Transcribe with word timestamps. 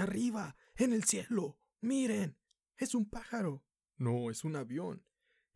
Arriba, 0.00 0.56
en 0.76 0.94
el 0.94 1.04
cielo. 1.04 1.58
Miren, 1.82 2.34
es 2.78 2.94
un 2.94 3.10
pájaro. 3.10 3.62
No, 3.98 4.30
es 4.30 4.44
un 4.44 4.56
avión. 4.56 5.04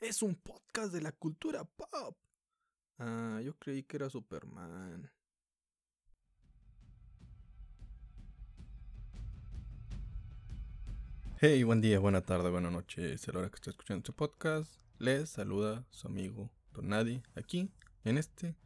Es 0.01 0.21
un 0.21 0.35
podcast 0.35 0.93
de 0.93 1.01
la 1.01 1.13
cultura 1.13 1.65
pop. 1.65 2.19
Ah, 2.99 3.41
yo 3.43 3.57
creí 3.57 3.85
que 3.85 3.97
era 3.97 4.11
Superman. 4.11 5.11
Hey, 11.41 11.63
buen 11.63 11.81
día, 11.81 11.99
buena 11.99 12.21
tarde, 12.21 12.51
buena 12.51 12.71
noche. 12.71 13.15
Es 13.15 13.27
la 13.29 13.39
hora 13.39 13.49
que 13.49 13.57
está 13.57 13.71
escuchando 13.71 14.01
este 14.01 14.13
podcast. 14.13 14.79
Les 14.99 15.31
saluda 15.31 15.87
su 15.89 16.07
amigo 16.07 16.51
Donadi 16.75 17.23
aquí 17.35 17.73
en 18.05 18.19
este 18.19 18.59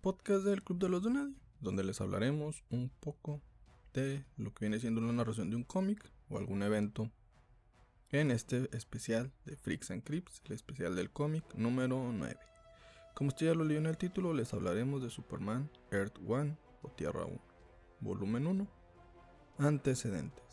podcast 0.00 0.46
del 0.46 0.62
Club 0.62 0.78
de 0.78 0.88
los 0.88 1.02
Donadi, 1.02 1.36
donde 1.60 1.84
les 1.84 2.00
hablaremos 2.00 2.64
un 2.70 2.88
poco 2.88 3.42
lo 4.36 4.52
que 4.52 4.64
viene 4.64 4.80
siendo 4.80 5.00
una 5.00 5.12
narración 5.12 5.50
de 5.50 5.56
un 5.56 5.62
cómic 5.62 6.10
o 6.28 6.38
algún 6.38 6.62
evento 6.62 7.10
en 8.10 8.30
este 8.30 8.68
especial 8.76 9.32
de 9.44 9.56
Freaks 9.56 9.90
and 9.92 10.02
Crips, 10.02 10.42
el 10.46 10.52
especial 10.52 10.96
del 10.96 11.10
cómic 11.10 11.44
número 11.54 12.10
9. 12.12 12.36
Como 13.14 13.28
usted 13.28 13.46
ya 13.46 13.54
lo 13.54 13.64
leyó 13.64 13.78
en 13.78 13.86
el 13.86 13.96
título, 13.96 14.34
les 14.34 14.52
hablaremos 14.52 15.00
de 15.02 15.10
Superman 15.10 15.70
Earth 15.92 16.18
1 16.18 16.56
o 16.82 16.88
Tierra 16.88 17.24
1, 17.24 17.40
volumen 18.00 18.46
1, 18.48 18.66
antecedentes. 19.58 20.44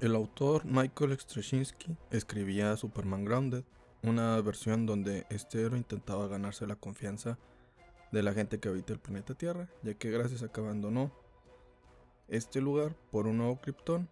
El 0.00 0.14
autor 0.14 0.64
Michael 0.64 1.18
Straczynski 1.18 1.96
escribía 2.10 2.76
Superman 2.76 3.26
Grounded, 3.26 3.64
una 4.02 4.40
versión 4.40 4.86
donde 4.86 5.26
este 5.28 5.60
héroe 5.60 5.76
intentaba 5.76 6.26
ganarse 6.26 6.66
la 6.66 6.76
confianza 6.76 7.38
de 8.10 8.22
la 8.22 8.32
gente 8.32 8.58
que 8.58 8.70
habita 8.70 8.94
el 8.94 8.98
planeta 8.98 9.34
Tierra, 9.34 9.68
ya 9.82 9.94
que 9.94 10.10
gracias 10.10 10.42
a 10.42 10.48
que 10.48 10.60
abandonó 10.60 11.21
este 12.32 12.60
lugar 12.60 12.96
por 13.10 13.26
un 13.26 13.38
nuevo 13.38 13.60
Krypton 13.60 14.08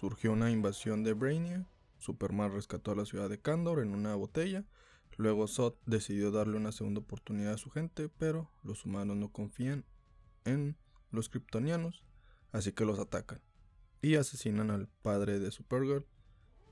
Surgió 0.00 0.32
una 0.32 0.50
invasión 0.50 1.04
de 1.04 1.12
Brainiac, 1.12 1.66
Superman 1.98 2.52
rescató 2.52 2.92
a 2.92 2.94
la 2.94 3.04
ciudad 3.04 3.28
de 3.28 3.38
Kandor 3.38 3.80
en 3.80 3.94
una 3.94 4.14
botella, 4.14 4.64
luego 5.18 5.46
Zod 5.46 5.74
decidió 5.84 6.30
darle 6.30 6.56
una 6.56 6.72
segunda 6.72 7.00
oportunidad 7.00 7.52
a 7.52 7.58
su 7.58 7.68
gente, 7.68 8.08
pero 8.08 8.50
los 8.62 8.86
humanos 8.86 9.18
no 9.18 9.30
confían 9.30 9.84
en 10.46 10.78
los 11.10 11.28
kryptonianos, 11.28 12.02
así 12.50 12.72
que 12.72 12.86
los 12.86 12.98
atacan 12.98 13.42
y 14.00 14.14
asesinan 14.14 14.70
al 14.70 14.88
padre 15.02 15.38
de 15.38 15.50
Supergirl, 15.50 16.06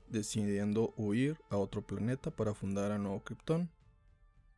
decidiendo 0.07 0.95
huir 0.97 1.37
a 1.51 1.57
otro 1.57 1.85
planeta 1.85 2.31
para 2.31 2.55
fundar 2.55 2.91
a 2.91 2.97
Nuevo 2.97 3.23
Krypton. 3.23 3.69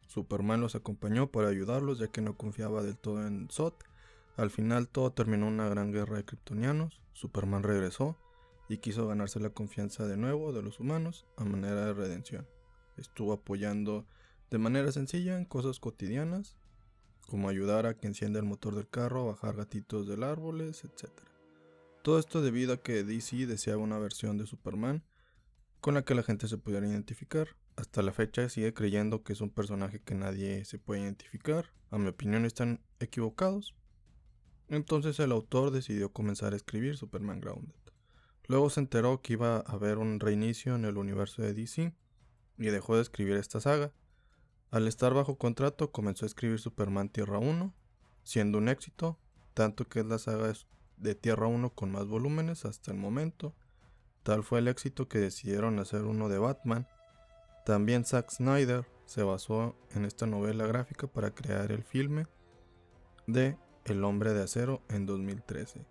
Superman 0.07 0.61
los 0.61 0.75
acompañó 0.75 1.29
para 1.29 1.49
ayudarlos 1.49 1.99
ya 1.99 2.07
que 2.07 2.21
no 2.21 2.37
confiaba 2.37 2.83
del 2.83 2.97
todo 2.97 3.27
en 3.27 3.49
Zod. 3.49 3.73
Al 4.37 4.49
final 4.49 4.87
todo 4.87 5.11
terminó 5.11 5.47
en 5.47 5.53
una 5.53 5.69
gran 5.69 5.91
guerra 5.91 6.17
de 6.17 6.25
kryptonianos. 6.25 7.01
Superman 7.13 7.63
regresó 7.63 8.17
y 8.69 8.77
quiso 8.77 9.07
ganarse 9.07 9.39
la 9.39 9.49
confianza 9.49 10.07
de 10.07 10.17
nuevo 10.17 10.53
de 10.53 10.61
los 10.61 10.79
humanos 10.79 11.25
a 11.37 11.43
manera 11.43 11.85
de 11.85 11.93
redención. 11.93 12.47
Estuvo 12.97 13.33
apoyando 13.33 14.05
de 14.49 14.57
manera 14.57 14.91
sencilla 14.91 15.37
en 15.37 15.45
cosas 15.45 15.79
cotidianas, 15.79 16.55
como 17.27 17.49
ayudar 17.49 17.85
a 17.85 17.97
que 17.97 18.07
encienda 18.07 18.39
el 18.39 18.45
motor 18.45 18.75
del 18.75 18.89
carro, 18.89 19.27
bajar 19.27 19.55
gatitos 19.55 20.07
del 20.07 20.23
árboles, 20.23 20.83
etc. 20.83 21.09
Todo 22.03 22.19
esto 22.19 22.41
debido 22.41 22.73
a 22.73 22.81
que 22.81 23.03
DC 23.03 23.45
deseaba 23.45 23.81
una 23.81 23.99
versión 23.99 24.37
de 24.37 24.47
Superman 24.47 25.03
con 25.81 25.95
la 25.95 26.03
que 26.03 26.15
la 26.15 26.23
gente 26.23 26.47
se 26.47 26.57
pudiera 26.57 26.87
identificar. 26.87 27.49
Hasta 27.75 28.01
la 28.01 28.11
fecha 28.11 28.47
sigue 28.49 28.73
creyendo 28.73 29.23
que 29.23 29.33
es 29.33 29.41
un 29.41 29.49
personaje 29.49 29.99
que 29.99 30.15
nadie 30.15 30.63
se 30.65 30.77
puede 30.77 31.01
identificar. 31.01 31.71
A 31.89 31.97
mi 31.97 32.07
opinión 32.07 32.45
están 32.45 32.81
equivocados. 32.99 33.75
Entonces 34.71 35.19
el 35.19 35.33
autor 35.33 35.69
decidió 35.71 36.13
comenzar 36.13 36.53
a 36.53 36.55
escribir 36.55 36.95
Superman 36.95 37.41
Grounded. 37.41 37.75
Luego 38.47 38.69
se 38.69 38.79
enteró 38.79 39.21
que 39.21 39.33
iba 39.33 39.57
a 39.57 39.59
haber 39.59 39.97
un 39.97 40.21
reinicio 40.21 40.75
en 40.75 40.85
el 40.85 40.97
universo 40.97 41.41
de 41.41 41.53
DC 41.53 41.93
y 42.57 42.65
dejó 42.67 42.95
de 42.95 43.01
escribir 43.01 43.35
esta 43.35 43.59
saga. 43.59 43.91
Al 44.69 44.87
estar 44.87 45.13
bajo 45.13 45.37
contrato 45.37 45.91
comenzó 45.91 46.23
a 46.23 46.27
escribir 46.27 46.57
Superman 46.57 47.09
Tierra 47.09 47.37
1, 47.37 47.73
siendo 48.23 48.59
un 48.59 48.69
éxito, 48.69 49.19
tanto 49.53 49.89
que 49.89 49.99
es 49.99 50.05
la 50.05 50.19
saga 50.19 50.53
de 50.95 51.15
Tierra 51.15 51.47
1 51.47 51.71
con 51.71 51.91
más 51.91 52.07
volúmenes 52.07 52.63
hasta 52.63 52.91
el 52.91 52.97
momento. 52.97 53.53
Tal 54.23 54.41
fue 54.41 54.59
el 54.59 54.69
éxito 54.69 55.09
que 55.09 55.19
decidieron 55.19 55.79
hacer 55.79 56.03
uno 56.03 56.29
de 56.29 56.39
Batman. 56.39 56.87
También 57.65 58.05
Zack 58.05 58.31
Snyder 58.31 58.85
se 59.03 59.23
basó 59.23 59.75
en 59.89 60.05
esta 60.05 60.27
novela 60.27 60.65
gráfica 60.65 61.07
para 61.07 61.31
crear 61.35 61.73
el 61.73 61.83
filme 61.83 62.25
de 63.27 63.57
El 63.85 64.03
hombre 64.03 64.33
de 64.33 64.43
acero 64.43 64.81
en 64.89 65.05
2013. 65.05 65.85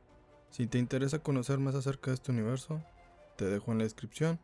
Si 0.51 0.67
te 0.67 0.79
interesa 0.79 1.21
conocer 1.21 1.59
más 1.59 1.75
acerca 1.75 2.11
de 2.11 2.15
este 2.15 2.33
universo, 2.33 2.83
te 3.37 3.47
dejo 3.47 3.73
en 3.73 3.79
la 3.79 3.85
descripción 3.85 4.39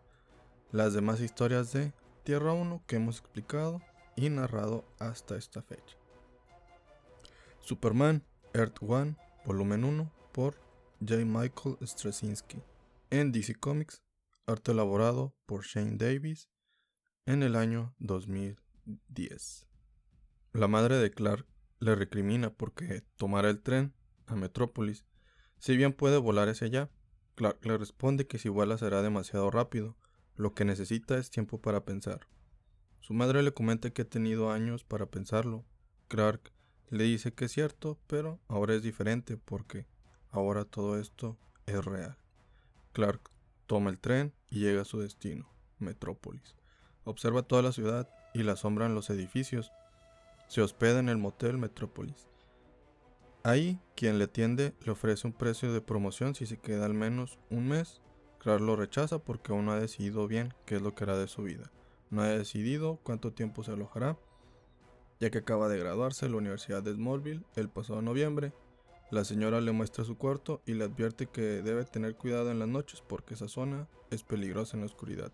las 0.73 0.95
demás 0.95 1.21
historias 1.21 1.73
de 1.73 1.93
Tierra 2.25 2.53
1 2.53 2.83
que 2.87 2.97
hemos 2.97 3.21
explicado 3.21 3.81
y 4.17 4.31
narrado 4.31 4.85
hasta 4.99 5.37
esta 5.37 5.63
fecha. 5.63 5.97
Superman 7.61 8.25
Earth 8.53 8.79
1, 8.81 9.17
volumen 9.45 9.85
1 9.85 10.13
por 10.33 10.55
J. 11.01 11.25
Michael 11.25 11.77
Straczynski 11.83 12.63
en 13.11 13.33
DC 13.33 13.55
Comics, 13.55 14.03
arte 14.47 14.73
elaborado 14.73 15.35
por 15.47 15.65
Shane 15.65 15.97
Davis 15.97 16.49
en 17.27 17.43
el 17.43 17.55
año 17.55 17.95
2010. 17.99 19.67
La 20.53 20.69
madre 20.69 20.97
de 20.97 21.11
Clark 21.11 21.47
le 21.81 21.95
recrimina 21.95 22.51
porque 22.51 23.03
tomara 23.17 23.51
el 23.51 23.61
tren 23.61 23.93
a 24.27 24.37
Metrópolis 24.37 25.05
si 25.59 25.77
bien 25.77 25.93
puede 25.93 26.19
volar 26.19 26.49
hacia 26.49 26.67
allá, 26.67 26.91
Clark 27.35 27.65
le 27.65 27.77
responde 27.79 28.27
que 28.27 28.39
si 28.39 28.49
vuela 28.49 28.79
será 28.79 29.03
demasiado 29.03 29.51
rápido, 29.51 29.97
lo 30.37 30.55
que 30.55 30.65
necesita 30.65 31.19
es 31.19 31.31
tiempo 31.31 31.61
para 31.61 31.85
pensar. 31.85 32.29
Su 33.01 33.15
madre 33.15 33.43
le 33.43 33.53
comenta 33.53 33.91
que 33.91 34.03
ha 34.03 34.09
tenido 34.09 34.51
años 34.51 34.85
para 34.85 35.07
pensarlo. 35.07 35.65
Clark 36.09 36.53
le 36.91 37.05
dice 37.05 37.33
que 37.33 37.47
es 37.47 37.53
cierto, 37.53 37.99
pero 38.07 38.39
ahora 38.49 38.75
es 38.75 38.83
diferente 38.83 39.37
porque 39.37 39.87
ahora 40.31 40.65
todo 40.65 40.99
esto 41.01 41.39
es 41.67 41.85
real. 41.85 42.17
Clark 42.93 43.31
toma 43.67 43.91
el 43.91 43.99
tren 43.99 44.35
y 44.49 44.61
llega 44.61 44.83
a 44.83 44.87
su 44.87 45.01
destino, 45.01 45.51
Metrópolis. 45.79 46.55
Observa 47.05 47.43
toda 47.43 47.63
la 47.63 47.73
ciudad 47.73 48.09
y 48.35 48.43
la 48.43 48.57
sombra 48.57 48.87
en 48.87 48.95
los 48.95 49.11
edificios. 49.11 49.73
Se 50.49 50.63
hospeda 50.63 51.01
en 51.01 51.09
el 51.09 51.19
motel 51.19 51.59
Metrópolis. 51.59 52.29
Ahí, 53.43 53.81
quien 53.95 54.19
le 54.19 54.25
atiende 54.25 54.75
le 54.85 54.93
ofrece 54.93 55.27
un 55.27 55.33
precio 55.33 55.73
de 55.73 55.81
promoción 55.81 56.35
si 56.35 56.47
se 56.47 56.59
queda 56.59 56.87
al 56.87 56.95
menos 56.95 57.39
un 57.51 57.69
mes. 57.69 58.01
Clark 58.39 58.61
lo 58.61 58.77
rechaza 58.77 59.19
porque 59.19 59.53
aún 59.53 59.67
no 59.67 59.73
ha 59.73 59.81
decidido 59.81 60.27
bien 60.29 60.55
qué 60.65 60.77
es 60.77 60.83
lo 60.83 60.95
que 60.95 61.05
hará 61.05 61.17
de 61.17 61.29
su 61.29 61.43
vida. 61.43 61.73
No 62.11 62.23
ha 62.23 62.29
decidido 62.29 63.01
cuánto 63.03 63.33
tiempo 63.33 63.65
se 63.65 63.73
alojará, 63.73 64.19
ya 65.19 65.31
que 65.31 65.39
acaba 65.39 65.69
de 65.69 65.79
graduarse 65.79 66.27
en 66.27 66.33
la 66.33 66.39
Universidad 66.39 66.83
de 66.83 66.95
Smallville 66.95 67.45
el 67.57 67.69
pasado 67.69 68.03
noviembre. 68.03 68.53
La 69.11 69.25
señora 69.25 69.61
le 69.61 69.73
muestra 69.73 70.05
su 70.05 70.17
cuarto 70.17 70.63
y 70.67 70.75
le 70.75 70.85
advierte 70.85 71.27
que 71.27 71.41
debe 71.41 71.85
tener 71.85 72.17
cuidado 72.17 72.51
en 72.51 72.59
las 72.59 72.69
noches 72.69 73.01
porque 73.01 73.35
esa 73.35 73.49
zona 73.49 73.89
es 74.11 74.23
peligrosa 74.23 74.77
en 74.77 74.81
la 74.81 74.87
oscuridad. 74.87 75.33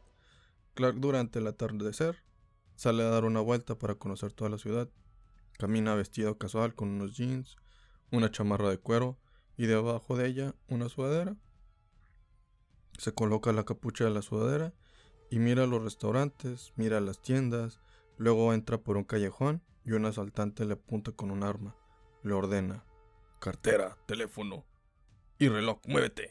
Clark 0.75 0.97
durante 0.97 1.39
el 1.39 1.47
atardecer 1.47 2.23
sale 2.77 3.03
a 3.03 3.11
dar 3.11 3.25
una 3.25 3.41
vuelta 3.41 3.79
para 3.79 3.95
conocer 3.95 4.33
toda 4.33 4.51
la 4.51 4.59
ciudad. 4.59 4.89
Camina 5.59 5.95
vestido 5.95 6.39
casual 6.39 6.75
con 6.75 6.89
unos 6.89 7.17
jeans, 7.17 7.57
una 8.11 8.31
chamarra 8.31 8.71
de 8.71 8.79
cuero 8.79 9.19
y 9.57 9.67
debajo 9.67 10.17
de 10.17 10.27
ella 10.27 10.55
una 10.69 10.89
sudadera. 10.89 11.37
Se 12.99 13.13
coloca 13.15 13.53
la 13.53 13.65
capucha 13.65 14.05
de 14.05 14.11
la 14.11 14.23
sudadera 14.23 14.75
y 15.31 15.39
mira 15.39 15.67
los 15.67 15.83
restaurantes, 15.83 16.73
mira 16.77 17.01
las 17.01 17.23
tiendas, 17.23 17.81
luego 18.19 18.53
entra 18.53 18.79
por 18.79 18.97
un 18.97 19.05
callejón 19.05 19.63
y 19.85 19.93
un 19.93 20.05
asaltante 20.05 20.65
le 20.65 20.75
apunta 20.75 21.13
con 21.13 21.31
un 21.31 21.43
arma. 21.43 21.75
Le 22.23 22.35
ordena, 22.35 22.85
cartera, 23.41 23.97
teléfono 24.07 24.65
y 25.39 25.49
reloj, 25.49 25.81
muévete. 25.87 26.31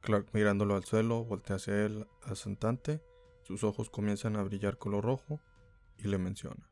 Clark 0.00 0.28
mirándolo 0.32 0.76
al 0.76 0.84
suelo, 0.84 1.24
voltea 1.24 1.56
hacia 1.56 1.84
el 1.84 2.06
asaltante, 2.22 3.02
sus 3.42 3.64
ojos 3.64 3.90
comienzan 3.90 4.36
a 4.36 4.42
brillar 4.42 4.78
color 4.78 5.04
rojo 5.04 5.40
y 5.98 6.08
le 6.08 6.18
menciona. 6.18 6.70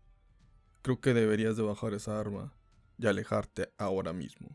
Creo 0.84 1.00
que 1.00 1.14
deberías 1.14 1.56
de 1.56 1.62
bajar 1.62 1.94
esa 1.94 2.20
arma 2.20 2.52
y 2.98 3.06
alejarte 3.06 3.72
ahora 3.78 4.12
mismo. 4.12 4.54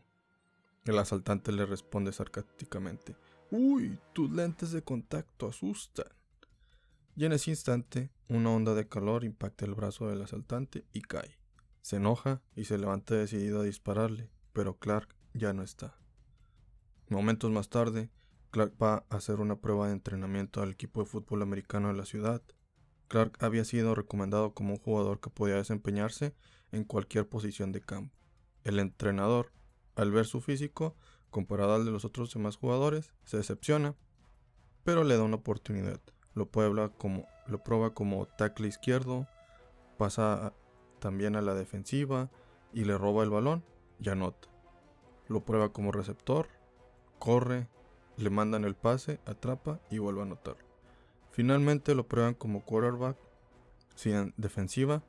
El 0.84 0.96
asaltante 1.00 1.50
le 1.50 1.66
responde 1.66 2.12
sarcásticamente, 2.12 3.16
Uy, 3.50 3.98
tus 4.12 4.30
lentes 4.30 4.70
de 4.70 4.84
contacto 4.84 5.48
asustan. 5.48 6.06
Y 7.16 7.24
en 7.24 7.32
ese 7.32 7.50
instante, 7.50 8.12
una 8.28 8.50
onda 8.50 8.74
de 8.74 8.86
calor 8.86 9.24
impacta 9.24 9.64
el 9.64 9.74
brazo 9.74 10.06
del 10.06 10.22
asaltante 10.22 10.84
y 10.92 11.00
cae. 11.00 11.36
Se 11.82 11.96
enoja 11.96 12.40
y 12.54 12.66
se 12.66 12.78
levanta 12.78 13.16
decidido 13.16 13.62
a 13.62 13.64
dispararle, 13.64 14.30
pero 14.52 14.78
Clark 14.78 15.16
ya 15.34 15.52
no 15.52 15.64
está. 15.64 15.96
Momentos 17.08 17.50
más 17.50 17.70
tarde, 17.70 18.08
Clark 18.52 18.74
va 18.80 19.04
a 19.10 19.16
hacer 19.16 19.40
una 19.40 19.56
prueba 19.56 19.88
de 19.88 19.94
entrenamiento 19.94 20.62
al 20.62 20.70
equipo 20.70 21.00
de 21.00 21.06
fútbol 21.06 21.42
americano 21.42 21.88
de 21.88 21.94
la 21.94 22.04
ciudad. 22.04 22.40
Clark 23.10 23.36
había 23.40 23.64
sido 23.64 23.96
recomendado 23.96 24.54
como 24.54 24.74
un 24.74 24.78
jugador 24.78 25.18
que 25.18 25.30
podía 25.30 25.56
desempeñarse 25.56 26.32
en 26.70 26.84
cualquier 26.84 27.28
posición 27.28 27.72
de 27.72 27.80
campo. 27.80 28.14
El 28.62 28.78
entrenador, 28.78 29.50
al 29.96 30.12
ver 30.12 30.26
su 30.26 30.40
físico, 30.40 30.94
comparado 31.28 31.74
al 31.74 31.84
de 31.84 31.90
los 31.90 32.04
otros 32.04 32.32
demás 32.32 32.54
jugadores, 32.54 33.12
se 33.24 33.36
decepciona, 33.36 33.96
pero 34.84 35.02
le 35.02 35.16
da 35.16 35.24
una 35.24 35.38
oportunidad. 35.38 36.00
Lo 36.34 36.52
prueba 36.52 36.90
como, 36.90 37.26
lo 37.48 37.64
prueba 37.64 37.94
como 37.94 38.26
tackle 38.26 38.68
izquierdo, 38.68 39.26
pasa 39.98 40.54
también 41.00 41.34
a 41.34 41.42
la 41.42 41.54
defensiva 41.54 42.30
y 42.72 42.84
le 42.84 42.96
roba 42.96 43.24
el 43.24 43.30
balón 43.30 43.64
y 43.98 44.08
anota. 44.08 44.46
Lo 45.26 45.44
prueba 45.44 45.72
como 45.72 45.90
receptor, 45.90 46.46
corre, 47.18 47.66
le 48.16 48.30
mandan 48.30 48.64
el 48.64 48.76
pase, 48.76 49.18
atrapa 49.26 49.80
y 49.90 49.98
vuelve 49.98 50.20
a 50.20 50.26
anotar. 50.26 50.69
Finalmente 51.30 51.94
lo 51.94 52.06
prueban 52.06 52.34
como 52.34 52.64
quarterback, 52.64 53.16
sin 53.94 54.34
defensiva 54.36 55.02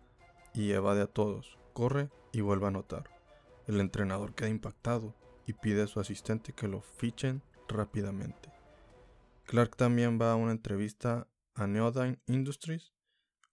y 0.53 0.71
evade 0.71 1.01
a 1.01 1.07
todos, 1.07 1.57
corre 1.73 2.09
y 2.31 2.41
vuelve 2.41 2.65
a 2.65 2.69
anotar. 2.69 3.09
El 3.67 3.79
entrenador 3.79 4.33
queda 4.33 4.49
impactado 4.49 5.15
y 5.47 5.53
pide 5.53 5.83
a 5.83 5.87
su 5.87 5.99
asistente 5.99 6.53
que 6.53 6.67
lo 6.67 6.81
fichen 6.81 7.41
rápidamente. 7.67 8.51
Clark 9.45 9.75
también 9.75 10.19
va 10.19 10.31
a 10.31 10.35
una 10.35 10.51
entrevista 10.51 11.27
a 11.55 11.67
Neodyne 11.67 12.19
Industries. 12.27 12.93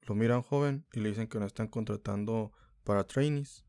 Lo 0.03 0.15
miran 0.15 0.43
joven 0.43 0.87
y 0.93 1.00
le 1.00 1.11
dicen 1.11 1.29
que 1.29 1.38
no 1.38 1.47
están 1.47 1.69
contratando 1.69 2.53
para 2.85 3.06
trainees. 3.06 3.65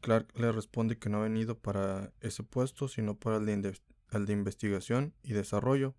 Clark 0.00 0.36
le 0.38 0.50
responde 0.50 0.98
que 0.98 1.08
no 1.08 1.18
ha 1.18 1.22
venido 1.22 1.58
para 1.58 2.12
ese 2.20 2.42
puesto, 2.42 2.88
sino 2.88 3.16
para 3.16 3.36
el 3.36 3.46
de, 3.46 3.78
el 4.10 4.26
de 4.26 4.32
investigación 4.32 5.14
y 5.22 5.32
desarrollo. 5.32 5.94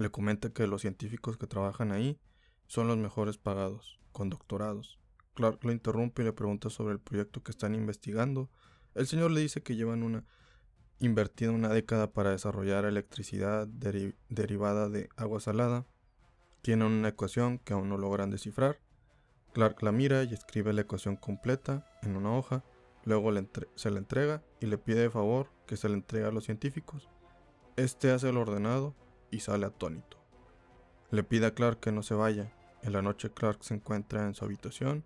Le 0.00 0.10
comenta 0.10 0.48
que 0.48 0.66
los 0.66 0.80
científicos 0.80 1.36
que 1.36 1.46
trabajan 1.46 1.92
ahí 1.92 2.18
son 2.68 2.88
los 2.88 2.96
mejores 2.96 3.36
pagados, 3.36 4.00
con 4.12 4.30
doctorados. 4.30 4.98
Clark 5.34 5.62
lo 5.62 5.72
interrumpe 5.72 6.22
y 6.22 6.24
le 6.24 6.32
pregunta 6.32 6.70
sobre 6.70 6.94
el 6.94 7.00
proyecto 7.00 7.42
que 7.42 7.50
están 7.50 7.74
investigando. 7.74 8.48
El 8.94 9.06
señor 9.06 9.30
le 9.30 9.42
dice 9.42 9.62
que 9.62 9.76
llevan 9.76 10.02
una 10.02 10.24
invertido 11.00 11.52
una 11.52 11.68
década 11.68 12.12
para 12.12 12.30
desarrollar 12.30 12.86
electricidad 12.86 13.68
derivada 13.68 14.88
de 14.88 15.10
agua 15.16 15.38
salada. 15.38 15.84
Tienen 16.62 16.86
una 16.86 17.08
ecuación 17.08 17.58
que 17.58 17.74
aún 17.74 17.90
no 17.90 17.98
logran 17.98 18.30
descifrar. 18.30 18.78
Clark 19.52 19.82
la 19.82 19.92
mira 19.92 20.24
y 20.24 20.32
escribe 20.32 20.72
la 20.72 20.80
ecuación 20.80 21.16
completa 21.16 21.86
en 22.00 22.16
una 22.16 22.34
hoja. 22.34 22.64
Luego 23.04 23.30
se 23.74 23.90
la 23.90 23.98
entrega 23.98 24.42
y 24.60 24.66
le 24.66 24.78
pide 24.78 25.00
de 25.00 25.10
favor 25.10 25.50
que 25.66 25.76
se 25.76 25.90
la 25.90 25.94
entregue 25.94 26.24
a 26.24 26.32
los 26.32 26.44
científicos. 26.44 27.10
Este 27.76 28.10
hace 28.12 28.32
lo 28.32 28.40
ordenado 28.40 28.94
y 29.30 29.40
sale 29.40 29.66
atónito. 29.66 30.18
Le 31.10 31.22
pide 31.22 31.46
a 31.46 31.54
Clark 31.54 31.80
que 31.80 31.92
no 31.92 32.02
se 32.02 32.14
vaya. 32.14 32.52
En 32.82 32.92
la 32.92 33.02
noche 33.02 33.30
Clark 33.30 33.62
se 33.62 33.74
encuentra 33.74 34.26
en 34.26 34.34
su 34.34 34.44
habitación, 34.44 35.04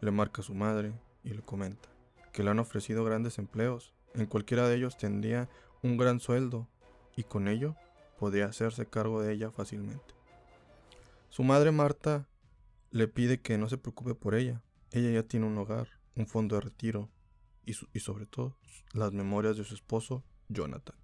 le 0.00 0.10
marca 0.10 0.42
a 0.42 0.44
su 0.44 0.54
madre 0.54 0.92
y 1.24 1.30
le 1.30 1.42
comenta 1.42 1.88
que 2.32 2.42
le 2.42 2.50
han 2.50 2.58
ofrecido 2.58 3.04
grandes 3.04 3.38
empleos 3.38 3.92
en 4.14 4.26
cualquiera 4.26 4.68
de 4.68 4.76
ellos 4.76 4.96
tendría 4.96 5.48
un 5.82 5.96
gran 5.96 6.20
sueldo 6.20 6.68
y 7.16 7.24
con 7.24 7.48
ello 7.48 7.76
podría 8.18 8.46
hacerse 8.46 8.86
cargo 8.86 9.22
de 9.22 9.32
ella 9.32 9.50
fácilmente. 9.50 10.14
Su 11.28 11.44
madre 11.44 11.70
Marta 11.70 12.28
le 12.90 13.06
pide 13.08 13.40
que 13.40 13.56
no 13.56 13.68
se 13.68 13.78
preocupe 13.78 14.14
por 14.14 14.34
ella. 14.34 14.62
Ella 14.90 15.10
ya 15.10 15.22
tiene 15.22 15.46
un 15.46 15.56
hogar, 15.58 15.88
un 16.16 16.26
fondo 16.26 16.56
de 16.56 16.62
retiro 16.62 17.08
y, 17.64 17.72
y 17.92 18.00
sobre 18.00 18.26
todo 18.26 18.56
las 18.92 19.12
memorias 19.12 19.56
de 19.56 19.64
su 19.64 19.74
esposo 19.74 20.24
Jonathan. 20.48 20.96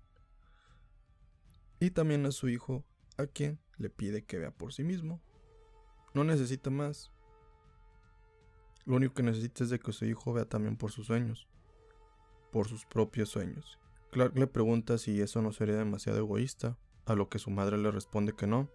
Y 1.80 1.90
también 1.90 2.24
a 2.26 2.32
su 2.32 2.48
hijo, 2.48 2.84
a 3.18 3.26
quien 3.26 3.58
le 3.78 3.90
pide 3.90 4.24
que 4.24 4.38
vea 4.38 4.50
por 4.50 4.72
sí 4.72 4.84
mismo. 4.84 5.20
No 6.14 6.24
necesita 6.24 6.70
más. 6.70 7.12
Lo 8.84 8.96
único 8.96 9.14
que 9.14 9.22
necesita 9.22 9.64
es 9.64 9.70
de 9.70 9.78
que 9.78 9.92
su 9.92 10.04
hijo 10.04 10.32
vea 10.32 10.44
también 10.46 10.76
por 10.76 10.92
sus 10.92 11.06
sueños 11.06 11.48
por 12.56 12.68
sus 12.68 12.86
propios 12.86 13.28
sueños. 13.28 13.78
Clark 14.12 14.34
le 14.38 14.46
pregunta 14.46 14.96
si 14.96 15.20
eso 15.20 15.42
no 15.42 15.52
sería 15.52 15.76
demasiado 15.76 16.18
egoísta, 16.18 16.78
a 17.04 17.14
lo 17.14 17.28
que 17.28 17.38
su 17.38 17.50
madre 17.50 17.76
le 17.76 17.90
responde 17.90 18.32
que 18.32 18.46
no, 18.46 18.70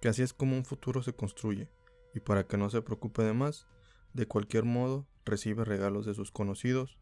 que 0.00 0.08
así 0.08 0.22
es 0.22 0.32
como 0.32 0.56
un 0.56 0.64
futuro 0.64 1.00
se 1.00 1.14
construye, 1.14 1.68
y 2.12 2.18
para 2.18 2.48
que 2.48 2.56
no 2.56 2.70
se 2.70 2.82
preocupe 2.82 3.22
de 3.22 3.32
más, 3.32 3.68
de 4.14 4.26
cualquier 4.26 4.64
modo 4.64 5.06
recibe 5.24 5.64
regalos 5.64 6.06
de 6.06 6.14
sus 6.14 6.32
conocidos, 6.32 6.98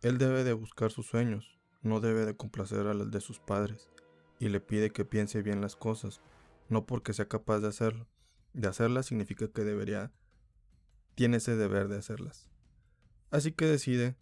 él 0.00 0.18
debe 0.18 0.42
de 0.42 0.52
buscar 0.52 0.90
sus 0.90 1.06
sueños, 1.06 1.60
no 1.80 2.00
debe 2.00 2.26
de 2.26 2.36
complacer 2.36 2.88
a 2.88 2.94
los 2.94 3.12
de 3.12 3.20
sus 3.20 3.38
padres, 3.38 3.88
y 4.38 4.48
le 4.48 4.60
pide 4.60 4.90
que 4.90 5.04
piense 5.04 5.42
bien 5.42 5.60
las 5.60 5.76
cosas, 5.76 6.20
no 6.68 6.86
porque 6.86 7.12
sea 7.12 7.28
capaz 7.28 7.60
de 7.60 7.68
hacerlo, 7.68 8.06
de 8.52 8.68
hacerlas 8.68 9.06
significa 9.06 9.48
que 9.48 9.64
debería, 9.64 10.12
tiene 11.14 11.38
ese 11.38 11.56
deber 11.56 11.88
de 11.88 11.98
hacerlas. 11.98 12.50
Así 13.30 13.52
que 13.52 13.66
decide 13.66 14.16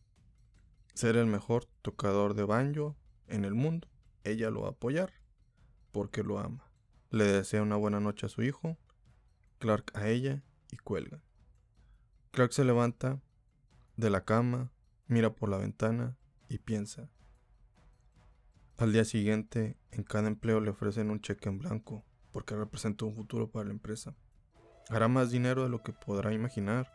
ser 0.95 1.17
el 1.17 1.27
mejor 1.27 1.67
tocador 1.83 2.35
de 2.35 2.45
banjo 2.45 2.97
en 3.27 3.45
el 3.45 3.55
mundo. 3.55 3.89
Ella 4.25 4.51
lo 4.51 4.62
va 4.62 4.69
a 4.69 4.73
apoyar 4.73 5.12
porque 5.93 6.23
lo 6.23 6.39
ama. 6.39 6.71
Le 7.11 7.25
desea 7.25 7.62
una 7.62 7.77
buena 7.77 8.01
noche 8.01 8.27
a 8.27 8.29
su 8.29 8.43
hijo, 8.43 8.79
Clark 9.59 9.91
a 9.95 10.09
ella 10.09 10.43
y 10.71 10.77
cuelga. 10.77 11.23
Clark 12.31 12.53
se 12.53 12.65
levanta 12.65 13.21
de 13.97 14.11
la 14.11 14.25
cama, 14.25 14.73
mira 15.07 15.35
por 15.35 15.49
la 15.49 15.59
ventana 15.59 16.17
y 16.49 16.59
piensa. 16.59 17.11
Al 18.81 18.94
día 18.94 19.05
siguiente, 19.05 19.77
en 19.91 20.05
cada 20.05 20.27
empleo 20.27 20.59
le 20.59 20.71
ofrecen 20.71 21.11
un 21.11 21.21
cheque 21.21 21.50
en 21.50 21.59
blanco 21.59 22.03
porque 22.32 22.56
representa 22.56 23.05
un 23.05 23.15
futuro 23.15 23.50
para 23.50 23.67
la 23.67 23.73
empresa. 23.73 24.15
Hará 24.88 25.06
más 25.06 25.31
dinero 25.31 25.65
de 25.65 25.69
lo 25.69 25.82
que 25.82 25.93
podrá 25.93 26.32
imaginar. 26.32 26.91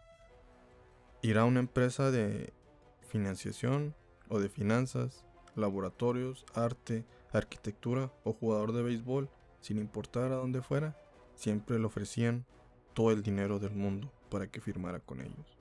Irá 1.22 1.42
a 1.42 1.46
una 1.46 1.60
empresa 1.60 2.10
de 2.10 2.54
financiación 3.08 3.94
o 4.30 4.40
de 4.40 4.50
finanzas, 4.50 5.28
laboratorios, 5.56 6.44
arte, 6.56 7.06
arquitectura 7.32 8.12
o 8.24 8.34
jugador 8.34 8.74
de 8.74 8.82
béisbol, 8.82 9.30
sin 9.62 9.78
importar 9.78 10.32
a 10.32 10.38
dónde 10.38 10.64
fuera, 10.64 10.98
siempre 11.36 11.78
le 11.78 11.86
ofrecían 11.86 12.48
todo 12.96 13.12
el 13.12 13.22
dinero 13.22 13.60
del 13.60 13.76
mundo 13.76 14.12
para 14.32 14.48
que 14.48 14.60
firmara 14.60 15.02
con 15.02 15.22
ellos. 15.22 15.60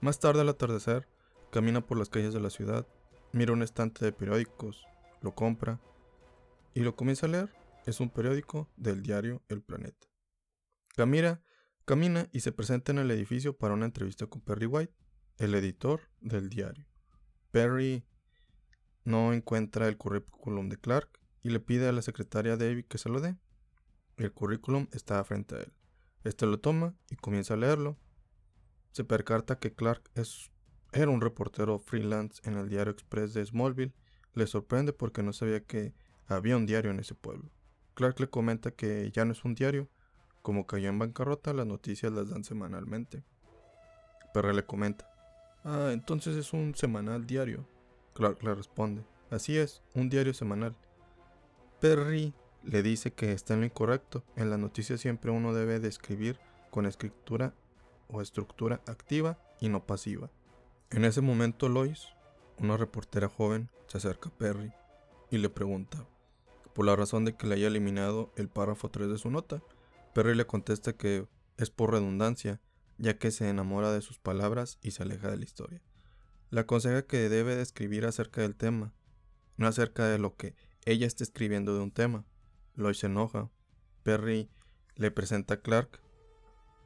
Más 0.00 0.18
tarde 0.18 0.40
al 0.40 0.48
atardecer, 0.48 1.06
camina 1.52 1.86
por 1.86 1.98
las 1.98 2.08
calles 2.08 2.34
de 2.34 2.40
la 2.40 2.50
ciudad, 2.50 2.84
mira 3.30 3.52
un 3.52 3.62
estante 3.62 4.04
de 4.04 4.10
periódicos, 4.10 4.84
lo 5.20 5.34
compra 5.34 5.80
y 6.74 6.80
lo 6.80 6.96
comienza 6.96 7.26
a 7.26 7.30
leer. 7.30 7.54
Es 7.86 8.00
un 8.00 8.10
periódico 8.10 8.68
del 8.76 9.02
diario 9.02 9.42
El 9.48 9.62
Planeta. 9.62 10.06
Camina, 10.96 11.42
camina 11.84 12.28
y 12.32 12.40
se 12.40 12.52
presenta 12.52 12.92
en 12.92 12.98
el 12.98 13.10
edificio 13.10 13.56
para 13.56 13.74
una 13.74 13.86
entrevista 13.86 14.26
con 14.26 14.42
Perry 14.42 14.66
White, 14.66 14.94
el 15.38 15.54
editor 15.54 16.02
del 16.20 16.50
diario. 16.50 16.86
Perry 17.50 18.04
no 19.04 19.32
encuentra 19.32 19.88
el 19.88 19.96
currículum 19.96 20.68
de 20.68 20.76
Clark 20.76 21.20
y 21.42 21.50
le 21.50 21.60
pide 21.60 21.88
a 21.88 21.92
la 21.92 22.02
secretaria 22.02 22.56
David 22.56 22.84
que 22.86 22.98
se 22.98 23.08
lo 23.08 23.20
dé. 23.20 23.36
El 24.16 24.32
currículum 24.32 24.88
está 24.92 25.22
frente 25.24 25.54
a 25.54 25.60
él. 25.60 25.72
Este 26.24 26.46
lo 26.46 26.60
toma 26.60 26.94
y 27.08 27.16
comienza 27.16 27.54
a 27.54 27.56
leerlo. 27.56 27.98
Se 28.92 29.04
percata 29.04 29.58
que 29.58 29.74
Clark 29.74 30.10
es, 30.14 30.50
era 30.92 31.10
un 31.10 31.20
reportero 31.20 31.78
freelance 31.78 32.40
en 32.44 32.58
el 32.58 32.68
diario 32.68 32.92
Express 32.92 33.32
de 33.32 33.44
Smallville. 33.44 33.94
Le 34.34 34.46
sorprende 34.46 34.92
porque 34.92 35.22
no 35.22 35.32
sabía 35.32 35.60
que 35.60 35.92
había 36.26 36.56
un 36.56 36.66
diario 36.66 36.90
en 36.90 37.00
ese 37.00 37.14
pueblo. 37.14 37.50
Clark 37.94 38.20
le 38.20 38.30
comenta 38.30 38.70
que 38.70 39.10
ya 39.10 39.24
no 39.24 39.32
es 39.32 39.44
un 39.44 39.54
diario. 39.54 39.88
Como 40.42 40.66
cayó 40.66 40.88
en 40.88 40.98
bancarrota, 40.98 41.52
las 41.52 41.66
noticias 41.66 42.12
las 42.12 42.30
dan 42.30 42.44
semanalmente. 42.44 43.24
Perry 44.32 44.54
le 44.54 44.64
comenta, 44.64 45.10
Ah, 45.64 45.90
entonces 45.92 46.36
es 46.36 46.52
un 46.52 46.74
semanal 46.74 47.26
diario. 47.26 47.66
Clark 48.14 48.42
le 48.42 48.54
responde. 48.54 49.04
Así 49.30 49.58
es, 49.58 49.82
un 49.94 50.08
diario 50.08 50.32
semanal. 50.32 50.74
Perry 51.80 52.34
le 52.62 52.82
dice 52.82 53.12
que 53.12 53.32
está 53.32 53.54
en 53.54 53.60
lo 53.60 53.66
incorrecto. 53.66 54.24
En 54.36 54.50
la 54.50 54.56
noticia 54.56 54.96
siempre 54.96 55.30
uno 55.30 55.52
debe 55.52 55.78
de 55.78 55.88
escribir 55.88 56.38
con 56.70 56.86
escritura 56.86 57.54
o 58.08 58.22
estructura 58.22 58.80
activa 58.86 59.38
y 59.60 59.68
no 59.68 59.84
pasiva. 59.84 60.30
En 60.90 61.04
ese 61.04 61.20
momento 61.20 61.68
Lois, 61.68 62.08
una 62.60 62.76
reportera 62.76 63.28
joven, 63.28 63.70
se 63.86 63.98
acerca 63.98 64.28
a 64.28 64.38
Perry 64.38 64.72
y 65.30 65.38
le 65.38 65.48
pregunta 65.48 66.06
por 66.74 66.86
la 66.86 66.96
razón 66.96 67.24
de 67.24 67.34
que 67.34 67.46
le 67.46 67.56
haya 67.56 67.66
eliminado 67.66 68.32
el 68.36 68.48
párrafo 68.48 68.90
3 68.90 69.08
de 69.08 69.18
su 69.18 69.30
nota. 69.30 69.62
Perry 70.14 70.34
le 70.34 70.46
contesta 70.46 70.92
que 70.92 71.26
es 71.56 71.70
por 71.70 71.92
redundancia 71.92 72.60
ya 72.98 73.18
que 73.18 73.30
se 73.30 73.48
enamora 73.48 73.92
de 73.92 74.02
sus 74.02 74.18
palabras 74.18 74.78
y 74.82 74.90
se 74.90 75.02
aleja 75.02 75.30
de 75.30 75.38
la 75.38 75.44
historia. 75.44 75.82
Le 76.50 76.60
aconseja 76.60 77.06
que 77.06 77.28
debe 77.28 77.56
de 77.56 77.62
escribir 77.62 78.04
acerca 78.04 78.42
del 78.42 78.54
tema, 78.54 78.92
no 79.56 79.66
acerca 79.66 80.06
de 80.06 80.18
lo 80.18 80.36
que 80.36 80.54
ella 80.84 81.06
está 81.06 81.24
escribiendo 81.24 81.74
de 81.74 81.80
un 81.80 81.92
tema. 81.92 82.24
Lois 82.74 82.98
se 82.98 83.06
enoja. 83.06 83.50
Perry 84.02 84.50
le 84.96 85.10
presenta 85.10 85.54
a 85.54 85.60
Clark 85.60 86.00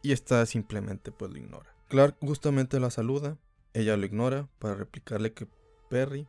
y 0.03 0.13
esta 0.13 0.45
simplemente 0.47 1.11
pues 1.11 1.33
lo 1.33 1.39
ignora. 1.39 1.75
Clark 1.89 2.17
justamente 2.21 2.79
la 2.79 2.91
saluda, 2.91 3.39
ella 3.73 3.97
lo 3.97 4.07
ignora 4.07 4.49
para 4.59 4.75
replicarle 4.75 5.33
que 5.33 5.49
Perry, 5.95 6.27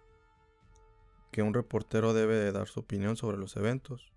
que 1.32 1.42
un 1.42 1.56
reportero 1.56 2.14
debe 2.14 2.36
de 2.36 2.52
dar 2.52 2.68
su 2.68 2.82
opinión 2.82 3.18
sobre 3.18 3.40
los 3.40 3.56
eventos. 3.56 4.14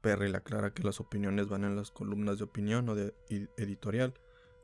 Perry 0.00 0.30
le 0.30 0.38
aclara 0.38 0.72
que 0.72 0.84
las 0.84 1.00
opiniones 1.00 1.48
van 1.48 1.64
en 1.64 1.76
las 1.76 1.90
columnas 1.90 2.38
de 2.38 2.44
opinión 2.44 2.88
o 2.88 2.94
de 2.94 3.14
editorial 3.58 4.14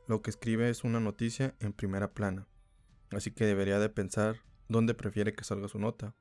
lo 0.07 0.23
que 0.23 0.31
escribe 0.31 0.71
es 0.71 0.85
una 0.85 1.01
noticia 1.01 1.55
en 1.61 1.75
primera 1.75 2.15
plana, 2.15 2.49
así 3.11 3.31
que 3.31 3.45
debería 3.45 3.79
de 3.79 3.91
pensar 3.91 4.37
dónde 4.69 4.95
prefiere 4.95 5.35
que 5.35 5.45
salga 5.45 5.69
su 5.69 5.79
nota. 5.79 6.15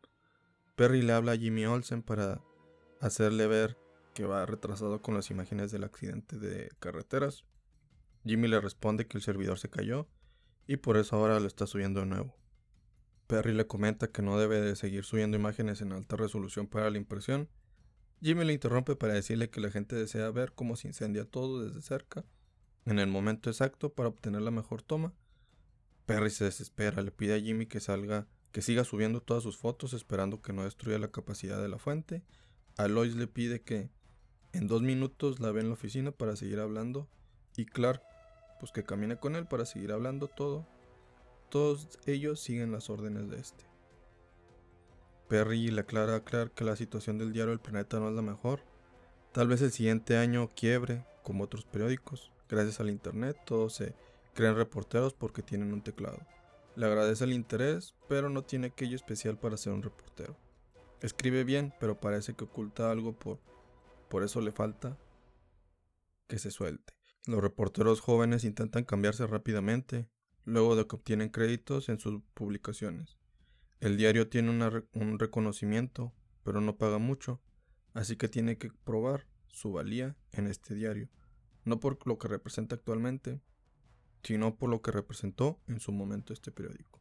Perry 0.75 1.03
le 1.03 1.13
habla 1.13 1.31
a 1.31 1.37
Jimmy 1.37 1.65
Olsen 1.65 2.03
para 2.03 2.41
hacerle 2.99 3.47
ver 3.47 3.77
que 4.13 4.25
va 4.25 4.45
retrasado 4.45 5.01
con 5.01 5.15
las 5.15 5.31
imágenes 5.31 5.71
del 5.71 5.85
accidente 5.85 6.37
de 6.37 6.69
carreteras. 6.79 7.45
Jimmy 8.25 8.49
le 8.49 8.59
responde 8.59 9.07
que 9.07 9.17
el 9.17 9.23
servidor 9.23 9.57
se 9.57 9.69
cayó 9.69 10.09
y 10.67 10.75
por 10.75 10.97
eso 10.97 11.15
ahora 11.15 11.39
lo 11.39 11.47
está 11.47 11.65
subiendo 11.65 12.01
de 12.01 12.07
nuevo. 12.07 12.40
Perry 13.31 13.53
le 13.53 13.65
comenta 13.65 14.09
que 14.09 14.21
no 14.21 14.37
debe 14.37 14.59
de 14.59 14.75
seguir 14.75 15.05
subiendo 15.05 15.37
imágenes 15.37 15.79
en 15.79 15.93
alta 15.93 16.17
resolución 16.17 16.67
para 16.67 16.89
la 16.89 16.97
impresión. 16.97 17.47
Jimmy 18.21 18.43
le 18.43 18.51
interrumpe 18.51 18.97
para 18.97 19.13
decirle 19.13 19.49
que 19.49 19.61
la 19.61 19.71
gente 19.71 19.95
desea 19.95 20.29
ver 20.31 20.51
cómo 20.51 20.75
se 20.75 20.89
incendia 20.89 21.23
todo 21.23 21.63
desde 21.63 21.81
cerca, 21.81 22.25
en 22.85 22.99
el 22.99 23.07
momento 23.07 23.49
exacto 23.49 23.93
para 23.93 24.09
obtener 24.09 24.41
la 24.41 24.51
mejor 24.51 24.81
toma. 24.81 25.13
Perry 26.05 26.29
se 26.29 26.43
desespera, 26.43 27.01
le 27.03 27.11
pide 27.11 27.35
a 27.35 27.39
Jimmy 27.39 27.67
que 27.67 27.79
salga, 27.79 28.27
que 28.51 28.61
siga 28.61 28.83
subiendo 28.83 29.21
todas 29.21 29.43
sus 29.43 29.55
fotos 29.55 29.93
esperando 29.93 30.41
que 30.41 30.51
no 30.51 30.65
destruya 30.65 30.99
la 30.99 31.11
capacidad 31.11 31.61
de 31.61 31.69
la 31.69 31.77
fuente. 31.77 32.23
A 32.75 32.89
Lois 32.89 33.15
le 33.15 33.27
pide 33.27 33.61
que 33.61 33.89
en 34.51 34.67
dos 34.67 34.81
minutos 34.81 35.39
la 35.39 35.53
ve 35.53 35.61
en 35.61 35.67
la 35.67 35.75
oficina 35.75 36.11
para 36.11 36.35
seguir 36.35 36.59
hablando 36.59 37.07
y 37.55 37.63
Clark 37.63 38.01
pues 38.59 38.73
que 38.73 38.83
camine 38.83 39.15
con 39.15 39.37
él 39.37 39.47
para 39.47 39.65
seguir 39.65 39.93
hablando 39.93 40.27
todo. 40.27 40.67
Todos 41.51 41.99
ellos 42.05 42.39
siguen 42.39 42.71
las 42.71 42.89
órdenes 42.89 43.29
de 43.29 43.37
este. 43.37 43.65
Perry 45.27 45.69
le 45.69 45.81
aclara 45.81 46.15
a 46.15 46.23
Clark 46.23 46.53
que 46.53 46.63
la 46.63 46.77
situación 46.77 47.17
del 47.17 47.33
diario 47.33 47.51
El 47.51 47.59
Planeta 47.59 47.99
no 47.99 48.07
es 48.07 48.15
la 48.15 48.21
mejor. 48.21 48.61
Tal 49.33 49.49
vez 49.49 49.61
el 49.61 49.73
siguiente 49.73 50.15
año 50.15 50.49
quiebre, 50.55 51.05
como 51.23 51.43
otros 51.43 51.65
periódicos. 51.65 52.31
Gracias 52.47 52.79
al 52.79 52.89
internet, 52.89 53.37
todos 53.45 53.73
se 53.73 53.93
creen 54.33 54.55
reporteros 54.55 55.13
porque 55.13 55.41
tienen 55.41 55.73
un 55.73 55.81
teclado. 55.81 56.19
Le 56.77 56.85
agradece 56.85 57.25
el 57.25 57.33
interés, 57.33 57.95
pero 58.07 58.29
no 58.29 58.43
tiene 58.43 58.67
aquello 58.67 58.95
especial 58.95 59.37
para 59.37 59.57
ser 59.57 59.73
un 59.73 59.83
reportero. 59.83 60.37
Escribe 61.01 61.43
bien, 61.43 61.73
pero 61.81 61.99
parece 61.99 62.33
que 62.33 62.45
oculta 62.45 62.91
algo 62.91 63.11
por, 63.11 63.39
por 64.07 64.23
eso 64.23 64.39
le 64.39 64.53
falta 64.53 64.97
que 66.29 66.39
se 66.39 66.49
suelte. 66.49 66.93
Los 67.27 67.41
reporteros 67.41 67.99
jóvenes 67.99 68.45
intentan 68.45 68.85
cambiarse 68.85 69.27
rápidamente, 69.27 70.07
luego 70.45 70.75
de 70.75 70.87
que 70.87 70.95
obtienen 70.95 71.29
créditos 71.29 71.89
en 71.89 71.99
sus 71.99 72.21
publicaciones. 72.33 73.17
El 73.79 73.97
diario 73.97 74.29
tiene 74.29 74.49
un 74.93 75.19
reconocimiento, 75.19 76.13
pero 76.43 76.61
no 76.61 76.77
paga 76.77 76.97
mucho, 76.97 77.41
así 77.93 78.15
que 78.15 78.27
tiene 78.27 78.57
que 78.57 78.71
probar 78.83 79.27
su 79.47 79.71
valía 79.71 80.15
en 80.31 80.47
este 80.47 80.75
diario, 80.75 81.09
no 81.65 81.79
por 81.79 82.05
lo 82.07 82.17
que 82.17 82.27
representa 82.27 82.75
actualmente, 82.75 83.41
sino 84.23 84.55
por 84.55 84.69
lo 84.69 84.81
que 84.81 84.91
representó 84.91 85.59
en 85.67 85.79
su 85.79 85.91
momento 85.91 86.33
este 86.33 86.51
periódico. 86.51 86.99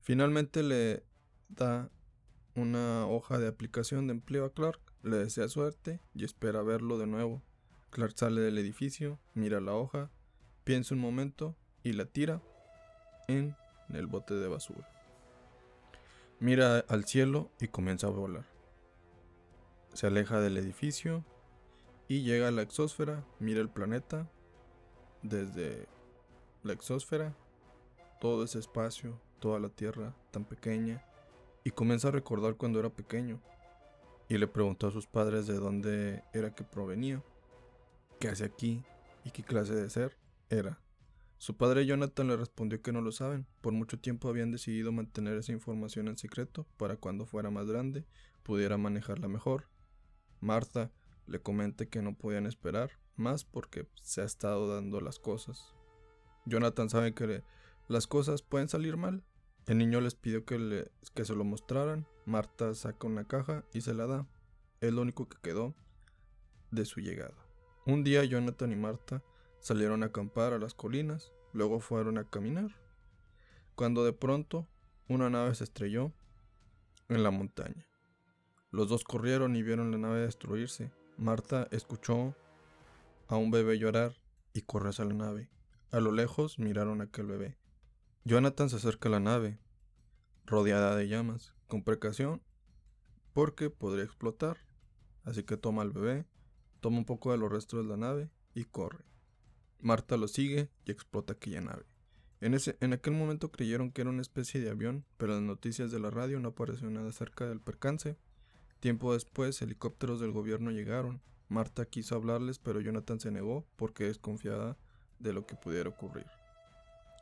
Finalmente 0.00 0.62
le 0.62 1.04
da 1.48 1.90
una 2.54 3.06
hoja 3.06 3.38
de 3.38 3.48
aplicación 3.48 4.06
de 4.06 4.12
empleo 4.12 4.44
a 4.44 4.52
Clark, 4.52 4.80
le 5.02 5.16
desea 5.16 5.48
suerte 5.48 6.00
y 6.14 6.24
espera 6.24 6.62
verlo 6.62 6.98
de 6.98 7.06
nuevo 7.06 7.42
Clark 7.96 8.12
sale 8.14 8.42
del 8.42 8.58
edificio, 8.58 9.18
mira 9.32 9.58
la 9.58 9.72
hoja, 9.72 10.10
piensa 10.64 10.94
un 10.94 11.00
momento 11.00 11.56
y 11.82 11.92
la 11.92 12.04
tira 12.04 12.42
en 13.28 13.56
el 13.90 14.06
bote 14.06 14.34
de 14.34 14.48
basura. 14.48 14.88
Mira 16.38 16.78
al 16.88 17.04
cielo 17.04 17.50
y 17.60 17.68
comienza 17.68 18.08
a 18.08 18.10
volar. 18.10 18.44
Se 19.94 20.06
aleja 20.06 20.40
del 20.40 20.58
edificio 20.58 21.24
y 22.08 22.22
llega 22.22 22.48
a 22.48 22.50
la 22.50 22.62
exósfera, 22.62 23.24
mira 23.38 23.60
el 23.60 23.70
planeta 23.70 24.28
desde 25.22 25.86
la 26.62 26.72
exósfera, 26.72 27.34
todo 28.20 28.44
ese 28.44 28.58
espacio, 28.58 29.20
toda 29.40 29.58
la 29.58 29.68
Tierra 29.68 30.14
tan 30.30 30.44
pequeña, 30.44 31.04
y 31.64 31.70
comienza 31.70 32.08
a 32.08 32.12
recordar 32.12 32.56
cuando 32.56 32.78
era 32.78 32.90
pequeño. 32.90 33.40
Y 34.28 34.38
le 34.38 34.46
preguntó 34.46 34.88
a 34.88 34.92
sus 34.92 35.06
padres 35.06 35.46
de 35.46 35.54
dónde 35.54 36.22
era 36.32 36.54
que 36.54 36.64
provenía 36.64 37.22
qué 38.20 38.28
hace 38.28 38.44
aquí 38.44 38.84
y 39.24 39.30
qué 39.30 39.42
clase 39.42 39.74
de 39.74 39.90
ser 39.90 40.16
era. 40.50 40.78
Su 41.46 41.56
padre 41.56 41.86
Jonathan 41.86 42.26
le 42.26 42.36
respondió 42.36 42.82
que 42.82 42.90
no 42.90 43.02
lo 43.02 43.12
saben. 43.12 43.46
Por 43.60 43.72
mucho 43.72 44.00
tiempo 44.00 44.28
habían 44.28 44.50
decidido 44.50 44.90
mantener 44.90 45.36
esa 45.38 45.52
información 45.52 46.08
en 46.08 46.18
secreto 46.18 46.66
para 46.76 46.96
cuando 46.96 47.24
fuera 47.24 47.52
más 47.52 47.68
grande 47.68 48.04
pudiera 48.42 48.78
manejarla 48.78 49.28
mejor. 49.28 49.68
Martha 50.40 50.90
le 51.28 51.38
comenta 51.38 51.86
que 51.86 52.02
no 52.02 52.16
podían 52.16 52.46
esperar 52.46 52.90
más 53.14 53.44
porque 53.44 53.86
se 54.02 54.22
ha 54.22 54.24
estado 54.24 54.74
dando 54.74 55.00
las 55.00 55.20
cosas. 55.20 55.72
Jonathan 56.46 56.90
sabe 56.90 57.14
que 57.14 57.44
las 57.86 58.08
cosas 58.08 58.42
pueden 58.42 58.68
salir 58.68 58.96
mal. 58.96 59.22
El 59.66 59.78
niño 59.78 60.00
les 60.00 60.16
pidió 60.16 60.44
que, 60.44 60.58
le, 60.58 60.90
que 61.14 61.24
se 61.24 61.36
lo 61.36 61.44
mostraran. 61.44 62.08
Marta 62.24 62.74
saca 62.74 63.06
una 63.06 63.28
caja 63.28 63.64
y 63.72 63.82
se 63.82 63.94
la 63.94 64.08
da. 64.08 64.26
Es 64.80 64.92
lo 64.92 65.00
único 65.00 65.28
que 65.28 65.38
quedó 65.40 65.76
de 66.72 66.84
su 66.86 66.98
llegada. 66.98 67.36
Un 67.86 68.02
día 68.02 68.24
Jonathan 68.24 68.72
y 68.72 68.74
Marta 68.74 69.22
salieron 69.60 70.02
a 70.02 70.06
acampar 70.06 70.52
a 70.52 70.58
las 70.58 70.74
colinas, 70.74 71.32
luego 71.56 71.80
fueron 71.80 72.18
a 72.18 72.24
caminar, 72.24 72.70
cuando 73.74 74.04
de 74.04 74.12
pronto 74.12 74.68
una 75.08 75.30
nave 75.30 75.54
se 75.54 75.64
estrelló 75.64 76.12
en 77.08 77.22
la 77.22 77.30
montaña. 77.30 77.86
Los 78.70 78.88
dos 78.88 79.04
corrieron 79.04 79.56
y 79.56 79.62
vieron 79.62 79.90
la 79.90 79.98
nave 79.98 80.20
destruirse. 80.20 80.92
Marta 81.16 81.66
escuchó 81.70 82.34
a 83.28 83.36
un 83.36 83.50
bebé 83.50 83.78
llorar 83.78 84.12
y 84.52 84.62
corrió 84.62 84.90
hacia 84.90 85.06
la 85.06 85.14
nave. 85.14 85.50
A 85.90 86.00
lo 86.00 86.12
lejos 86.12 86.58
miraron 86.58 87.00
a 87.00 87.04
aquel 87.04 87.26
bebé. 87.26 87.56
Jonathan 88.24 88.68
se 88.68 88.76
acerca 88.76 89.08
a 89.08 89.12
la 89.12 89.20
nave, 89.20 89.58
rodeada 90.44 90.94
de 90.94 91.08
llamas, 91.08 91.54
con 91.68 91.82
precaución, 91.82 92.42
porque 93.32 93.70
podría 93.70 94.04
explotar. 94.04 94.58
Así 95.24 95.42
que 95.42 95.56
toma 95.56 95.82
al 95.82 95.92
bebé, 95.92 96.26
toma 96.80 96.98
un 96.98 97.04
poco 97.06 97.32
de 97.32 97.38
los 97.38 97.50
restos 97.50 97.82
de 97.82 97.88
la 97.88 97.96
nave 97.96 98.30
y 98.52 98.64
corre. 98.64 99.04
Marta 99.80 100.16
lo 100.16 100.28
sigue 100.28 100.70
y 100.84 100.90
explota 100.90 101.34
aquella 101.34 101.60
nave. 101.60 101.84
En, 102.40 102.54
ese, 102.54 102.76
en 102.80 102.92
aquel 102.92 103.14
momento 103.14 103.50
creyeron 103.50 103.90
que 103.90 104.02
era 104.02 104.10
una 104.10 104.22
especie 104.22 104.60
de 104.60 104.70
avión, 104.70 105.04
pero 105.16 105.32
las 105.34 105.42
noticias 105.42 105.90
de 105.90 105.98
la 105.98 106.10
radio 106.10 106.38
no 106.40 106.50
apareció 106.50 106.90
nada 106.90 107.08
acerca 107.08 107.46
del 107.46 107.60
percance. 107.60 108.16
Tiempo 108.80 109.14
después, 109.14 109.60
helicópteros 109.62 110.20
del 110.20 110.32
gobierno 110.32 110.70
llegaron. 110.70 111.22
Marta 111.48 111.86
quiso 111.86 112.14
hablarles, 112.14 112.58
pero 112.58 112.80
Jonathan 112.80 113.20
se 113.20 113.30
negó 113.30 113.64
porque 113.76 114.04
desconfiada 114.04 114.76
de 115.18 115.32
lo 115.32 115.46
que 115.46 115.54
pudiera 115.54 115.88
ocurrir. 115.88 116.26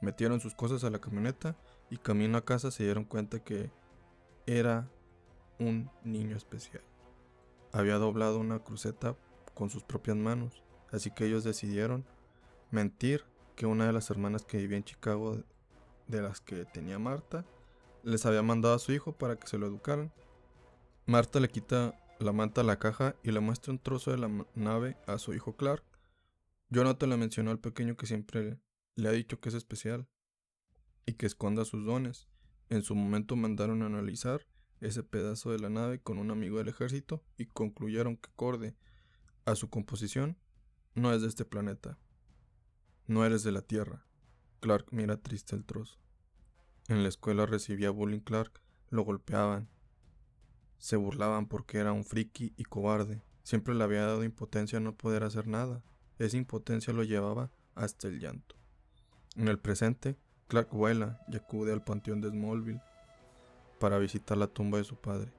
Metieron 0.01 0.41
sus 0.41 0.55
cosas 0.55 0.83
a 0.85 0.91
la 0.91 1.01
camioneta 1.01 1.57
y 1.91 1.99
camino 1.99 2.37
a 2.39 2.45
casa 2.45 2.71
se 2.71 2.85
dieron 2.85 3.05
cuenta 3.05 3.39
que 3.43 3.71
era 4.47 4.91
un 5.59 5.91
niño 6.03 6.37
especial. 6.37 6.83
Había 7.73 7.97
doblado 7.97 8.39
una 8.39 8.59
cruceta 8.59 9.17
con 9.55 9.71
sus 9.71 9.85
propias 9.85 10.17
manos, 10.17 10.63
así 10.91 11.11
que 11.11 11.27
ellos 11.27 11.45
decidieron 11.45 12.05
mentir 12.75 13.25
que 13.57 13.67
una 13.67 13.87
de 13.87 13.93
las 13.93 14.11
hermanas 14.11 14.45
que 14.45 14.59
vivía 14.59 14.77
en 14.77 14.85
Chicago, 14.85 15.43
de 16.09 16.21
las 16.21 16.41
que 16.41 16.65
tenía 16.67 16.99
Marta, 16.99 17.47
les 18.03 18.27
había 18.27 18.43
mandado 18.43 18.75
a 18.75 18.79
su 18.79 18.93
hijo 18.93 19.13
para 19.13 19.37
que 19.37 19.47
se 19.47 19.57
lo 19.57 19.67
educaran. 19.67 20.13
Marta 21.07 21.41
le 21.41 21.49
quita 21.49 21.99
la 22.19 22.33
manta 22.33 22.61
a 22.61 22.65
la 22.65 22.79
caja 22.79 23.17
y 23.23 23.31
le 23.31 23.41
muestra 23.41 23.73
un 23.73 23.79
trozo 23.79 24.11
de 24.11 24.19
la 24.19 24.47
nave 24.55 24.97
a 25.07 25.19
su 25.19 25.33
hijo 25.33 25.57
Clark. 25.57 25.85
Jonathan 26.69 27.11
le 27.11 27.17
mencionó 27.17 27.51
al 27.51 27.61
pequeño 27.61 27.97
que 27.97 28.07
siempre 28.07 28.59
le 28.97 29.09
ha 29.09 29.13
dicho 29.13 29.41
que 29.41 29.49
es 29.49 29.55
especial 29.55 30.09
y 31.07 31.15
que 31.15 31.27
esconda 31.27 31.65
sus 31.65 31.85
dones. 31.85 32.29
En 32.71 32.83
su 32.83 32.95
momento 32.95 33.37
mandaron 33.37 33.83
a 33.83 33.87
analizar 33.87 34.47
ese 34.81 35.03
pedazo 35.03 35.51
de 35.51 35.61
la 35.61 35.71
nave 35.71 36.01
con 36.01 36.19
un 36.19 36.31
amigo 36.31 36.59
del 36.59 36.69
ejército 36.69 37.23
y 37.39 37.47
concluyeron 37.47 38.17
que 38.17 38.31
Corde 38.35 38.75
a 39.45 39.55
su 39.55 39.71
composición, 39.71 40.39
no 40.95 41.13
es 41.13 41.23
de 41.23 41.29
este 41.29 41.45
planeta. 41.45 41.99
No 43.07 43.23
eres 43.27 43.43
de 43.43 43.53
la 43.53 43.61
Tierra. 43.61 44.03
Clark 44.61 44.87
mira 44.91 45.19
triste 45.19 45.55
el 45.55 45.67
trozo. 45.67 45.99
En 46.89 47.03
la 47.03 47.11
escuela 47.11 47.45
recibía 47.45 47.91
bullying 47.91 48.21
Clark, 48.21 48.63
lo 48.89 49.03
golpeaban. 49.03 49.69
Se 50.79 50.97
burlaban 50.97 51.47
porque 51.47 51.77
era 51.77 51.93
un 51.93 52.05
friki 52.05 52.55
y 52.57 52.65
cobarde. 52.65 53.23
Siempre 53.43 53.75
le 53.75 53.85
había 53.85 54.07
dado 54.07 54.25
impotencia 54.25 54.81
no 54.81 54.97
poder 54.97 55.23
hacer 55.23 55.47
nada. 55.47 55.83
Esa 56.19 56.39
impotencia 56.39 56.95
lo 56.95 57.03
llevaba 57.03 57.51
hasta 57.75 58.09
el 58.09 58.21
llanto. 58.21 58.57
En 59.37 59.49
el 59.49 59.59
presente, 59.59 60.17
Clark 60.49 60.71
vuela 60.71 61.21
y 61.29 61.37
acude 61.37 61.75
al 61.75 61.85
panteón 61.85 62.23
de 62.23 62.31
Smallville 62.31 62.81
para 63.79 63.99
visitar 63.99 64.39
la 64.39 64.47
tumba 64.47 64.79
de 64.79 64.85
su 64.85 64.97
padre. 64.97 65.31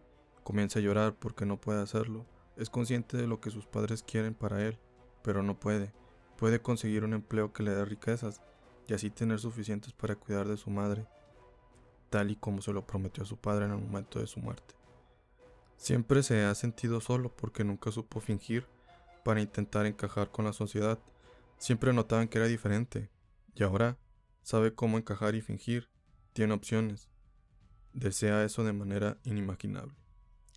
Comienza 0.44 0.78
a 0.78 0.84
llorar 0.84 1.16
porque 1.16 1.48
no 1.48 1.60
puede 1.60 1.82
hacerlo. 1.82 2.28
Es 2.58 2.70
consciente 2.70 3.18
de 3.18 3.26
lo 3.26 3.40
que 3.40 3.50
sus 3.50 3.66
padres 3.66 4.04
quieren 4.04 4.36
para 4.36 4.64
él, 4.64 4.78
pero 5.24 5.42
no 5.42 5.60
puede. 5.60 5.94
Puede 6.38 6.62
conseguir 6.62 7.04
un 7.04 7.14
empleo 7.14 7.54
que 7.54 7.64
le 7.64 7.72
dé 7.72 7.86
riquezas 7.86 8.42
y 8.88 8.94
así 8.94 9.10
tener 9.10 9.40
suficientes 9.40 9.94
para 9.94 10.16
cuidar 10.16 10.48
de 10.48 10.58
su 10.58 10.70
madre, 10.70 11.08
tal 12.10 12.32
y 12.32 12.36
como 12.36 12.62
se 12.62 12.74
lo 12.74 12.86
prometió 12.86 13.24
a 13.24 13.28
su 13.28 13.38
padre 13.38 13.66
en 13.66 13.72
el 13.72 13.80
momento 13.80 14.20
de 14.20 14.28
su 14.28 14.40
muerte. 14.40 14.76
Siempre 15.78 16.24
se 16.24 16.44
ha 16.44 16.56
sentido 16.56 17.02
solo 17.02 17.36
porque 17.36 17.64
nunca 17.64 17.92
supo 17.92 18.20
fingir 18.20 18.68
para 19.24 19.42
intentar 19.42 19.86
encajar 19.86 20.32
con 20.32 20.46
la 20.46 20.54
sociedad. 20.54 21.00
Siempre 21.58 21.94
notaban 21.94 22.28
que 22.28 22.38
era 22.38 22.48
diferente 22.48 23.10
y 23.56 23.64
ahora 23.64 23.98
sabe 24.44 24.74
cómo 24.74 24.98
encajar 24.98 25.36
y 25.36 25.42
fingir. 25.42 25.90
Tiene 26.34 26.54
opciones. 26.54 27.10
Desea 27.94 28.44
eso 28.44 28.64
de 28.64 28.74
manera 28.74 29.18
inimaginable. 29.24 29.96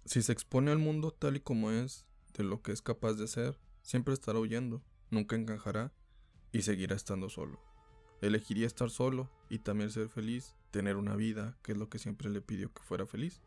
Si 0.04 0.22
se 0.22 0.32
expone 0.32 0.70
al 0.70 0.78
mundo 0.78 1.12
tal 1.12 1.36
y 1.36 1.40
como 1.40 1.70
es, 1.70 2.06
de 2.34 2.44
lo 2.44 2.62
que 2.62 2.72
es 2.72 2.82
capaz 2.82 3.14
de 3.14 3.24
hacer, 3.24 3.58
siempre 3.82 4.14
estará 4.14 4.38
huyendo, 4.38 4.82
nunca 5.10 5.36
encajará 5.36 5.92
y 6.52 6.62
seguirá 6.62 6.96
estando 6.96 7.28
solo. 7.28 7.60
Elegiría 8.20 8.66
estar 8.66 8.90
solo 8.90 9.30
y 9.48 9.60
también 9.60 9.90
ser 9.90 10.08
feliz, 10.08 10.56
tener 10.70 10.96
una 10.96 11.14
vida, 11.14 11.56
que 11.62 11.72
es 11.72 11.78
lo 11.78 11.88
que 11.88 11.98
siempre 11.98 12.30
le 12.30 12.40
pidió 12.40 12.72
que 12.72 12.82
fuera 12.82 13.06
feliz. 13.06 13.40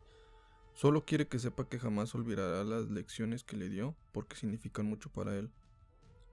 Solo 0.74 1.04
quiere 1.04 1.28
que 1.28 1.38
sepa 1.38 1.68
que 1.68 1.78
jamás 1.78 2.14
olvidará 2.14 2.64
las 2.64 2.90
lecciones 2.90 3.44
que 3.44 3.56
le 3.56 3.68
dio 3.68 3.94
porque 4.12 4.36
significan 4.36 4.86
mucho 4.86 5.10
para 5.10 5.36
él. 5.36 5.50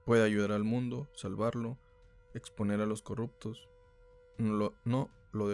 Puede 0.06 0.24
ayudar 0.24 0.54
al 0.54 0.64
mundo, 0.64 1.10
salvarlo, 1.14 1.78
exponer 2.34 2.80
a 2.80 2.86
los 2.86 3.02
corruptos. 3.02 3.68
No 4.38 4.54
lo, 4.54 4.74
no 4.86 5.10
lo, 5.34 5.50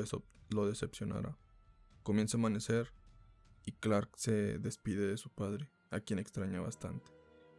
lo 0.50 0.68
decepcionará. 0.68 1.36
Comienza 2.04 2.38
a 2.38 2.40
amanecer 2.40 2.94
y 3.66 3.72
Clark 3.72 4.12
se 4.16 4.60
despide 4.60 5.08
de 5.08 5.18
su 5.18 5.32
padre, 5.32 5.72
a 5.90 6.00
quien 6.00 6.20
extraña 6.20 6.62
bastante. 6.62 7.12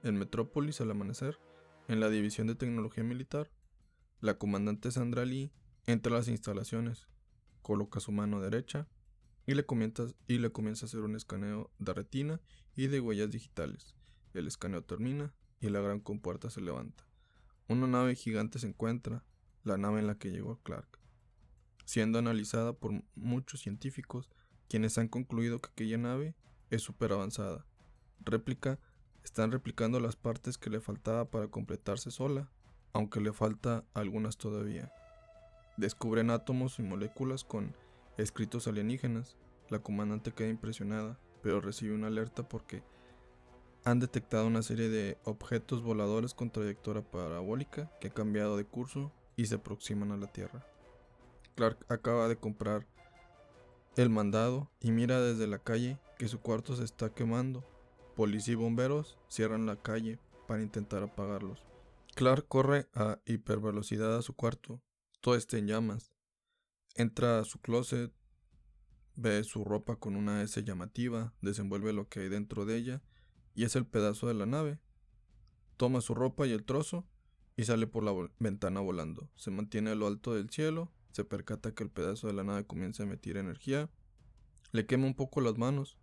En 0.05 0.17
Metrópolis 0.17 0.81
al 0.81 0.93
amanecer, 0.93 1.39
en 1.89 2.01
la 2.01 2.09
división 2.11 2.47
de 2.47 2.55
tecnología 2.55 3.05
militar, 3.05 3.51
la 4.21 4.39
comandante 4.39 4.91
Sandra 4.91 5.25
Lee 5.25 5.53
entra 5.87 6.13
a 6.13 6.19
las 6.19 6.29
instalaciones, 6.29 7.07
coloca 7.63 8.01
su 8.01 8.13
mano 8.13 8.41
derecha 8.41 8.89
y 9.47 9.55
le, 9.55 9.65
comienza, 9.65 10.05
a 10.05 10.87
hacer 10.87 11.01
un 11.01 11.15
escaneo 11.15 11.71
de 11.79 11.95
retina 11.95 12.41
y 12.75 12.89
de 12.89 13.01
huellas 13.01 13.31
digitales. 13.31 13.95
El 14.35 14.47
escaneo 14.49 14.83
termina 14.83 15.33
y 15.61 15.69
la 15.69 15.81
gran 15.81 16.01
compuerta 16.01 16.51
se 16.51 16.61
levanta. 16.61 17.07
Una 17.69 17.87
nave 17.87 18.15
gigante 18.15 18.59
se 18.59 18.67
encuentra, 18.67 19.25
la 19.63 19.77
nave 19.77 20.01
en 20.01 20.07
la 20.07 20.19
que 20.19 20.31
llegó 20.31 20.61
Clark, 20.63 20.99
siendo 21.85 22.19
analizada 22.19 22.73
por 22.73 22.93
muchos 23.15 23.61
científicos 23.61 24.31
quienes 24.69 24.99
han 24.99 25.09
concluido 25.09 25.61
que 25.61 25.71
aquella 25.71 25.99
nave 25.99 26.35
es 26.71 26.83
súper 26.83 27.13
avanzada. 27.13 27.67
Réplica, 28.21 28.81
están 29.27 29.51
replicando 29.51 29.99
las 29.99 30.15
partes 30.15 30.57
que 30.57 30.71
le 30.71 30.81
faltaba 30.81 31.25
para 31.25 31.49
completarse 31.49 32.13
sola, 32.13 32.49
aunque 32.93 33.21
le 33.21 33.33
falta 33.33 33.85
algunas 33.93 34.37
todavía. 34.37 34.93
Descubren 35.77 36.31
átomos 36.31 36.79
y 36.79 36.83
moléculas 36.83 37.43
con 37.43 37.75
escritos 38.19 38.69
alienígenas. 38.69 39.37
La 39.69 39.81
comandante 39.81 40.31
queda 40.31 40.49
impresionada, 40.49 41.19
pero 41.43 41.61
recibe 41.61 41.93
una 41.93 42.07
alerta 42.07 42.49
porque 42.49 42.85
han 43.85 43.99
detectado 43.99 44.47
una 44.47 44.63
serie 44.63 44.89
de 44.89 45.19
objetos 45.25 45.83
voladores 45.83 46.33
con 46.33 46.51
trayectoria 46.51 47.03
parabólica 47.03 47.91
que 48.01 48.07
han 48.07 48.15
cambiado 48.15 48.57
de 48.57 48.65
curso 48.65 49.11
y 49.35 49.47
se 49.47 49.57
aproximan 49.57 50.13
a 50.13 50.17
la 50.17 50.29
Tierra. 50.29 50.65
Clark 51.57 51.85
acaba 51.89 52.29
de 52.29 52.37
comprar 52.37 52.87
el 53.97 54.09
mandado 54.09 54.71
y 54.81 54.93
mira 54.93 55.21
desde 55.21 55.49
la 55.49 55.59
calle 55.59 55.99
que 56.17 56.29
su 56.29 56.39
cuarto 56.39 56.77
se 56.77 56.85
está 56.85 57.11
quemando. 57.11 57.65
Policía 58.17 58.55
y 58.55 58.57
bomberos 58.57 59.19
cierran 59.29 59.67
la 59.67 59.77
calle 59.77 60.19
para 60.49 60.63
intentar 60.63 61.03
apagarlos. 61.03 61.63
Clark 62.15 62.49
corre 62.49 62.89
a 62.95 63.21
hipervelocidad 63.27 64.17
a 64.17 64.23
su 64.23 64.35
cuarto. 64.35 64.81
Todo 65.21 65.35
está 65.35 65.59
en 65.59 65.67
llamas. 65.67 66.15
Entra 66.95 67.41
a 67.41 67.45
su 67.45 67.61
closet, 67.61 68.11
ve 69.17 69.45
su 69.45 69.65
ropa 69.65 69.97
con 69.97 70.17
una 70.17 70.43
S 70.43 70.65
llamativa, 70.65 71.35
desenvuelve 71.43 71.93
lo 71.93 72.09
que 72.09 72.21
hay 72.21 72.29
dentro 72.31 72.65
de 72.65 72.77
ella 72.77 73.03
y 73.55 73.65
es 73.65 73.77
el 73.77 73.87
pedazo 73.87 74.29
de 74.29 74.35
la 74.35 74.47
nave. 74.47 74.81
Toma 75.77 76.01
su 76.01 76.15
ropa 76.15 76.47
y 76.47 76.53
el 76.53 76.65
trozo 76.65 77.07
y 77.55 77.65
sale 77.65 77.87
por 77.87 78.03
la 78.03 78.15
ventana 78.39 78.81
volando. 78.81 79.29
Se 79.37 79.51
mantiene 79.51 79.91
a 79.91 79.95
lo 79.95 80.07
alto 80.07 80.33
del 80.33 80.49
cielo, 80.49 80.91
se 81.13 81.25
percata 81.25 81.75
que 81.75 81.85
el 81.85 81.91
pedazo 81.91 82.29
de 82.29 82.33
la 82.33 82.45
nave 82.45 82.67
comienza 82.67 83.03
a 83.03 83.07
emitir 83.07 83.37
energía, 83.37 83.91
le 84.73 84.87
quema 84.87 85.07
un 85.07 85.15
poco 85.15 85.43
las 85.43 85.59
manos, 85.59 85.99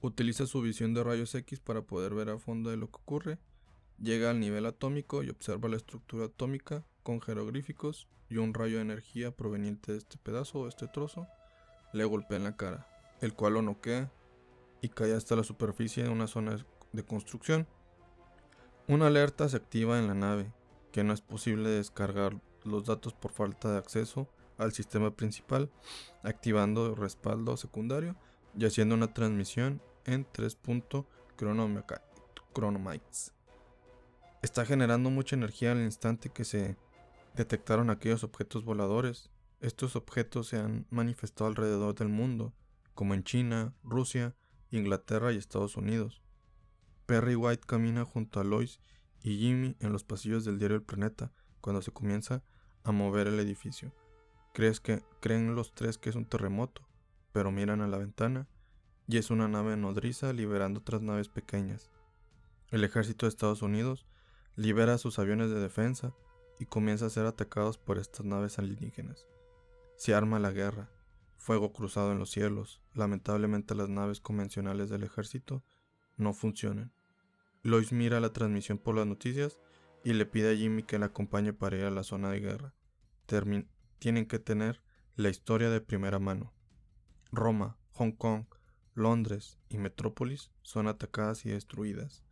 utiliza 0.00 0.46
su 0.46 0.60
visión 0.60 0.94
de 0.94 1.02
rayos 1.02 1.34
X 1.34 1.60
para 1.60 1.82
poder 1.82 2.14
ver 2.14 2.30
a 2.30 2.38
fondo 2.38 2.70
de 2.70 2.76
lo 2.76 2.90
que 2.90 2.96
ocurre, 2.96 3.38
llega 3.98 4.30
al 4.30 4.40
nivel 4.40 4.66
atómico 4.66 5.22
y 5.22 5.30
observa 5.30 5.68
la 5.68 5.76
estructura 5.76 6.26
atómica 6.26 6.84
con 7.02 7.20
jeroglíficos 7.20 8.08
y 8.28 8.38
un 8.38 8.54
rayo 8.54 8.76
de 8.76 8.82
energía 8.82 9.30
proveniente 9.30 9.92
de 9.92 9.98
este 9.98 10.18
pedazo 10.18 10.60
o 10.60 10.68
este 10.68 10.88
trozo 10.88 11.26
le 11.92 12.04
golpea 12.04 12.38
en 12.38 12.44
la 12.44 12.56
cara, 12.56 12.88
el 13.20 13.34
cual 13.34 13.54
lo 13.54 13.62
noquea 13.62 14.10
y 14.80 14.88
cae 14.88 15.14
hasta 15.14 15.36
la 15.36 15.44
superficie 15.44 16.02
de 16.02 16.10
una 16.10 16.26
zona 16.26 16.64
de 16.92 17.04
construcción. 17.04 17.66
Una 18.88 19.06
alerta 19.06 19.48
se 19.48 19.56
activa 19.56 19.98
en 19.98 20.08
la 20.08 20.14
nave, 20.14 20.52
que 20.92 21.04
no 21.04 21.12
es 21.12 21.20
posible 21.20 21.70
descargar 21.70 22.40
los 22.64 22.84
datos 22.84 23.14
por 23.14 23.32
falta 23.32 23.72
de 23.72 23.78
acceso 23.78 24.28
al 24.58 24.72
sistema 24.72 25.14
principal, 25.14 25.70
activando 26.22 26.94
respaldo 26.94 27.56
secundario 27.56 28.16
y 28.56 28.64
haciendo 28.64 28.94
una 28.94 29.12
transmisión 29.12 29.82
en 30.04 30.26
3. 30.30 30.58
cronomics. 32.52 33.32
Está 34.42 34.66
generando 34.66 35.10
mucha 35.10 35.36
energía 35.36 35.72
al 35.72 35.80
instante 35.80 36.30
que 36.30 36.44
se 36.44 36.76
detectaron 37.34 37.90
aquellos 37.90 38.24
objetos 38.24 38.64
voladores. 38.64 39.30
Estos 39.60 39.96
objetos 39.96 40.48
se 40.48 40.58
han 40.58 40.86
manifestado 40.90 41.48
alrededor 41.48 41.94
del 41.94 42.08
mundo, 42.08 42.52
como 42.94 43.14
en 43.14 43.24
China, 43.24 43.74
Rusia, 43.82 44.34
Inglaterra 44.70 45.32
y 45.32 45.36
Estados 45.36 45.76
Unidos. 45.76 46.22
Perry 47.06 47.34
White 47.34 47.64
camina 47.66 48.04
junto 48.04 48.40
a 48.40 48.44
Lois 48.44 48.80
y 49.22 49.38
Jimmy 49.38 49.76
en 49.80 49.92
los 49.92 50.04
pasillos 50.04 50.44
del 50.44 50.58
diario 50.58 50.76
El 50.76 50.82
Planeta 50.82 51.32
cuando 51.60 51.82
se 51.82 51.92
comienza 51.92 52.42
a 52.82 52.92
mover 52.92 53.26
el 53.26 53.40
edificio. 53.40 53.92
Crees 54.52 54.80
que, 54.80 55.02
creen 55.20 55.54
los 55.54 55.74
tres 55.74 55.98
que 55.98 56.10
es 56.10 56.16
un 56.16 56.26
terremoto, 56.26 56.83
pero 57.34 57.50
miran 57.50 57.80
a 57.80 57.88
la 57.88 57.98
ventana 57.98 58.46
y 59.08 59.18
es 59.18 59.32
una 59.32 59.48
nave 59.48 59.76
nodriza 59.76 60.32
liberando 60.32 60.78
otras 60.78 61.02
naves 61.02 61.28
pequeñas. 61.28 61.90
El 62.70 62.84
ejército 62.84 63.26
de 63.26 63.30
Estados 63.30 63.60
Unidos 63.60 64.06
libera 64.54 64.98
sus 64.98 65.18
aviones 65.18 65.50
de 65.50 65.58
defensa 65.58 66.14
y 66.60 66.66
comienza 66.66 67.06
a 67.06 67.10
ser 67.10 67.26
atacados 67.26 67.76
por 67.76 67.98
estas 67.98 68.24
naves 68.24 68.60
alienígenas. 68.60 69.26
Se 69.96 70.14
arma 70.14 70.38
la 70.38 70.52
guerra, 70.52 70.92
fuego 71.36 71.72
cruzado 71.72 72.12
en 72.12 72.20
los 72.20 72.30
cielos. 72.30 72.80
Lamentablemente 72.94 73.74
las 73.74 73.88
naves 73.88 74.20
convencionales 74.20 74.88
del 74.88 75.02
ejército 75.02 75.64
no 76.16 76.34
funcionan. 76.34 76.92
Lois 77.64 77.90
mira 77.90 78.20
la 78.20 78.32
transmisión 78.32 78.78
por 78.78 78.94
las 78.94 79.08
noticias 79.08 79.58
y 80.04 80.12
le 80.12 80.24
pide 80.24 80.52
a 80.52 80.56
Jimmy 80.56 80.84
que 80.84 81.00
la 81.00 81.06
acompañe 81.06 81.52
para 81.52 81.76
ir 81.78 81.84
a 81.84 81.90
la 81.90 82.04
zona 82.04 82.30
de 82.30 82.38
guerra. 82.38 82.74
tienen 83.98 84.26
que 84.26 84.38
tener 84.38 84.82
la 85.16 85.30
historia 85.30 85.68
de 85.68 85.80
primera 85.80 86.20
mano. 86.20 86.53
Roma, 87.34 87.76
Hong 87.92 88.12
Kong, 88.12 88.46
Londres 88.94 89.58
y 89.68 89.78
Metrópolis 89.78 90.50
son 90.62 90.86
atacadas 90.86 91.44
y 91.46 91.50
destruidas. 91.50 92.24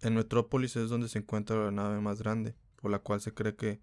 En 0.00 0.14
Metrópolis 0.14 0.76
es 0.76 0.88
donde 0.88 1.08
se 1.08 1.18
encuentra 1.18 1.56
la 1.56 1.70
nave 1.70 2.00
más 2.00 2.20
grande, 2.20 2.54
por 2.76 2.90
la 2.90 2.98
cual 2.98 3.20
se 3.20 3.34
cree 3.34 3.56
que 3.56 3.80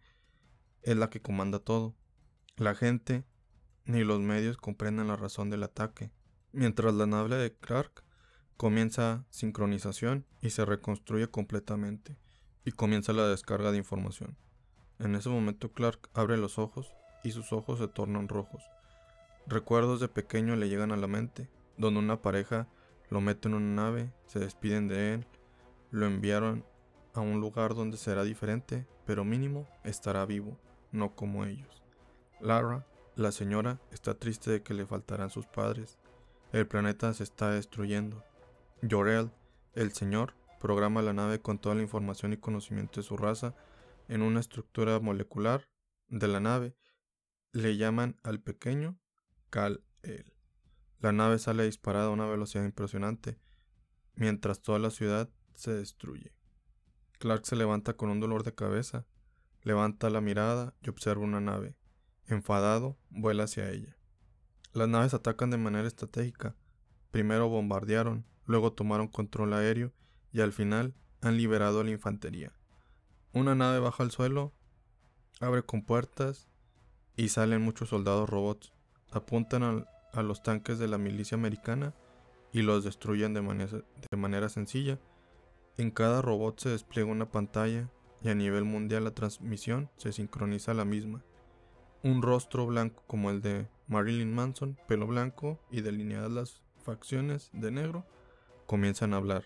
es 0.82 0.96
la 0.96 1.10
que 1.10 1.22
comanda 1.22 1.60
todo. 1.60 1.96
La 2.56 2.76
gente 2.76 3.26
ni 3.86 4.04
los 4.04 4.20
medios 4.20 4.58
comprenden 4.58 5.08
la 5.08 5.16
razón 5.16 5.50
del 5.50 5.64
ataque. 5.64 6.12
Mientras 6.52 6.94
la 6.94 7.08
nave 7.08 7.36
de 7.36 7.56
Clark 7.56 8.04
comienza 8.58 9.26
sincronización 9.30 10.26
y 10.42 10.52
se 10.52 10.66
reconstruye 10.66 11.30
completamente, 11.30 12.18
y 12.66 12.72
comienza 12.72 13.12
la 13.12 13.28
descarga 13.28 13.72
de 13.72 13.78
información. 13.78 14.38
En 15.00 15.16
ese 15.16 15.30
momento 15.30 15.72
Clark 15.72 16.10
abre 16.14 16.38
los 16.38 16.58
ojos 16.58 16.94
y 17.24 17.32
sus 17.32 17.52
ojos 17.52 17.80
se 17.80 17.88
tornan 17.88 18.28
rojos. 18.28 18.64
Recuerdos 19.46 20.00
de 20.00 20.08
pequeño 20.08 20.56
le 20.56 20.70
llegan 20.70 20.92
a 20.92 20.98
la 20.98 21.08
mente, 21.08 21.50
donde 21.78 22.00
una 22.00 22.22
pareja 22.22 22.68
lo 23.10 23.20
mete 23.20 23.50
en 23.50 23.56
una 23.56 23.84
nave, 23.84 24.14
se 24.26 24.40
despiden 24.40 24.88
de 24.88 25.14
él, 25.14 25.28
lo 25.92 26.06
enviaron 26.06 26.66
a 27.14 27.20
un 27.20 27.42
lugar 27.42 27.76
donde 27.76 27.98
será 27.98 28.24
diferente, 28.24 28.88
pero 29.06 29.26
mínimo 29.26 29.68
estará 29.84 30.26
vivo, 30.26 30.58
no 30.92 31.16
como 31.16 31.46
ellos. 31.46 31.84
Lara, 32.40 32.88
la 33.16 33.32
señora, 33.32 33.80
está 33.92 34.16
triste 34.16 34.50
de 34.50 34.64
que 34.64 34.74
le 34.74 34.86
faltarán 34.86 35.30
sus 35.30 35.46
padres. 35.46 36.00
El 36.52 36.66
planeta 36.66 37.14
se 37.14 37.24
está 37.24 37.52
destruyendo. 37.52 38.24
Jorel, 38.90 39.30
el 39.74 39.92
señor, 39.92 40.36
programa 40.60 41.02
la 41.02 41.14
nave 41.14 41.42
con 41.42 41.60
toda 41.60 41.76
la 41.76 41.82
información 41.82 42.32
y 42.32 42.38
conocimiento 42.38 43.02
de 43.02 43.06
su 43.06 43.18
raza 43.18 43.54
en 44.08 44.22
una 44.22 44.40
estructura 44.40 45.00
molecular 45.00 45.68
de 46.08 46.28
la 46.28 46.40
nave. 46.40 46.76
Le 47.52 47.78
llaman 47.78 48.18
al 48.24 48.40
pequeño 48.40 48.98
La 51.00 51.12
nave 51.12 51.38
sale 51.38 51.66
disparada 51.66 52.08
a 52.08 52.12
una 52.12 52.26
velocidad 52.26 52.64
impresionante, 52.66 53.38
mientras 54.16 54.62
toda 54.62 54.80
la 54.80 54.90
ciudad 54.90 55.30
se 55.54 55.74
destruye. 55.74 56.34
Clark 57.20 57.46
se 57.46 57.56
levanta 57.56 57.96
con 57.96 58.10
un 58.10 58.20
dolor 58.20 58.44
de 58.44 58.56
cabeza, 58.56 59.06
levanta 59.62 60.10
la 60.10 60.22
mirada 60.22 60.74
y 60.82 60.90
observa 60.90 61.24
una 61.24 61.40
nave. 61.40 61.76
Enfadado, 62.28 62.98
vuela 63.10 63.44
hacia 63.44 63.70
ella. 63.70 63.98
Las 64.74 64.90
naves 64.90 65.14
atacan 65.14 65.52
de 65.52 65.58
manera 65.58 65.88
estratégica. 65.88 66.56
Primero 67.12 67.48
bombardearon, 67.48 68.26
luego 68.46 68.74
tomaron 68.74 69.08
control 69.08 69.54
aéreo 69.54 69.94
y 70.32 70.42
al 70.42 70.52
final 70.52 70.96
han 71.22 71.38
liberado 71.38 71.80
a 71.80 71.84
la 71.84 71.92
infantería. 71.92 72.54
Una 73.34 73.56
nave 73.56 73.80
baja 73.80 74.04
al 74.04 74.12
suelo, 74.12 74.54
abre 75.40 75.64
compuertas 75.64 76.48
y 77.16 77.30
salen 77.30 77.62
muchos 77.62 77.90
soldados 77.90 78.30
robots. 78.30 78.74
Apuntan 79.14 79.86
a 80.12 80.24
los 80.24 80.44
tanques 80.44 80.80
de 80.80 80.88
la 80.88 80.98
milicia 80.98 81.36
americana 81.36 81.94
y 82.52 82.62
los 82.62 82.84
destruyen 82.84 83.34
de 83.34 83.42
manera, 83.42 83.80
de 84.12 84.18
manera 84.18 84.50
sencilla. 84.50 85.00
En 85.78 85.92
cada 85.92 86.22
robot 86.22 86.60
se 86.60 86.70
despliega 86.70 87.12
una 87.12 87.32
pantalla 87.32 87.90
y 88.22 88.30
a 88.30 88.36
nivel 88.36 88.64
mundial 88.64 89.04
la 89.04 89.12
transmisión 89.12 89.90
se 89.98 90.12
sincroniza 90.12 90.74
la 90.74 90.86
misma. 90.86 91.24
Un 92.04 92.22
rostro 92.22 92.66
blanco 92.66 93.04
como 93.08 93.30
el 93.30 93.42
de 93.42 93.68
Marilyn 93.88 94.34
Manson, 94.34 94.78
pelo 94.88 95.08
blanco 95.08 95.60
y 95.72 95.82
delineadas 95.82 96.32
las 96.32 96.62
facciones 96.84 97.50
de 97.54 97.72
negro, 97.72 98.06
comienzan 98.66 99.14
a 99.14 99.18
hablar, 99.18 99.44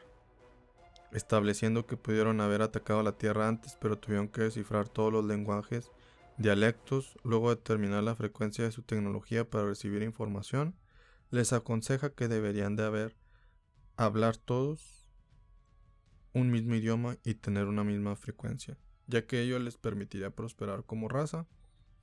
estableciendo 1.11 1.85
que 1.85 1.97
pudieron 1.97 2.41
haber 2.41 2.61
atacado 2.61 3.03
la 3.03 3.17
Tierra 3.17 3.47
antes, 3.47 3.77
pero 3.79 3.97
tuvieron 3.97 4.27
que 4.27 4.43
descifrar 4.43 4.89
todos 4.89 5.11
los 5.11 5.25
lenguajes, 5.25 5.91
dialectos, 6.37 7.17
luego 7.23 7.49
determinar 7.49 8.03
la 8.03 8.15
frecuencia 8.15 8.63
de 8.63 8.71
su 8.71 8.83
tecnología 8.83 9.49
para 9.49 9.65
recibir 9.65 10.03
información, 10.03 10.75
les 11.29 11.53
aconseja 11.53 12.11
que 12.11 12.27
deberían 12.27 12.75
de 12.75 12.85
haber 12.85 13.15
hablar 13.95 14.37
todos 14.37 15.09
un 16.33 16.51
mismo 16.51 16.75
idioma 16.75 17.17
y 17.23 17.33
tener 17.35 17.65
una 17.65 17.83
misma 17.83 18.15
frecuencia, 18.15 18.77
ya 19.07 19.25
que 19.25 19.41
ello 19.41 19.57
les 19.59 19.77
permitiría 19.77 20.29
prosperar 20.29 20.83
como 20.85 21.09
raza, 21.09 21.47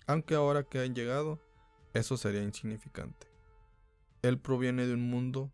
aunque 0.06 0.34
ahora 0.34 0.64
que 0.64 0.80
han 0.80 0.94
llegado, 0.94 1.40
eso 1.94 2.16
sería 2.16 2.42
insignificante. 2.42 3.28
Él 4.22 4.38
proviene 4.38 4.86
de 4.86 4.94
un 4.94 5.08
mundo 5.08 5.52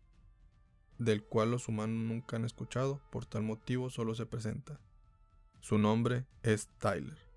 del 0.97 1.23
cual 1.23 1.51
los 1.51 1.67
humanos 1.67 2.03
nunca 2.03 2.37
han 2.37 2.45
escuchado, 2.45 3.01
por 3.11 3.25
tal 3.25 3.43
motivo 3.43 3.89
solo 3.89 4.15
se 4.15 4.25
presenta. 4.25 4.79
Su 5.59 5.77
nombre 5.77 6.25
es 6.41 6.67
Tyler. 6.79 7.30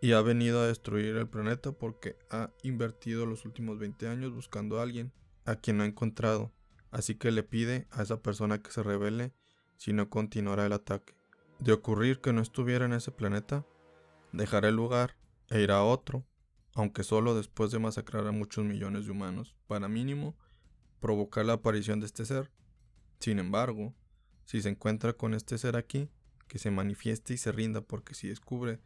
Y 0.00 0.12
ha 0.12 0.20
venido 0.22 0.60
a 0.60 0.66
destruir 0.66 1.16
el 1.16 1.28
planeta 1.28 1.72
porque 1.72 2.16
ha 2.30 2.50
invertido 2.62 3.26
los 3.26 3.44
últimos 3.44 3.78
20 3.78 4.08
años 4.08 4.32
buscando 4.32 4.78
a 4.78 4.82
alguien 4.82 5.12
a 5.44 5.56
quien 5.56 5.78
no 5.78 5.82
ha 5.82 5.86
encontrado. 5.86 6.52
Así 6.90 7.16
que 7.16 7.32
le 7.32 7.42
pide 7.42 7.86
a 7.90 8.02
esa 8.02 8.22
persona 8.22 8.62
que 8.62 8.70
se 8.70 8.82
revele 8.82 9.32
si 9.76 9.92
no 9.92 10.08
continuará 10.08 10.66
el 10.66 10.72
ataque. 10.72 11.14
De 11.58 11.72
ocurrir 11.72 12.20
que 12.20 12.32
no 12.32 12.40
estuviera 12.40 12.84
en 12.84 12.92
ese 12.92 13.10
planeta, 13.10 13.66
dejará 14.32 14.68
el 14.68 14.76
lugar 14.76 15.16
e 15.50 15.60
irá 15.60 15.78
a 15.78 15.84
otro, 15.84 16.24
aunque 16.74 17.02
solo 17.02 17.34
después 17.34 17.70
de 17.72 17.78
masacrar 17.78 18.26
a 18.26 18.32
muchos 18.32 18.64
millones 18.64 19.06
de 19.06 19.12
humanos, 19.12 19.56
para 19.66 19.88
mínimo 19.88 20.36
provocar 21.00 21.44
la 21.44 21.54
aparición 21.54 22.00
de 22.00 22.06
este 22.06 22.24
ser. 22.24 22.50
Sin 23.18 23.38
embargo, 23.38 23.94
si 24.44 24.62
se 24.62 24.68
encuentra 24.68 25.12
con 25.14 25.34
este 25.34 25.58
ser 25.58 25.76
aquí, 25.76 26.10
que 26.46 26.58
se 26.58 26.70
manifieste 26.70 27.34
y 27.34 27.36
se 27.36 27.52
rinda 27.52 27.80
porque 27.80 28.14
si 28.14 28.28
descubre 28.28 28.80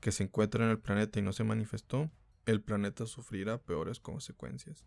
que 0.00 0.12
se 0.12 0.24
encuentra 0.24 0.64
en 0.64 0.70
el 0.70 0.78
planeta 0.78 1.18
y 1.18 1.22
no 1.22 1.32
se 1.32 1.44
manifestó, 1.44 2.10
el 2.46 2.62
planeta 2.62 3.06
sufrirá 3.06 3.58
peores 3.58 4.00
consecuencias. 4.00 4.84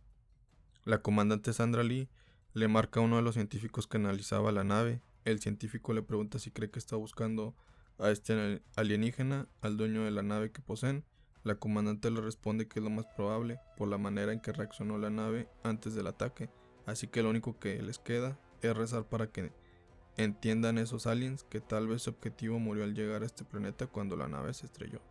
La 0.85 1.01
comandante 1.01 1.53
Sandra 1.53 1.83
Lee 1.83 2.09
le 2.53 2.67
marca 2.67 2.99
a 2.99 3.03
uno 3.03 3.15
de 3.15 3.21
los 3.21 3.35
científicos 3.35 3.87
que 3.87 3.97
analizaba 3.97 4.51
la 4.51 4.63
nave. 4.63 5.01
El 5.25 5.39
científico 5.39 5.93
le 5.93 6.01
pregunta 6.01 6.39
si 6.39 6.51
cree 6.51 6.69
que 6.69 6.79
está 6.79 6.95
buscando 6.95 7.55
a 7.99 8.09
este 8.11 8.61
alienígena, 8.75 9.47
al 9.61 9.77
dueño 9.77 10.03
de 10.03 10.11
la 10.11 10.23
nave 10.23 10.51
que 10.51 10.61
poseen. 10.61 11.05
La 11.43 11.55
comandante 11.55 12.09
le 12.09 12.21
responde 12.21 12.67
que 12.67 12.79
es 12.79 12.83
lo 12.83 12.89
más 12.89 13.05
probable 13.15 13.59
por 13.77 13.87
la 13.87 13.97
manera 13.97 14.33
en 14.33 14.39
que 14.39 14.51
reaccionó 14.51 14.97
la 14.97 15.09
nave 15.09 15.49
antes 15.63 15.93
del 15.93 16.07
ataque, 16.07 16.49
así 16.85 17.07
que 17.07 17.21
lo 17.21 17.29
único 17.29 17.59
que 17.59 17.81
les 17.81 17.99
queda 17.99 18.39
es 18.61 18.75
rezar 18.75 19.09
para 19.09 19.27
que 19.27 19.51
entiendan 20.17 20.77
esos 20.77 21.07
aliens 21.07 21.43
que 21.43 21.61
tal 21.61 21.87
vez 21.87 22.03
su 22.03 22.11
objetivo 22.11 22.59
murió 22.59 22.83
al 22.83 22.93
llegar 22.93 23.23
a 23.23 23.25
este 23.25 23.43
planeta 23.43 23.87
cuando 23.87 24.15
la 24.15 24.27
nave 24.27 24.53
se 24.53 24.65
estrelló. 24.65 25.01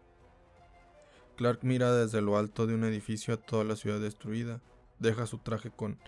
Clark 1.37 1.61
mira 1.63 1.93
desde 1.93 2.21
lo 2.21 2.37
alto 2.37 2.67
de 2.67 2.75
un 2.75 2.85
edificio 2.85 3.35
a 3.35 3.37
toda 3.39 3.65
la 3.65 3.77
ciudad 3.77 4.01
destruida, 4.01 4.61
deja 4.99 5.27
su 5.27 5.39
traje 5.39 5.71
con 5.71 5.99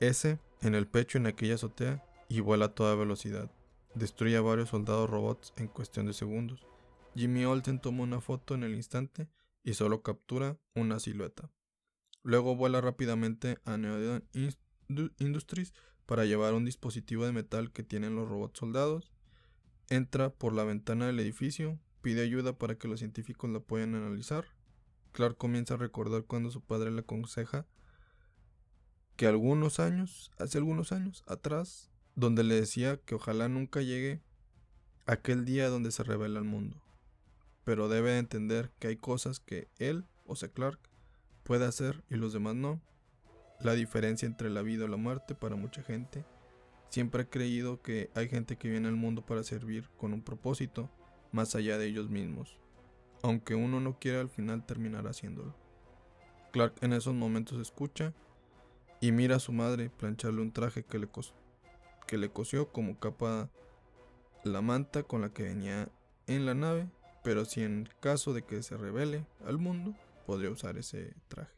S 0.00 0.38
en 0.60 0.74
el 0.74 0.86
pecho 0.86 1.18
en 1.18 1.26
aquella 1.26 1.54
azotea 1.54 2.04
y 2.28 2.40
vuela 2.40 2.66
a 2.66 2.74
toda 2.74 2.94
velocidad. 2.94 3.50
Destruye 3.94 4.36
a 4.36 4.42
varios 4.42 4.68
soldados 4.68 5.08
robots 5.08 5.52
en 5.56 5.68
cuestión 5.68 6.06
de 6.06 6.12
segundos. 6.12 6.66
Jimmy 7.14 7.44
Olsen 7.44 7.80
toma 7.80 8.02
una 8.02 8.20
foto 8.20 8.54
en 8.54 8.62
el 8.62 8.74
instante 8.74 9.28
y 9.64 9.74
solo 9.74 10.02
captura 10.02 10.58
una 10.74 11.00
silueta. 11.00 11.50
Luego 12.22 12.54
vuela 12.54 12.80
rápidamente 12.80 13.58
a 13.64 13.76
Neodyne 13.76 14.22
Industries 15.18 15.72
para 16.08 16.24
llevar 16.24 16.54
un 16.54 16.64
dispositivo 16.64 17.26
de 17.26 17.32
metal 17.32 17.70
que 17.70 17.82
tienen 17.82 18.16
los 18.16 18.30
robots 18.30 18.58
soldados. 18.58 19.12
Entra 19.90 20.30
por 20.30 20.54
la 20.54 20.64
ventana 20.64 21.06
del 21.06 21.20
edificio, 21.20 21.78
pide 22.00 22.22
ayuda 22.22 22.56
para 22.56 22.76
que 22.78 22.88
los 22.88 23.00
científicos 23.00 23.50
la 23.50 23.60
puedan 23.60 23.94
analizar. 23.94 24.46
Clark 25.12 25.36
comienza 25.36 25.74
a 25.74 25.76
recordar 25.76 26.24
cuando 26.24 26.50
su 26.50 26.62
padre 26.62 26.90
le 26.92 27.00
aconseja 27.00 27.66
que 29.16 29.26
algunos 29.26 29.80
años, 29.80 30.30
hace 30.38 30.56
algunos 30.56 30.92
años 30.92 31.24
atrás, 31.26 31.90
donde 32.14 32.42
le 32.42 32.54
decía 32.54 32.96
que 32.96 33.14
ojalá 33.14 33.50
nunca 33.50 33.82
llegue 33.82 34.22
aquel 35.04 35.44
día 35.44 35.68
donde 35.68 35.90
se 35.90 36.04
revela 36.04 36.38
el 36.38 36.46
mundo. 36.46 36.80
Pero 37.64 37.90
debe 37.90 38.16
entender 38.16 38.72
que 38.78 38.88
hay 38.88 38.96
cosas 38.96 39.40
que 39.40 39.68
él, 39.76 40.06
o 40.24 40.36
sea 40.36 40.48
Clark, 40.48 40.80
puede 41.42 41.66
hacer 41.66 42.02
y 42.08 42.14
los 42.14 42.32
demás 42.32 42.54
no, 42.54 42.80
la 43.60 43.74
diferencia 43.74 44.26
entre 44.26 44.50
la 44.50 44.62
vida 44.62 44.84
o 44.84 44.88
la 44.88 44.96
muerte 44.96 45.34
para 45.34 45.56
mucha 45.56 45.82
gente. 45.82 46.24
Siempre 46.90 47.24
he 47.24 47.28
creído 47.28 47.82
que 47.82 48.10
hay 48.14 48.28
gente 48.28 48.56
que 48.56 48.70
viene 48.70 48.88
al 48.88 48.96
mundo 48.96 49.24
para 49.24 49.42
servir 49.42 49.88
con 49.96 50.12
un 50.12 50.22
propósito 50.22 50.90
más 51.32 51.54
allá 51.54 51.76
de 51.76 51.86
ellos 51.86 52.08
mismos, 52.08 52.58
aunque 53.22 53.54
uno 53.54 53.80
no 53.80 53.98
quiera 53.98 54.20
al 54.20 54.30
final 54.30 54.64
terminar 54.64 55.06
haciéndolo. 55.06 55.54
Clark 56.52 56.74
en 56.80 56.94
esos 56.94 57.14
momentos 57.14 57.60
escucha 57.60 58.14
y 59.00 59.12
mira 59.12 59.36
a 59.36 59.40
su 59.40 59.52
madre 59.52 59.90
plancharle 59.90 60.40
un 60.40 60.52
traje 60.52 60.84
que 60.84 60.98
le, 60.98 61.08
que 62.06 62.18
le 62.18 62.30
cosió 62.30 62.72
como 62.72 62.98
capa 62.98 63.50
la 64.44 64.62
manta 64.62 65.02
con 65.02 65.20
la 65.20 65.30
que 65.30 65.42
venía 65.42 65.88
en 66.26 66.46
la 66.46 66.54
nave, 66.54 66.88
pero 67.22 67.44
si 67.44 67.62
en 67.62 67.88
caso 68.00 68.32
de 68.32 68.42
que 68.42 68.62
se 68.62 68.76
revele 68.76 69.26
al 69.44 69.58
mundo, 69.58 69.94
podría 70.26 70.50
usar 70.50 70.78
ese 70.78 71.14
traje. 71.28 71.57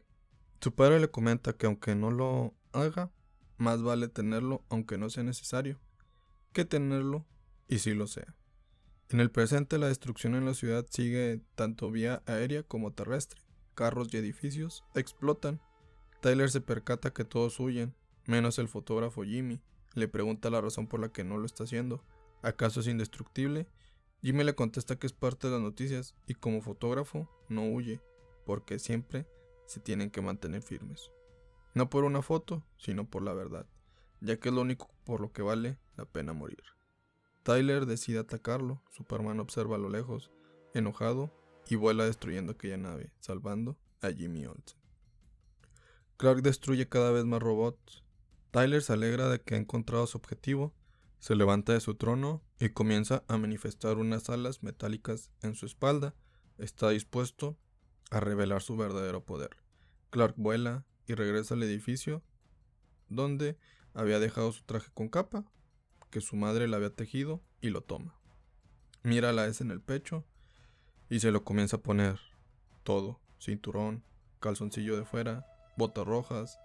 Su 0.60 0.74
padre 0.74 1.00
le 1.00 1.10
comenta 1.10 1.54
que 1.54 1.64
aunque 1.64 1.94
no 1.94 2.10
lo 2.10 2.54
haga, 2.72 3.10
más 3.56 3.82
vale 3.82 4.08
tenerlo 4.08 4.62
aunque 4.68 4.98
no 4.98 5.08
sea 5.08 5.22
necesario, 5.22 5.80
que 6.52 6.66
tenerlo 6.66 7.24
y 7.66 7.78
si 7.78 7.94
lo 7.94 8.06
sea. 8.06 8.36
En 9.08 9.20
el 9.20 9.30
presente 9.30 9.78
la 9.78 9.88
destrucción 9.88 10.34
en 10.34 10.44
la 10.44 10.52
ciudad 10.52 10.86
sigue 10.90 11.40
tanto 11.54 11.90
vía 11.90 12.22
aérea 12.26 12.62
como 12.62 12.92
terrestre. 12.92 13.40
Carros 13.74 14.12
y 14.12 14.18
edificios 14.18 14.84
explotan. 14.94 15.60
Tyler 16.20 16.50
se 16.50 16.60
percata 16.60 17.14
que 17.14 17.24
todos 17.24 17.58
huyen, 17.58 17.94
menos 18.26 18.58
el 18.58 18.68
fotógrafo 18.68 19.24
Jimmy. 19.24 19.62
Le 19.94 20.08
pregunta 20.08 20.50
la 20.50 20.60
razón 20.60 20.86
por 20.86 21.00
la 21.00 21.10
que 21.10 21.24
no 21.24 21.38
lo 21.38 21.46
está 21.46 21.64
haciendo. 21.64 22.04
¿Acaso 22.42 22.80
es 22.80 22.86
indestructible? 22.86 23.66
Jimmy 24.22 24.44
le 24.44 24.54
contesta 24.54 24.98
que 24.98 25.06
es 25.06 25.14
parte 25.14 25.46
de 25.46 25.54
las 25.54 25.62
noticias 25.62 26.14
y 26.26 26.34
como 26.34 26.60
fotógrafo 26.60 27.28
no 27.48 27.64
huye, 27.64 28.00
porque 28.44 28.78
siempre 28.78 29.26
se 29.70 29.78
tienen 29.78 30.10
que 30.10 30.20
mantener 30.20 30.62
firmes. 30.62 31.12
No 31.74 31.88
por 31.90 32.02
una 32.02 32.22
foto, 32.22 32.64
sino 32.76 33.08
por 33.08 33.22
la 33.22 33.32
verdad, 33.32 33.66
ya 34.20 34.36
que 34.40 34.48
es 34.48 34.54
lo 34.54 34.62
único 34.62 34.90
por 35.04 35.20
lo 35.20 35.32
que 35.32 35.42
vale 35.42 35.78
la 35.96 36.06
pena 36.06 36.32
morir. 36.32 36.64
Tyler 37.44 37.86
decide 37.86 38.18
atacarlo, 38.18 38.82
Superman 38.90 39.38
observa 39.38 39.76
a 39.76 39.78
lo 39.78 39.88
lejos, 39.88 40.32
enojado, 40.74 41.32
y 41.68 41.76
vuela 41.76 42.04
destruyendo 42.04 42.50
aquella 42.50 42.78
nave, 42.78 43.12
salvando 43.20 43.78
a 44.02 44.10
Jimmy 44.10 44.44
Olsen. 44.44 44.76
Clark 46.16 46.42
destruye 46.42 46.88
cada 46.88 47.12
vez 47.12 47.24
más 47.24 47.40
robots. 47.40 48.02
Tyler 48.50 48.82
se 48.82 48.94
alegra 48.94 49.28
de 49.28 49.40
que 49.40 49.54
ha 49.54 49.58
encontrado 49.58 50.04
su 50.08 50.18
objetivo, 50.18 50.74
se 51.20 51.36
levanta 51.36 51.74
de 51.74 51.80
su 51.80 51.94
trono 51.94 52.42
y 52.58 52.70
comienza 52.70 53.22
a 53.28 53.38
manifestar 53.38 53.98
unas 53.98 54.30
alas 54.30 54.64
metálicas 54.64 55.30
en 55.42 55.54
su 55.54 55.64
espalda. 55.64 56.16
Está 56.58 56.90
dispuesto 56.90 57.56
a 58.10 58.20
revelar 58.20 58.62
su 58.62 58.76
verdadero 58.76 59.24
poder. 59.24 59.56
Clark 60.10 60.34
vuela 60.36 60.84
y 61.06 61.14
regresa 61.14 61.54
al 61.54 61.62
edificio 61.62 62.22
donde 63.08 63.56
había 63.94 64.18
dejado 64.18 64.52
su 64.52 64.62
traje 64.64 64.90
con 64.92 65.08
capa, 65.08 65.44
que 66.10 66.20
su 66.20 66.36
madre 66.36 66.68
le 66.68 66.76
había 66.76 66.94
tejido, 66.94 67.40
y 67.60 67.70
lo 67.70 67.82
toma. 67.82 68.14
Mira 69.02 69.32
la 69.32 69.46
S 69.46 69.62
en 69.62 69.70
el 69.70 69.80
pecho 69.80 70.24
y 71.08 71.20
se 71.20 71.30
lo 71.30 71.44
comienza 71.44 71.76
a 71.76 71.82
poner 71.82 72.18
todo, 72.82 73.20
cinturón, 73.38 74.04
calzoncillo 74.40 74.96
de 74.96 75.04
fuera, 75.04 75.46
botas 75.76 76.06
rojas, 76.06 76.58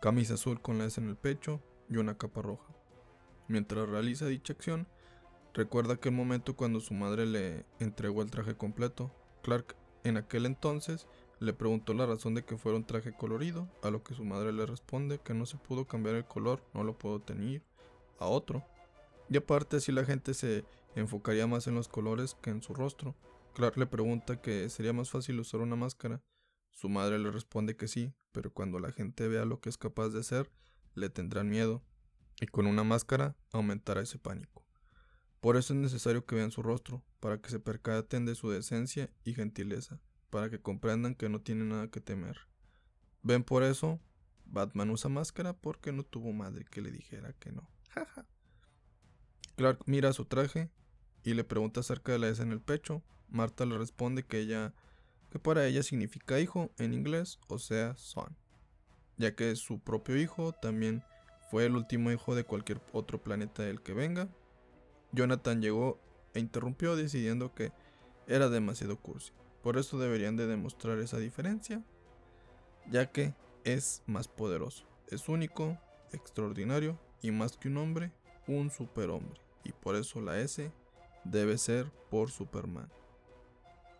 camisa 0.00 0.34
azul 0.34 0.60
con 0.60 0.78
la 0.78 0.86
S 0.86 1.00
en 1.00 1.08
el 1.08 1.16
pecho 1.16 1.62
y 1.88 1.96
una 1.96 2.18
capa 2.18 2.42
roja. 2.42 2.74
Mientras 3.48 3.88
realiza 3.88 4.26
dicha 4.26 4.52
acción, 4.52 4.88
recuerda 5.52 5.94
aquel 5.94 6.12
momento 6.12 6.56
cuando 6.56 6.80
su 6.80 6.94
madre 6.94 7.26
le 7.26 7.66
entregó 7.78 8.22
el 8.22 8.30
traje 8.30 8.56
completo. 8.56 9.14
Clark 9.42 9.76
en 10.04 10.16
aquel 10.16 10.46
entonces 10.46 11.08
le 11.40 11.52
preguntó 11.52 11.94
la 11.94 12.06
razón 12.06 12.34
de 12.34 12.44
que 12.44 12.56
fuera 12.56 12.78
un 12.78 12.84
traje 12.84 13.12
colorido, 13.12 13.68
a 13.82 13.90
lo 13.90 14.02
que 14.02 14.14
su 14.14 14.24
madre 14.24 14.52
le 14.52 14.66
responde 14.66 15.18
que 15.18 15.34
no 15.34 15.46
se 15.46 15.56
pudo 15.56 15.86
cambiar 15.86 16.14
el 16.14 16.24
color, 16.24 16.62
no 16.72 16.84
lo 16.84 16.96
puedo 16.96 17.20
tener 17.20 17.62
a 18.18 18.26
otro. 18.26 18.64
Y 19.28 19.36
aparte 19.36 19.80
si 19.80 19.90
la 19.90 20.04
gente 20.04 20.34
se 20.34 20.64
enfocaría 20.94 21.46
más 21.46 21.66
en 21.66 21.74
los 21.74 21.88
colores 21.88 22.36
que 22.40 22.50
en 22.50 22.62
su 22.62 22.74
rostro. 22.74 23.14
Clark 23.54 23.76
le 23.76 23.86
pregunta 23.86 24.40
que 24.40 24.68
sería 24.68 24.92
más 24.92 25.10
fácil 25.10 25.40
usar 25.40 25.60
una 25.60 25.76
máscara. 25.76 26.22
Su 26.70 26.88
madre 26.88 27.18
le 27.18 27.30
responde 27.30 27.76
que 27.76 27.88
sí, 27.88 28.12
pero 28.32 28.52
cuando 28.52 28.78
la 28.80 28.92
gente 28.92 29.28
vea 29.28 29.44
lo 29.44 29.60
que 29.60 29.68
es 29.68 29.78
capaz 29.78 30.08
de 30.10 30.20
hacer, 30.20 30.50
le 30.94 31.08
tendrán 31.08 31.48
miedo. 31.48 31.82
y 32.40 32.46
con 32.46 32.66
una 32.66 32.82
máscara 32.82 33.36
aumentará 33.52 34.00
ese 34.02 34.18
pánico. 34.18 34.63
Por 35.44 35.58
eso 35.58 35.74
es 35.74 35.78
necesario 35.78 36.24
que 36.24 36.36
vean 36.36 36.50
su 36.50 36.62
rostro, 36.62 37.02
para 37.20 37.36
que 37.36 37.50
se 37.50 37.60
percaten 37.60 38.24
de 38.24 38.34
su 38.34 38.48
decencia 38.48 39.10
y 39.24 39.34
gentileza, 39.34 40.00
para 40.30 40.48
que 40.48 40.58
comprendan 40.58 41.14
que 41.14 41.28
no 41.28 41.42
tienen 41.42 41.68
nada 41.68 41.88
que 41.88 42.00
temer. 42.00 42.38
Ven 43.22 43.44
por 43.44 43.62
eso, 43.62 44.00
Batman 44.46 44.88
usa 44.88 45.10
máscara 45.10 45.52
porque 45.52 45.92
no 45.92 46.02
tuvo 46.02 46.32
madre 46.32 46.64
que 46.64 46.80
le 46.80 46.90
dijera 46.90 47.34
que 47.34 47.52
no. 47.52 47.68
Clark 49.56 49.82
mira 49.84 50.14
su 50.14 50.24
traje 50.24 50.70
y 51.24 51.34
le 51.34 51.44
pregunta 51.44 51.80
acerca 51.80 52.12
de 52.12 52.20
la 52.20 52.28
S 52.28 52.42
en 52.42 52.50
el 52.50 52.62
pecho. 52.62 53.02
Marta 53.28 53.66
le 53.66 53.76
responde 53.76 54.24
que 54.24 54.38
ella 54.38 54.72
que 55.30 55.38
para 55.38 55.66
ella 55.66 55.82
significa 55.82 56.40
hijo 56.40 56.70
en 56.78 56.94
inglés, 56.94 57.38
o 57.48 57.58
sea, 57.58 57.94
son, 57.98 58.34
ya 59.18 59.34
que 59.34 59.54
su 59.56 59.78
propio 59.78 60.16
hijo 60.16 60.52
también 60.52 61.04
fue 61.50 61.66
el 61.66 61.76
último 61.76 62.10
hijo 62.10 62.34
de 62.34 62.44
cualquier 62.44 62.80
otro 62.94 63.22
planeta 63.22 63.62
del 63.62 63.82
que 63.82 63.92
venga. 63.92 64.30
Jonathan 65.14 65.62
llegó 65.62 65.98
e 66.34 66.40
interrumpió 66.40 66.96
decidiendo 66.96 67.54
que 67.54 67.72
era 68.26 68.48
demasiado 68.48 68.98
cursi. 68.98 69.32
Por 69.62 69.78
eso 69.78 69.98
deberían 69.98 70.36
de 70.36 70.46
demostrar 70.46 70.98
esa 70.98 71.18
diferencia, 71.18 71.82
ya 72.90 73.10
que 73.10 73.34
es 73.64 74.02
más 74.06 74.28
poderoso, 74.28 74.86
es 75.08 75.28
único, 75.28 75.78
extraordinario 76.12 76.98
y 77.22 77.30
más 77.30 77.56
que 77.56 77.68
un 77.68 77.78
hombre, 77.78 78.12
un 78.46 78.70
superhombre. 78.70 79.40
Y 79.64 79.72
por 79.72 79.96
eso 79.96 80.20
la 80.20 80.38
S 80.38 80.70
debe 81.24 81.56
ser 81.56 81.90
por 82.10 82.30
Superman. 82.30 82.90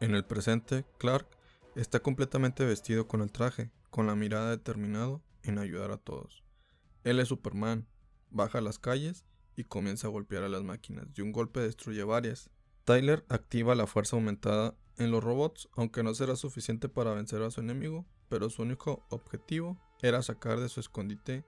En 0.00 0.14
el 0.14 0.24
presente, 0.24 0.84
Clark 0.98 1.26
está 1.74 2.00
completamente 2.00 2.64
vestido 2.64 3.08
con 3.08 3.22
el 3.22 3.32
traje, 3.32 3.70
con 3.90 4.06
la 4.06 4.14
mirada 4.14 4.50
determinado 4.50 5.22
en 5.42 5.58
ayudar 5.58 5.90
a 5.90 5.96
todos. 5.96 6.44
Él 7.04 7.20
es 7.20 7.28
Superman, 7.28 7.86
baja 8.30 8.58
a 8.58 8.62
las 8.62 8.78
calles 8.78 9.24
y 9.56 9.64
comienza 9.64 10.06
a 10.06 10.10
golpear 10.10 10.42
a 10.44 10.48
las 10.48 10.62
máquinas. 10.62 11.12
De 11.14 11.22
un 11.22 11.32
golpe 11.32 11.60
destruye 11.60 12.02
varias. 12.04 12.50
Tyler 12.84 13.24
activa 13.28 13.74
la 13.74 13.86
fuerza 13.86 14.16
aumentada 14.16 14.76
en 14.98 15.10
los 15.10 15.24
robots, 15.24 15.68
aunque 15.76 16.02
no 16.02 16.14
será 16.14 16.36
suficiente 16.36 16.88
para 16.88 17.14
vencer 17.14 17.42
a 17.42 17.50
su 17.50 17.60
enemigo, 17.60 18.06
pero 18.28 18.50
su 18.50 18.62
único 18.62 19.04
objetivo 19.10 19.78
era 20.02 20.22
sacar 20.22 20.60
de 20.60 20.68
su 20.68 20.80
escondite 20.80 21.44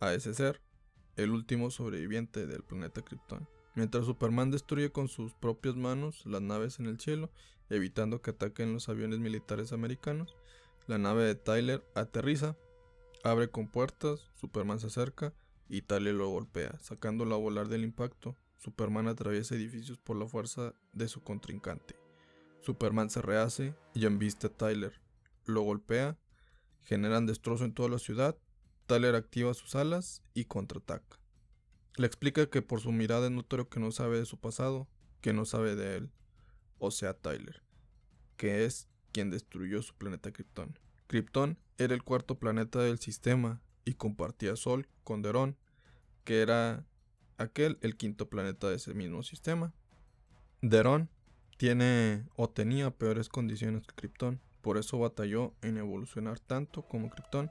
a 0.00 0.14
ese 0.14 0.34
ser, 0.34 0.60
el 1.16 1.30
último 1.30 1.70
sobreviviente 1.70 2.46
del 2.46 2.62
planeta 2.62 3.02
Krypton. 3.02 3.48
Mientras 3.74 4.06
Superman 4.06 4.50
destruye 4.50 4.90
con 4.90 5.08
sus 5.08 5.34
propias 5.34 5.76
manos 5.76 6.24
las 6.26 6.42
naves 6.42 6.78
en 6.78 6.86
el 6.86 6.98
cielo, 6.98 7.30
evitando 7.68 8.22
que 8.22 8.30
ataquen 8.30 8.72
los 8.72 8.88
aviones 8.88 9.18
militares 9.18 9.72
americanos, 9.72 10.36
la 10.86 10.98
nave 10.98 11.24
de 11.24 11.34
Tyler 11.34 11.84
aterriza, 11.94 12.56
abre 13.22 13.50
con 13.50 13.68
puertas, 13.68 14.28
Superman 14.34 14.80
se 14.80 14.88
acerca 14.88 15.34
y 15.70 15.82
Tyler 15.82 16.14
lo 16.14 16.28
golpea, 16.28 16.76
sacándolo 16.80 17.34
a 17.36 17.38
volar 17.38 17.68
del 17.68 17.84
impacto. 17.84 18.36
Superman 18.56 19.06
atraviesa 19.06 19.54
edificios 19.54 19.98
por 19.98 20.16
la 20.16 20.26
fuerza 20.26 20.74
de 20.92 21.06
su 21.06 21.22
contrincante. 21.22 21.94
Superman 22.60 23.08
se 23.08 23.22
rehace 23.22 23.74
y 23.94 24.04
embiste 24.04 24.48
a 24.48 24.50
Tyler. 24.50 25.00
Lo 25.46 25.62
golpea, 25.62 26.18
generan 26.82 27.24
destrozo 27.24 27.64
en 27.64 27.72
toda 27.72 27.88
la 27.88 28.00
ciudad. 28.00 28.36
Tyler 28.86 29.14
activa 29.14 29.54
sus 29.54 29.76
alas 29.76 30.22
y 30.34 30.46
contraataca. 30.46 31.20
Le 31.96 32.06
explica 32.06 32.50
que 32.50 32.62
por 32.62 32.80
su 32.80 32.90
mirada 32.90 33.26
es 33.26 33.32
notorio 33.32 33.68
que 33.68 33.78
no 33.78 33.92
sabe 33.92 34.18
de 34.18 34.26
su 34.26 34.38
pasado, 34.38 34.88
que 35.20 35.32
no 35.32 35.44
sabe 35.44 35.76
de 35.76 35.96
él, 35.96 36.10
o 36.78 36.90
sea 36.90 37.14
Tyler, 37.14 37.62
que 38.36 38.64
es 38.64 38.88
quien 39.12 39.30
destruyó 39.30 39.82
su 39.82 39.94
planeta 39.94 40.32
Krypton. 40.32 40.78
Krypton 41.06 41.58
era 41.78 41.94
el 41.94 42.02
cuarto 42.02 42.38
planeta 42.38 42.80
del 42.80 42.98
sistema 42.98 43.62
y 43.90 43.94
compartía 43.94 44.56
Sol 44.56 44.86
con 45.04 45.22
Derón, 45.22 45.56
que 46.24 46.42
era 46.42 46.84
aquel 47.38 47.78
el 47.80 47.96
quinto 47.96 48.28
planeta 48.28 48.68
de 48.68 48.76
ese 48.76 48.94
mismo 48.94 49.22
sistema. 49.22 49.72
Derón 50.62 51.08
tiene 51.56 52.24
o 52.36 52.48
tenía 52.48 52.90
peores 52.90 53.28
condiciones 53.28 53.86
que 53.86 53.94
Krypton, 53.94 54.40
por 54.60 54.76
eso 54.78 54.98
batalló 54.98 55.54
en 55.62 55.76
evolucionar 55.76 56.38
tanto 56.38 56.82
como 56.82 57.10
Krypton 57.10 57.50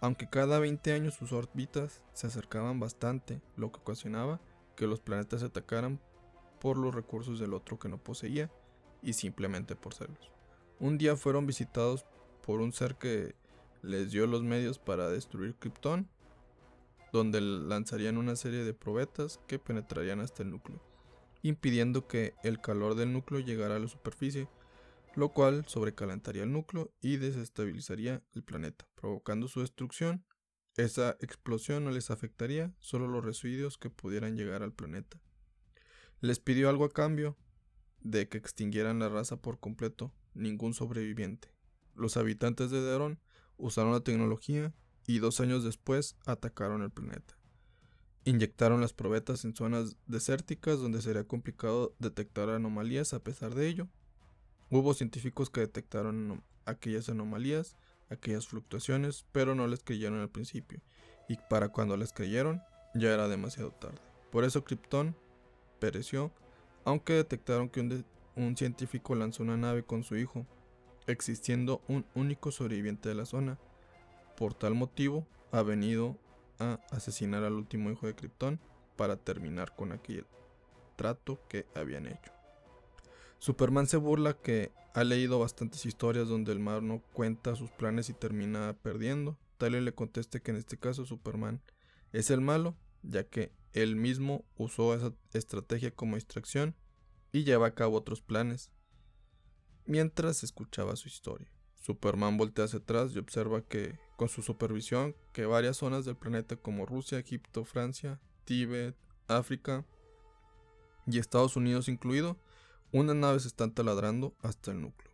aunque 0.00 0.28
cada 0.28 0.58
20 0.58 0.92
años 0.92 1.14
sus 1.14 1.32
órbitas 1.32 2.02
se 2.14 2.26
acercaban 2.26 2.80
bastante, 2.80 3.40
lo 3.56 3.70
que 3.70 3.80
ocasionaba 3.80 4.40
que 4.74 4.86
los 4.86 5.00
planetas 5.00 5.40
se 5.40 5.46
atacaran 5.46 6.00
por 6.58 6.78
los 6.78 6.94
recursos 6.94 7.38
del 7.38 7.52
otro 7.52 7.78
que 7.78 7.88
no 7.88 7.98
poseía 7.98 8.50
y 9.02 9.12
simplemente 9.12 9.76
por 9.76 9.94
serlos. 9.94 10.32
Un 10.78 10.96
día 10.96 11.16
fueron 11.16 11.46
visitados 11.46 12.06
por 12.42 12.60
un 12.60 12.72
ser 12.72 12.96
que 12.96 13.34
les 13.82 14.10
dio 14.10 14.26
los 14.26 14.42
medios 14.42 14.78
para 14.78 15.08
destruir 15.08 15.54
Krypton, 15.54 16.08
donde 17.12 17.40
lanzarían 17.40 18.18
una 18.18 18.36
serie 18.36 18.64
de 18.64 18.74
probetas 18.74 19.40
que 19.46 19.58
penetrarían 19.58 20.20
hasta 20.20 20.42
el 20.42 20.50
núcleo, 20.50 20.80
impidiendo 21.42 22.06
que 22.06 22.34
el 22.42 22.60
calor 22.60 22.94
del 22.94 23.12
núcleo 23.12 23.40
llegara 23.40 23.76
a 23.76 23.80
la 23.80 23.88
superficie 23.88 24.48
lo 25.14 25.30
cual 25.30 25.64
sobrecalentaría 25.66 26.44
el 26.44 26.52
núcleo 26.52 26.92
y 27.00 27.16
desestabilizaría 27.16 28.22
el 28.34 28.42
planeta, 28.42 28.86
provocando 28.94 29.48
su 29.48 29.60
destrucción. 29.60 30.24
Esa 30.76 31.16
explosión 31.20 31.84
no 31.84 31.90
les 31.90 32.10
afectaría, 32.10 32.72
solo 32.78 33.08
los 33.08 33.24
residuos 33.24 33.76
que 33.76 33.90
pudieran 33.90 34.36
llegar 34.36 34.62
al 34.62 34.72
planeta. 34.72 35.20
Les 36.20 36.38
pidió 36.38 36.68
algo 36.68 36.84
a 36.84 36.92
cambio 36.92 37.36
de 38.00 38.28
que 38.28 38.38
extinguieran 38.38 38.98
la 38.98 39.08
raza 39.08 39.36
por 39.36 39.58
completo, 39.58 40.12
ningún 40.34 40.74
sobreviviente. 40.74 41.52
Los 41.94 42.16
habitantes 42.16 42.70
de 42.70 42.80
Derón 42.80 43.20
usaron 43.60 43.92
la 43.92 44.00
tecnología 44.00 44.72
y 45.06 45.18
dos 45.18 45.40
años 45.40 45.64
después 45.64 46.16
atacaron 46.26 46.82
el 46.82 46.90
planeta. 46.90 47.36
Inyectaron 48.24 48.80
las 48.80 48.92
probetas 48.92 49.44
en 49.44 49.56
zonas 49.56 49.96
desérticas 50.06 50.78
donde 50.78 51.00
sería 51.02 51.24
complicado 51.24 51.94
detectar 51.98 52.50
anomalías 52.50 53.14
a 53.14 53.22
pesar 53.22 53.54
de 53.54 53.68
ello, 53.68 53.88
Hubo 54.72 54.94
científicos 54.94 55.50
que 55.50 55.62
detectaron 55.62 56.44
aquellas 56.64 57.08
anomalías, 57.08 57.76
aquellas 58.08 58.46
fluctuaciones, 58.46 59.26
pero 59.32 59.56
no 59.56 59.66
les 59.66 59.82
creyeron 59.82 60.20
al 60.20 60.28
principio, 60.28 60.80
y 61.28 61.38
para 61.48 61.70
cuando 61.70 61.96
les 61.96 62.12
creyeron 62.12 62.62
ya 62.94 63.12
era 63.12 63.26
demasiado 63.26 63.72
tarde. 63.72 63.98
Por 64.30 64.44
eso 64.44 64.62
Krypton 64.62 65.16
pereció, 65.80 66.30
aunque 66.84 67.14
detectaron 67.14 67.68
que 67.68 67.80
un, 67.80 68.04
un 68.36 68.56
científico 68.56 69.16
lanzó 69.16 69.42
una 69.42 69.56
nave 69.56 69.82
con 69.82 70.04
su 70.04 70.16
hijo, 70.16 70.46
existiendo 71.10 71.82
un 71.88 72.04
único 72.14 72.50
sobreviviente 72.52 73.08
de 73.08 73.14
la 73.14 73.26
zona. 73.26 73.58
Por 74.36 74.54
tal 74.54 74.74
motivo, 74.74 75.26
ha 75.52 75.62
venido 75.62 76.16
a 76.58 76.80
asesinar 76.90 77.44
al 77.44 77.54
último 77.54 77.90
hijo 77.90 78.06
de 78.06 78.14
Krypton 78.14 78.60
para 78.96 79.16
terminar 79.16 79.74
con 79.74 79.92
aquel 79.92 80.26
trato 80.96 81.40
que 81.48 81.66
habían 81.74 82.06
hecho. 82.06 82.32
Superman 83.38 83.86
se 83.86 83.96
burla 83.96 84.34
que 84.34 84.70
ha 84.92 85.04
leído 85.04 85.38
bastantes 85.38 85.86
historias 85.86 86.28
donde 86.28 86.52
el 86.52 86.62
no 86.62 87.02
cuenta 87.14 87.56
sus 87.56 87.70
planes 87.70 88.10
y 88.10 88.12
termina 88.12 88.76
perdiendo. 88.82 89.38
Tyler 89.56 89.82
le 89.82 89.94
contesta 89.94 90.40
que 90.40 90.50
en 90.50 90.58
este 90.58 90.76
caso 90.76 91.06
Superman 91.06 91.62
es 92.12 92.30
el 92.30 92.40
malo, 92.40 92.76
ya 93.02 93.24
que 93.24 93.52
él 93.72 93.96
mismo 93.96 94.44
usó 94.56 94.94
esa 94.94 95.14
estrategia 95.32 95.90
como 95.90 96.16
distracción 96.16 96.74
y 97.32 97.44
lleva 97.44 97.68
a 97.68 97.74
cabo 97.74 97.96
otros 97.96 98.20
planes. 98.20 98.70
Mientras 99.90 100.44
escuchaba 100.44 100.94
su 100.94 101.08
historia, 101.08 101.50
Superman 101.74 102.36
voltea 102.36 102.66
hacia 102.66 102.78
atrás 102.78 103.10
y 103.12 103.18
observa 103.18 103.60
que, 103.62 103.98
con 104.16 104.28
su 104.28 104.40
supervisión, 104.40 105.16
que 105.32 105.46
varias 105.46 105.78
zonas 105.78 106.04
del 106.04 106.14
planeta 106.14 106.54
como 106.54 106.86
Rusia, 106.86 107.18
Egipto, 107.18 107.64
Francia, 107.64 108.20
Tíbet, 108.44 108.94
África 109.26 109.84
y 111.08 111.18
Estados 111.18 111.56
Unidos 111.56 111.88
incluido, 111.88 112.38
unas 112.92 113.16
naves 113.16 113.46
están 113.46 113.74
taladrando 113.74 114.36
hasta 114.42 114.70
el 114.70 114.80
núcleo. 114.80 115.10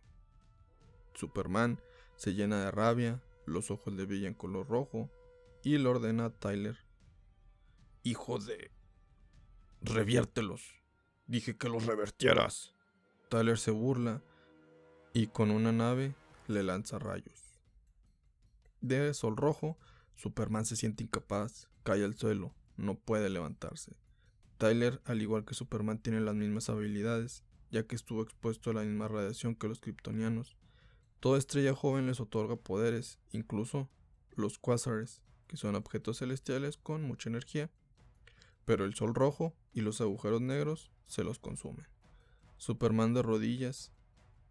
Superman 1.15 1.81
se 2.15 2.35
llena 2.35 2.63
de 2.63 2.69
rabia, 2.69 3.23
los 3.47 3.71
ojos 3.71 3.91
le 3.95 4.05
brillan 4.05 4.35
color 4.35 4.67
rojo 4.67 5.09
y 5.63 5.79
le 5.79 5.89
ordena 5.89 6.25
a 6.25 6.29
Tyler: 6.29 6.77
Hijo 8.03 8.37
de. 8.37 8.69
Reviértelos. 9.81 10.75
Dije 11.25 11.57
que 11.57 11.67
los 11.67 11.87
revertieras. 11.87 12.75
Tyler 13.31 13.57
se 13.57 13.71
burla 13.71 14.21
y 15.17 15.25
con 15.25 15.49
una 15.49 15.71
nave 15.71 16.13
le 16.47 16.61
lanza 16.61 16.99
rayos. 16.99 17.59
De 18.81 19.15
sol 19.15 19.35
rojo, 19.35 19.75
Superman 20.13 20.63
se 20.63 20.75
siente 20.75 21.03
incapaz, 21.03 21.69
cae 21.81 22.03
al 22.03 22.15
suelo, 22.15 22.53
no 22.75 22.99
puede 22.99 23.27
levantarse. 23.27 23.97
Tyler, 24.59 25.01
al 25.05 25.19
igual 25.23 25.43
que 25.43 25.55
Superman, 25.55 25.97
tiene 25.97 26.21
las 26.21 26.35
mismas 26.35 26.69
habilidades 26.69 27.43
ya 27.71 27.87
que 27.87 27.95
estuvo 27.95 28.21
expuesto 28.21 28.69
a 28.69 28.75
la 28.75 28.83
misma 28.83 29.07
radiación 29.07 29.55
que 29.55 29.67
los 29.67 29.79
kryptonianos. 29.79 30.55
Toda 31.19 31.39
estrella 31.39 31.73
joven 31.73 32.05
les 32.05 32.19
otorga 32.19 32.55
poderes, 32.55 33.17
incluso 33.31 33.89
los 34.35 34.59
quasares, 34.59 35.23
que 35.47 35.57
son 35.57 35.73
objetos 35.73 36.19
celestiales 36.19 36.77
con 36.77 37.01
mucha 37.01 37.27
energía, 37.27 37.71
pero 38.65 38.85
el 38.85 38.93
sol 38.93 39.15
rojo 39.15 39.55
y 39.73 39.81
los 39.81 39.99
agujeros 39.99 40.41
negros 40.41 40.91
se 41.07 41.23
los 41.23 41.39
consumen. 41.39 41.87
Superman 42.57 43.15
de 43.15 43.23
rodillas 43.23 43.91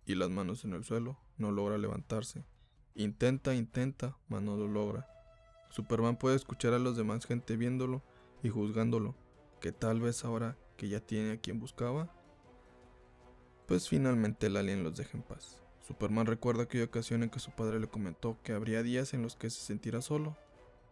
y 0.06 0.14
las 0.14 0.30
manos 0.30 0.64
en 0.64 0.72
el 0.72 0.84
suelo 0.84 1.18
no 1.36 1.52
logra 1.52 1.78
levantarse. 1.78 2.44
Intenta, 2.94 3.54
intenta, 3.54 4.16
mas 4.28 4.42
no 4.42 4.56
lo 4.56 4.68
logra. 4.68 5.06
Superman 5.70 6.16
puede 6.16 6.36
escuchar 6.36 6.72
a 6.72 6.78
los 6.78 6.96
demás 6.96 7.26
gente 7.26 7.56
viéndolo 7.56 8.02
y 8.42 8.48
juzgándolo, 8.48 9.14
que 9.60 9.72
tal 9.72 10.00
vez 10.00 10.24
ahora 10.24 10.56
que 10.76 10.88
ya 10.88 11.00
tiene 11.00 11.32
a 11.32 11.40
quien 11.40 11.58
buscaba, 11.58 12.10
pues 13.66 13.88
finalmente 13.88 14.46
el 14.46 14.56
alien 14.56 14.84
los 14.84 14.96
deja 14.96 15.16
en 15.16 15.22
paz. 15.22 15.62
Superman 15.86 16.26
recuerda 16.26 16.64
aquella 16.64 16.84
ocasión 16.84 17.22
en 17.22 17.30
que 17.30 17.40
su 17.40 17.50
padre 17.50 17.80
le 17.80 17.88
comentó 17.88 18.38
que 18.42 18.52
habría 18.52 18.82
días 18.82 19.12
en 19.14 19.22
los 19.22 19.36
que 19.36 19.50
se 19.50 19.60
sentirá 19.60 20.00
solo, 20.00 20.36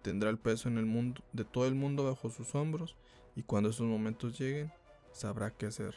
tendrá 0.03 0.31
el 0.31 0.39
peso 0.39 0.69
en 0.69 0.79
el 0.79 0.87
mundo 0.87 1.23
de 1.33 1.45
todo 1.45 1.67
el 1.67 1.75
mundo 1.75 2.05
bajo 2.05 2.31
sus 2.31 2.55
hombros 2.55 2.97
y 3.35 3.43
cuando 3.43 3.71
esos 3.71 3.87
momentos 3.87 4.39
lleguen, 4.39 4.73
sabrá 5.13 5.51
qué 5.51 5.67
hacer, 5.67 5.95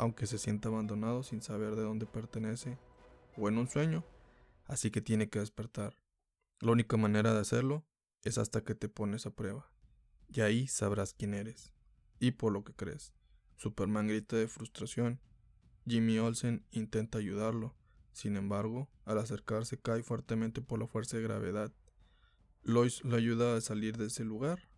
aunque 0.00 0.26
se 0.26 0.38
sienta 0.38 0.70
abandonado 0.70 1.22
sin 1.22 1.42
saber 1.42 1.76
de 1.76 1.82
dónde 1.82 2.06
pertenece 2.06 2.78
o 3.36 3.50
en 3.50 3.58
un 3.58 3.68
sueño, 3.68 4.02
así 4.64 4.90
que 4.90 5.02
tiene 5.02 5.28
que 5.28 5.40
despertar. 5.40 5.94
La 6.58 6.72
única 6.72 6.96
manera 6.96 7.34
de 7.34 7.40
hacerlo 7.40 7.84
es 8.22 8.38
hasta 8.38 8.64
que 8.64 8.74
te 8.74 8.88
pones 8.88 9.26
a 9.26 9.30
prueba, 9.30 9.70
y 10.28 10.40
ahí 10.40 10.66
sabrás 10.68 11.12
quién 11.12 11.34
eres 11.34 11.74
y 12.18 12.30
por 12.30 12.50
lo 12.50 12.64
que 12.64 12.72
crees. 12.72 13.12
Superman 13.56 14.08
grita 14.08 14.36
de 14.36 14.48
frustración. 14.48 15.20
Jimmy 15.86 16.18
Olsen 16.18 16.64
intenta 16.70 17.18
ayudarlo, 17.18 17.76
sin 18.12 18.36
embargo, 18.36 18.88
al 19.04 19.18
acercarse 19.18 19.78
cae 19.78 20.02
fuertemente 20.02 20.62
por 20.62 20.78
la 20.78 20.86
fuerza 20.86 21.18
de 21.18 21.24
gravedad. 21.24 21.74
Lois 22.62 23.04
lo 23.04 23.16
ayuda 23.16 23.54
a 23.54 23.60
salir 23.60 23.98
de 23.98 24.06
ese 24.06 24.24
lugar. 24.24 24.70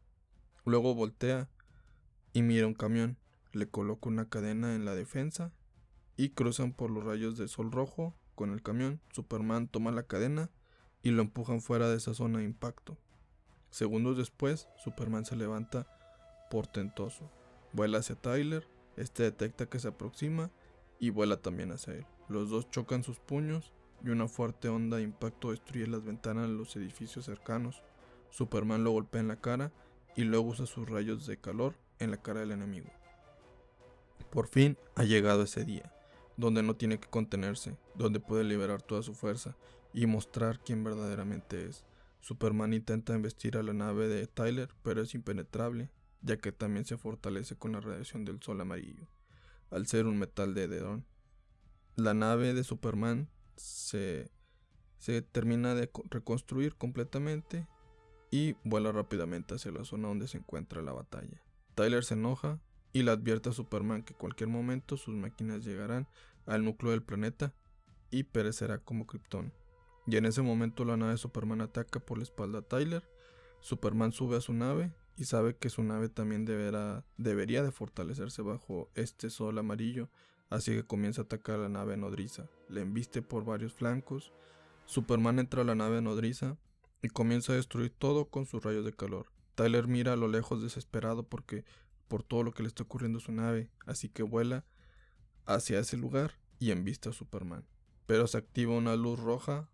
Luego 0.64 0.96
voltea 0.96 1.48
y 2.32 2.42
mira 2.42 2.66
un 2.66 2.74
camión, 2.74 3.18
le 3.52 3.68
coloca 3.68 4.08
una 4.08 4.28
cadena 4.28 4.74
en 4.74 4.84
la 4.84 4.94
defensa 4.94 5.52
y 6.16 6.30
cruzan 6.30 6.72
por 6.72 6.90
los 6.90 7.04
rayos 7.04 7.36
de 7.36 7.48
sol 7.48 7.70
rojo 7.70 8.14
con 8.34 8.52
el 8.52 8.62
camión. 8.62 9.00
Superman 9.12 9.68
toma 9.68 9.92
la 9.92 10.04
cadena 10.04 10.50
y 11.02 11.10
lo 11.10 11.22
empujan 11.22 11.60
fuera 11.60 11.88
de 11.88 11.96
esa 11.96 12.14
zona 12.14 12.38
de 12.38 12.44
impacto. 12.44 12.96
Segundos 13.70 14.16
después, 14.16 14.68
Superman 14.76 15.24
se 15.24 15.36
levanta 15.36 15.86
portentoso. 16.50 17.30
Vuela 17.72 17.98
hacia 17.98 18.16
Tyler, 18.16 18.68
este 18.96 19.22
detecta 19.22 19.66
que 19.66 19.78
se 19.78 19.88
aproxima 19.88 20.50
y 20.98 21.10
vuela 21.10 21.38
también 21.38 21.72
hacia 21.72 21.94
él. 21.94 22.06
Los 22.28 22.50
dos 22.50 22.70
chocan 22.70 23.02
sus 23.02 23.18
puños 23.18 23.72
y 24.04 24.10
una 24.10 24.28
fuerte 24.28 24.68
onda 24.68 24.98
de 24.98 25.04
impacto 25.04 25.50
destruye 25.50 25.86
las 25.86 26.04
ventanas 26.04 26.48
de 26.48 26.54
los 26.54 26.76
edificios 26.76 27.24
cercanos. 27.24 27.82
Superman 28.30 28.84
lo 28.84 28.92
golpea 28.92 29.20
en 29.20 29.28
la 29.28 29.40
cara 29.40 29.72
y 30.16 30.24
luego 30.24 30.48
usa 30.48 30.66
sus 30.66 30.88
rayos 30.88 31.26
de 31.26 31.38
calor 31.38 31.74
en 31.98 32.10
la 32.10 32.18
cara 32.18 32.40
del 32.40 32.52
enemigo. 32.52 32.90
Por 34.32 34.48
fin 34.48 34.78
ha 34.94 35.04
llegado 35.04 35.42
ese 35.42 35.66
día, 35.66 35.92
donde 36.38 36.62
no 36.62 36.74
tiene 36.74 36.98
que 36.98 37.06
contenerse, 37.06 37.76
donde 37.94 38.18
puede 38.18 38.44
liberar 38.44 38.80
toda 38.80 39.02
su 39.02 39.12
fuerza 39.12 39.58
y 39.92 40.06
mostrar 40.06 40.58
quién 40.58 40.82
verdaderamente 40.82 41.66
es. 41.66 41.84
Superman 42.20 42.72
intenta 42.72 43.12
embestir 43.12 43.58
a 43.58 43.62
la 43.62 43.74
nave 43.74 44.08
de 44.08 44.26
Tyler, 44.26 44.70
pero 44.82 45.02
es 45.02 45.14
impenetrable, 45.14 45.90
ya 46.22 46.38
que 46.38 46.50
también 46.50 46.86
se 46.86 46.96
fortalece 46.96 47.56
con 47.56 47.72
la 47.72 47.80
radiación 47.80 48.24
del 48.24 48.40
sol 48.40 48.58
amarillo, 48.58 49.06
al 49.70 49.86
ser 49.86 50.06
un 50.06 50.18
metal 50.18 50.54
de 50.54 50.64
Edron. 50.64 51.04
La 51.96 52.14
nave 52.14 52.54
de 52.54 52.64
Superman 52.64 53.28
se, 53.56 54.30
se 54.96 55.20
termina 55.20 55.74
de 55.74 55.90
reconstruir 56.08 56.76
completamente 56.76 57.66
y 58.30 58.54
vuela 58.64 58.92
rápidamente 58.92 59.56
hacia 59.56 59.72
la 59.72 59.84
zona 59.84 60.08
donde 60.08 60.26
se 60.26 60.38
encuentra 60.38 60.80
la 60.80 60.94
batalla. 60.94 61.42
Tyler 61.74 62.02
se 62.02 62.14
enoja 62.14 62.60
y 62.92 63.02
le 63.02 63.10
advierte 63.10 63.48
a 63.48 63.52
Superman 63.52 64.02
que 64.02 64.12
en 64.12 64.18
cualquier 64.18 64.48
momento 64.48 64.96
sus 64.96 65.14
máquinas 65.14 65.64
llegarán 65.64 66.08
al 66.46 66.64
núcleo 66.64 66.92
del 66.92 67.02
planeta 67.02 67.54
y 68.10 68.24
perecerá 68.24 68.78
como 68.78 69.06
Krypton. 69.06 69.52
Y 70.06 70.16
en 70.16 70.26
ese 70.26 70.42
momento 70.42 70.84
la 70.84 70.96
nave 70.96 71.12
de 71.12 71.18
Superman 71.18 71.60
ataca 71.60 72.00
por 72.00 72.18
la 72.18 72.24
espalda 72.24 72.58
a 72.58 72.62
Tyler. 72.62 73.08
Superman 73.60 74.12
sube 74.12 74.36
a 74.36 74.40
su 74.40 74.52
nave 74.52 74.92
y 75.16 75.24
sabe 75.24 75.56
que 75.56 75.70
su 75.70 75.82
nave 75.82 76.08
también 76.08 76.44
deberá, 76.44 77.04
debería 77.16 77.62
de 77.62 77.70
fortalecerse 77.70 78.42
bajo 78.42 78.90
este 78.94 79.30
sol 79.30 79.58
amarillo, 79.58 80.08
así 80.50 80.72
que 80.72 80.84
comienza 80.84 81.22
a 81.22 81.24
atacar 81.24 81.56
a 81.56 81.62
la 81.62 81.68
nave 81.68 81.96
nodriza. 81.96 82.48
Le 82.68 82.80
embiste 82.80 83.22
por 83.22 83.44
varios 83.44 83.72
flancos. 83.72 84.32
Superman 84.86 85.38
entra 85.38 85.62
a 85.62 85.64
la 85.64 85.74
nave 85.74 86.02
nodriza 86.02 86.56
y 87.02 87.08
comienza 87.08 87.52
a 87.52 87.56
destruir 87.56 87.90
todo 87.96 88.26
con 88.26 88.46
sus 88.46 88.62
rayos 88.62 88.84
de 88.84 88.92
calor. 88.92 89.26
Tyler 89.54 89.86
mira 89.86 90.14
a 90.14 90.16
lo 90.16 90.28
lejos 90.28 90.62
desesperado 90.62 91.22
porque 91.22 91.64
por 92.12 92.22
todo 92.22 92.42
lo 92.42 92.52
que 92.52 92.62
le 92.62 92.68
está 92.68 92.82
ocurriendo 92.82 93.20
a 93.20 93.22
su 93.22 93.32
nave, 93.32 93.70
así 93.86 94.10
que 94.10 94.22
vuela 94.22 94.66
hacia 95.46 95.78
ese 95.78 95.96
lugar 95.96 96.38
y 96.58 96.70
embiste 96.70 97.08
a 97.08 97.12
Superman. 97.14 97.64
Pero 98.04 98.26
se 98.26 98.36
activa 98.36 98.76
una 98.76 98.96
luz 98.96 99.18
roja 99.18 99.70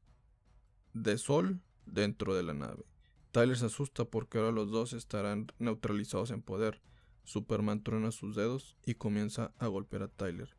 de 0.92 1.18
sol 1.18 1.60
dentro 1.84 2.36
de 2.36 2.44
la 2.44 2.54
nave. 2.54 2.84
Tyler 3.32 3.58
se 3.58 3.66
asusta 3.66 4.04
porque 4.04 4.38
ahora 4.38 4.52
los 4.52 4.70
dos 4.70 4.92
estarán 4.92 5.48
neutralizados 5.58 6.30
en 6.30 6.40
poder. 6.40 6.80
Superman 7.24 7.82
truena 7.82 8.12
sus 8.12 8.36
dedos 8.36 8.76
y 8.86 8.94
comienza 8.94 9.52
a 9.58 9.66
golpear 9.66 10.04
a 10.04 10.08
Tyler. 10.08 10.54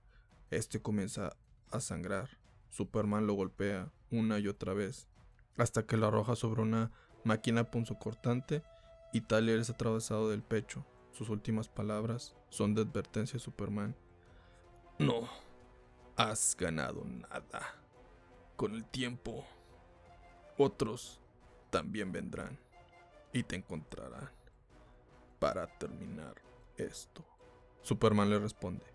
Este 0.52 0.82
comienza 0.82 1.38
a 1.72 1.80
sangrar. 1.80 2.42
Superman 2.68 3.26
lo 3.26 3.36
golpea 3.36 3.89
una 4.12 4.38
y 4.39 4.50
otra 4.50 4.74
vez, 4.74 5.08
hasta 5.56 5.86
que 5.86 5.96
lo 5.96 6.08
arroja 6.08 6.36
sobre 6.36 6.62
una 6.62 6.92
máquina 7.24 7.72
punzocortante 7.72 8.63
y 9.13 9.22
Tyler 9.22 9.62
es 9.62 9.70
atravesado 9.70 10.30
del 10.30 10.44
pecho. 10.44 10.86
Sus 11.12 11.30
últimas 11.30 11.67
palabras 11.67 12.36
son 12.50 12.76
de 12.76 12.82
advertencia 12.82 13.38
a 13.38 13.39
Superman. 13.39 13.95
No 14.98 15.30
has 16.15 16.56
ganado 16.58 17.04
nada. 17.06 17.76
Con 18.56 18.76
el 18.76 18.86
tiempo 18.86 19.45
otros 20.58 21.19
también 21.69 22.12
vendrán 22.12 22.60
y 23.32 23.43
te 23.43 23.56
encontrarán 23.56 24.30
para 25.39 25.67
terminar 25.78 26.36
esto. 26.78 27.26
Superman 27.82 28.30
le 28.30 28.39
responde, 28.39 28.86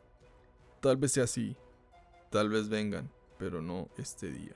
tal 0.81 0.99
vez 0.99 1.13
sea 1.13 1.25
así, 1.25 1.57
tal 2.31 2.51
vez 2.51 2.69
vengan, 2.69 3.11
pero 3.39 3.63
no 3.63 3.89
este 3.97 4.31
día. 4.31 4.55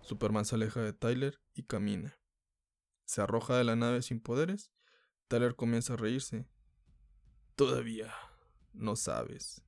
Superman 0.00 0.44
se 0.44 0.56
aleja 0.56 0.80
de 0.80 0.92
Tyler 0.92 1.40
y 1.54 1.62
camina. 1.62 2.18
Se 3.04 3.22
arroja 3.22 3.56
de 3.56 3.64
la 3.64 3.76
nave 3.76 4.02
sin 4.02 4.20
poderes. 4.20 4.72
Tyler 5.28 5.54
comienza 5.54 5.94
a 5.94 5.96
reírse. 5.96 6.46
Todavía 7.56 8.10
no 8.72 8.96
sabes, 8.96 9.62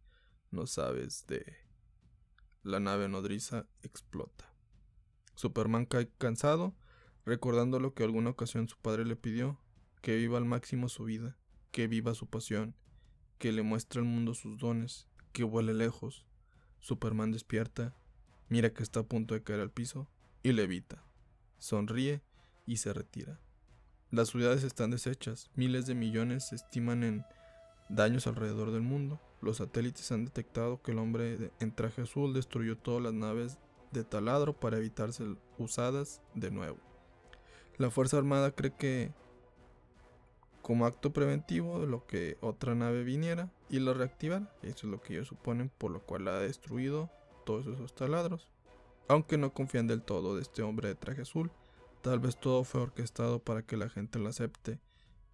no 0.51 0.66
sabes 0.66 1.27
de... 1.27 1.44
La 2.62 2.81
nave 2.81 3.09
nodriza 3.09 3.66
explota. 3.83 4.51
Superman 5.35 5.85
cae 5.85 6.09
cansado, 6.16 6.75
recordando 7.27 7.79
lo 7.81 7.92
que 7.92 8.03
alguna 8.03 8.31
ocasión 8.31 8.68
su 8.68 8.79
padre 8.79 9.05
le 9.05 9.16
pidió, 9.16 9.61
que 10.01 10.16
viva 10.16 10.38
al 10.38 10.47
máximo 10.47 10.88
su 10.88 11.05
vida, 11.05 11.37
que 11.73 11.87
viva 11.87 12.14
su 12.14 12.27
pasión, 12.27 12.75
que 13.38 13.53
le 13.53 13.62
muestre 13.62 14.01
al 14.01 14.07
mundo 14.07 14.33
sus 14.33 14.57
dones, 14.57 15.07
que 15.33 15.44
vuele 15.44 15.75
lejos. 15.75 16.25
Superman 16.81 17.33
despierta, 17.33 17.94
mira 18.49 18.73
que 18.73 18.83
está 18.83 19.01
a 19.01 19.07
punto 19.07 19.35
de 19.35 19.42
caer 19.42 19.61
al 19.61 19.70
piso 19.70 20.09
y 20.42 20.53
le 20.53 20.62
evita. 20.62 21.05
Sonríe 21.59 22.23
y 22.64 22.79
se 22.79 22.94
retira. 22.94 23.40
Las 24.11 24.31
ciudades 24.31 24.62
están 24.64 24.90
deshechas, 24.90 25.51
miles 25.55 25.85
de 25.85 25.94
millones 25.94 26.49
se 26.49 26.55
estiman 26.55 27.03
en 27.03 27.27
daños 27.88 28.27
alrededor 28.27 28.70
del 28.70 28.83
mundo. 28.83 29.20
Los 29.40 29.59
satélites 29.59 30.11
han 30.12 30.25
detectado 30.25 30.81
que 30.83 30.92
el 30.92 30.99
hombre 30.99 31.51
en 31.61 31.75
traje 31.75 32.03
azul 32.03 32.33
destruyó 32.33 32.77
todas 32.79 33.03
las 33.03 33.12
naves 33.12 33.59
de 33.92 34.05
taladro 34.05 34.55
para 34.55 34.79
evitarse 34.79 35.25
usadas 35.59 36.20
de 36.35 36.51
nuevo. 36.51 36.79
La 37.77 37.90
Fuerza 37.90 38.18
Armada 38.18 38.53
cree 38.53 38.75
que 38.75 39.12
como 40.62 40.87
acto 40.87 41.12
preventivo 41.12 41.81
de 41.81 41.87
lo 41.87 42.07
que 42.07 42.38
otra 42.40 42.75
nave 42.75 43.05
viniera 43.05 43.51
y 43.68 43.81
la 43.81 43.92
reactivara, 43.92 44.51
eso 44.62 44.87
es 44.87 44.90
lo 44.90 45.03
que 45.03 45.12
ellos 45.12 45.28
suponen, 45.28 45.70
por 45.76 45.91
lo 45.91 46.01
cual 46.01 46.26
ha 46.28 46.39
destruido 46.39 47.11
todos 47.45 47.66
esos 47.66 47.95
taladros. 47.95 48.49
Aunque 49.07 49.37
no 49.37 49.53
confían 49.53 49.87
del 49.87 50.03
todo 50.03 50.37
de 50.37 50.43
este 50.43 50.62
hombre 50.62 50.89
de 50.89 50.95
traje 50.95 51.22
azul, 51.22 51.51
tal 52.01 52.18
vez 52.18 52.39
todo 52.39 52.64
fue 52.64 52.80
orquestado 52.80 53.41
para 53.41 53.62
que 53.62 53.76
la 53.76 53.91
gente 53.91 54.18
lo 54.18 54.30
acepte. 54.30 54.78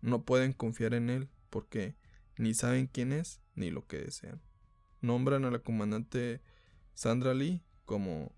No 0.01 0.23
pueden 0.23 0.53
confiar 0.53 0.95
en 0.95 1.11
él 1.11 1.29
porque 1.49 1.95
ni 2.41 2.55
saben 2.55 2.87
quién 2.87 3.13
es 3.13 3.39
ni 3.55 3.71
lo 3.71 3.87
que 3.87 3.99
desean. 3.99 4.41
Nombran 5.03 5.45
a 5.45 5.51
la 5.51 5.59
comandante 5.59 6.41
Sandra 6.95 7.35
Lee 7.35 7.63
como 7.85 8.33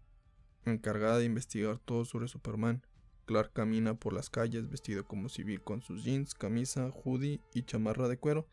encargada 0.65 1.19
de 1.19 1.25
investigar 1.25 1.79
todo 1.79 2.05
sobre 2.05 2.27
Superman. 2.27 2.85
Clark 3.27 3.53
camina 3.53 3.95
por 3.95 4.13
las 4.13 4.29
calles 4.29 4.69
vestido 4.69 5.07
como 5.07 5.29
civil 5.29 5.63
con 5.63 5.83
sus 5.83 6.03
jeans, 6.03 6.35
camisa, 6.35 6.91
hoodie 6.91 7.41
y 7.55 7.63
chamarra 7.63 8.09
de 8.09 8.19
cuero 8.19 8.49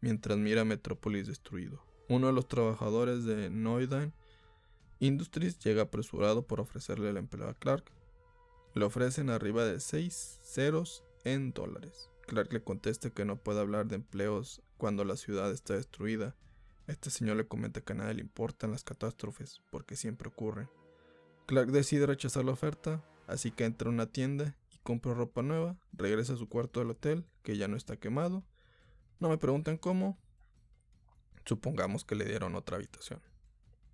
mientras 0.00 0.38
mira 0.38 0.64
Metrópolis 0.64 1.26
destruido. 1.26 1.84
Uno 2.08 2.28
de 2.28 2.32
los 2.32 2.48
trabajadores 2.48 3.24
de 3.24 3.50
Noidine 3.50 4.12
Industries 5.00 5.58
llega 5.58 5.82
apresurado 5.82 6.46
por 6.46 6.60
ofrecerle 6.60 7.10
el 7.10 7.18
empleo 7.18 7.48
a 7.48 7.54
Clark. 7.54 7.84
Le 8.72 8.86
ofrecen 8.86 9.28
arriba 9.28 9.66
de 9.66 9.80
6 9.80 10.40
ceros 10.42 11.04
en 11.24 11.52
dólares. 11.52 12.08
Clark 12.26 12.52
le 12.52 12.62
contesta 12.62 13.10
que 13.10 13.24
no 13.24 13.36
puede 13.36 13.60
hablar 13.60 13.86
de 13.86 13.96
empleos 13.96 14.62
cuando 14.76 15.04
la 15.04 15.16
ciudad 15.16 15.50
está 15.52 15.74
destruida. 15.74 16.34
Este 16.86 17.10
señor 17.10 17.36
le 17.36 17.46
comenta 17.46 17.80
que 17.80 17.92
a 17.92 17.96
nadie 17.96 18.14
le 18.14 18.22
importan 18.22 18.70
las 18.70 18.84
catástrofes 18.84 19.60
porque 19.70 19.96
siempre 19.96 20.28
ocurren. 20.28 20.68
Clark 21.46 21.70
decide 21.70 22.06
rechazar 22.06 22.44
la 22.44 22.52
oferta, 22.52 23.04
así 23.26 23.50
que 23.50 23.64
entra 23.64 23.88
a 23.88 23.92
una 23.92 24.06
tienda 24.06 24.56
y 24.72 24.78
compra 24.78 25.14
ropa 25.14 25.42
nueva, 25.42 25.76
regresa 25.92 26.34
a 26.34 26.36
su 26.36 26.48
cuarto 26.48 26.80
del 26.80 26.90
hotel, 26.90 27.26
que 27.42 27.56
ya 27.56 27.68
no 27.68 27.76
está 27.76 27.96
quemado, 27.96 28.44
No 29.20 29.28
me 29.28 29.38
pregunten 29.38 29.78
cómo. 29.78 30.18
Supongamos 31.44 32.04
que 32.04 32.14
le 32.14 32.24
dieron 32.24 32.56
otra 32.56 32.76
habitación. 32.76 33.20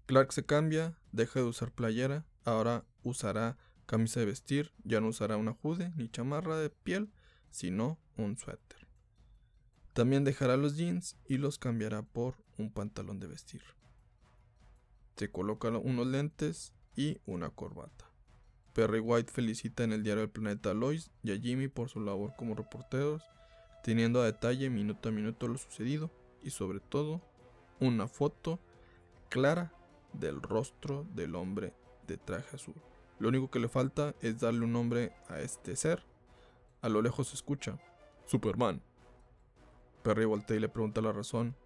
Clark 0.07 0.33
se 0.33 0.45
cambia, 0.45 0.99
deja 1.13 1.41
de 1.41 1.47
usar 1.47 1.73
playera, 1.73 2.25
ahora 2.45 2.85
usará 3.03 3.59
camisa 3.87 4.21
de 4.21 4.27
vestir, 4.27 4.73
ya 4.83 5.01
no 5.01 5.09
usará 5.09 5.37
una 5.37 5.53
jude 5.53 5.93
ni 5.97 6.09
chamarra 6.09 6.57
de 6.57 6.71
piel, 6.71 7.13
sino 7.51 7.99
un 8.25 8.37
suéter. 8.37 8.87
También 9.93 10.25
dejará 10.25 10.57
los 10.57 10.77
jeans 10.77 11.17
y 11.27 11.39
los 11.39 11.59
cambiará 11.59 12.03
por 12.03 12.37
un 12.59 12.73
pantalón 12.73 13.21
de 13.21 13.27
vestir. 13.27 13.63
Se 15.17 15.31
coloca 15.31 15.69
unos 15.69 16.07
lentes 16.07 16.73
y 16.97 17.21
una 17.27 17.51
corbata. 17.51 18.11
Perry 18.73 19.01
White 19.01 19.33
felicita 19.33 19.85
en 19.85 19.93
el 19.93 20.03
diario 20.03 20.23
El 20.23 20.31
Planeta 20.31 20.71
a 20.71 20.75
Lois 20.75 21.11
y 21.23 21.33
a 21.33 21.39
Jimmy 21.39 21.69
por 21.69 21.89
su 21.89 22.01
labor 22.01 22.35
como 22.37 22.55
reporteros, 22.55 23.23
teniendo 23.83 24.23
a 24.23 24.27
detalle 24.27 24.71
minuto 24.71 25.09
a 25.09 25.13
minuto 25.13 25.49
lo 25.49 25.59
sucedido 25.59 26.11
y 26.43 26.51
sobre 26.51 26.81
todo 26.81 27.21
una 27.81 28.07
foto 28.09 28.61
clara 29.29 29.73
del 30.13 30.41
rostro 30.41 31.07
del 31.15 31.35
hombre 31.35 31.75
de 32.07 32.17
traje 32.17 32.57
azul. 32.57 32.75
Lo 33.19 33.29
único 33.29 33.51
que 33.51 33.59
le 33.59 33.69
falta 33.69 34.15
es 34.21 34.41
darle 34.41 34.65
un 34.65 34.73
nombre 34.73 35.13
a 35.29 35.41
este 35.41 35.77
ser. 35.77 36.03
A 36.81 36.89
lo 36.89 37.03
lejos 37.03 37.29
se 37.29 37.35
escucha, 37.35 37.79
Superman. 38.31 38.81
Perry 40.05 40.25
voltea 40.25 40.57
y 40.57 40.61
le 40.61 40.69
pregunta 40.69 41.01
la 41.01 41.11
razón. 41.11 41.57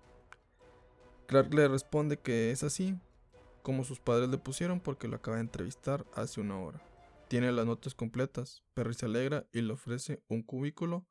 Clark 1.27 1.53
le 1.53 1.69
responde 1.69 2.19
que 2.19 2.53
es 2.53 2.62
así, 2.62 2.99
como 3.61 3.85
sus 3.85 4.01
padres 4.01 4.31
le 4.31 4.39
pusieron 4.39 4.81
porque 4.81 5.07
lo 5.07 5.17
acaba 5.17 5.37
de 5.37 5.43
entrevistar 5.43 6.07
hace 6.15 6.41
una 6.41 6.59
hora. 6.59 6.83
Tiene 7.29 7.53
las 7.53 7.67
notas 7.67 7.95
completas. 7.95 8.65
Perry 8.73 8.95
se 8.95 9.05
alegra 9.05 9.47
y 9.53 9.61
le 9.61 9.75
ofrece 9.75 10.23
un 10.29 10.43
cubículo. 10.43 11.07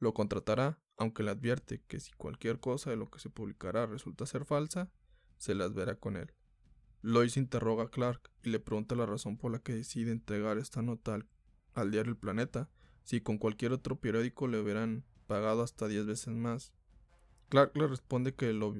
Lo 0.00 0.14
contratará, 0.14 0.80
aunque 0.96 1.22
le 1.22 1.30
advierte 1.30 1.80
que 1.86 2.00
si 2.00 2.10
cualquier 2.14 2.58
cosa 2.58 2.90
de 2.90 2.96
lo 2.96 3.08
que 3.08 3.20
se 3.20 3.30
publicará 3.30 3.86
resulta 3.86 4.26
ser 4.26 4.44
falsa, 4.44 4.90
se 5.36 5.54
las 5.54 5.74
verá 5.74 5.94
con 5.94 6.16
él. 6.16 6.34
Lois 7.02 7.36
interroga 7.36 7.84
a 7.84 7.90
Clark 7.90 8.32
y 8.42 8.50
le 8.50 8.58
pregunta 8.58 8.96
la 8.96 9.06
razón 9.06 9.36
por 9.36 9.52
la 9.52 9.60
que 9.60 9.74
decide 9.74 10.10
entregar 10.10 10.58
esta 10.58 10.82
nota 10.82 11.20
al, 11.74 11.90
diario 11.92 12.10
El 12.10 12.18
Planeta, 12.18 12.68
si 13.08 13.22
con 13.22 13.38
cualquier 13.38 13.72
otro 13.72 13.96
periódico 13.96 14.48
le 14.48 14.60
hubieran 14.60 15.02
pagado 15.26 15.62
hasta 15.62 15.88
10 15.88 16.04
veces 16.04 16.34
más. 16.34 16.74
Clark 17.48 17.74
le 17.74 17.86
responde 17.86 18.34
que, 18.34 18.52
lo, 18.52 18.74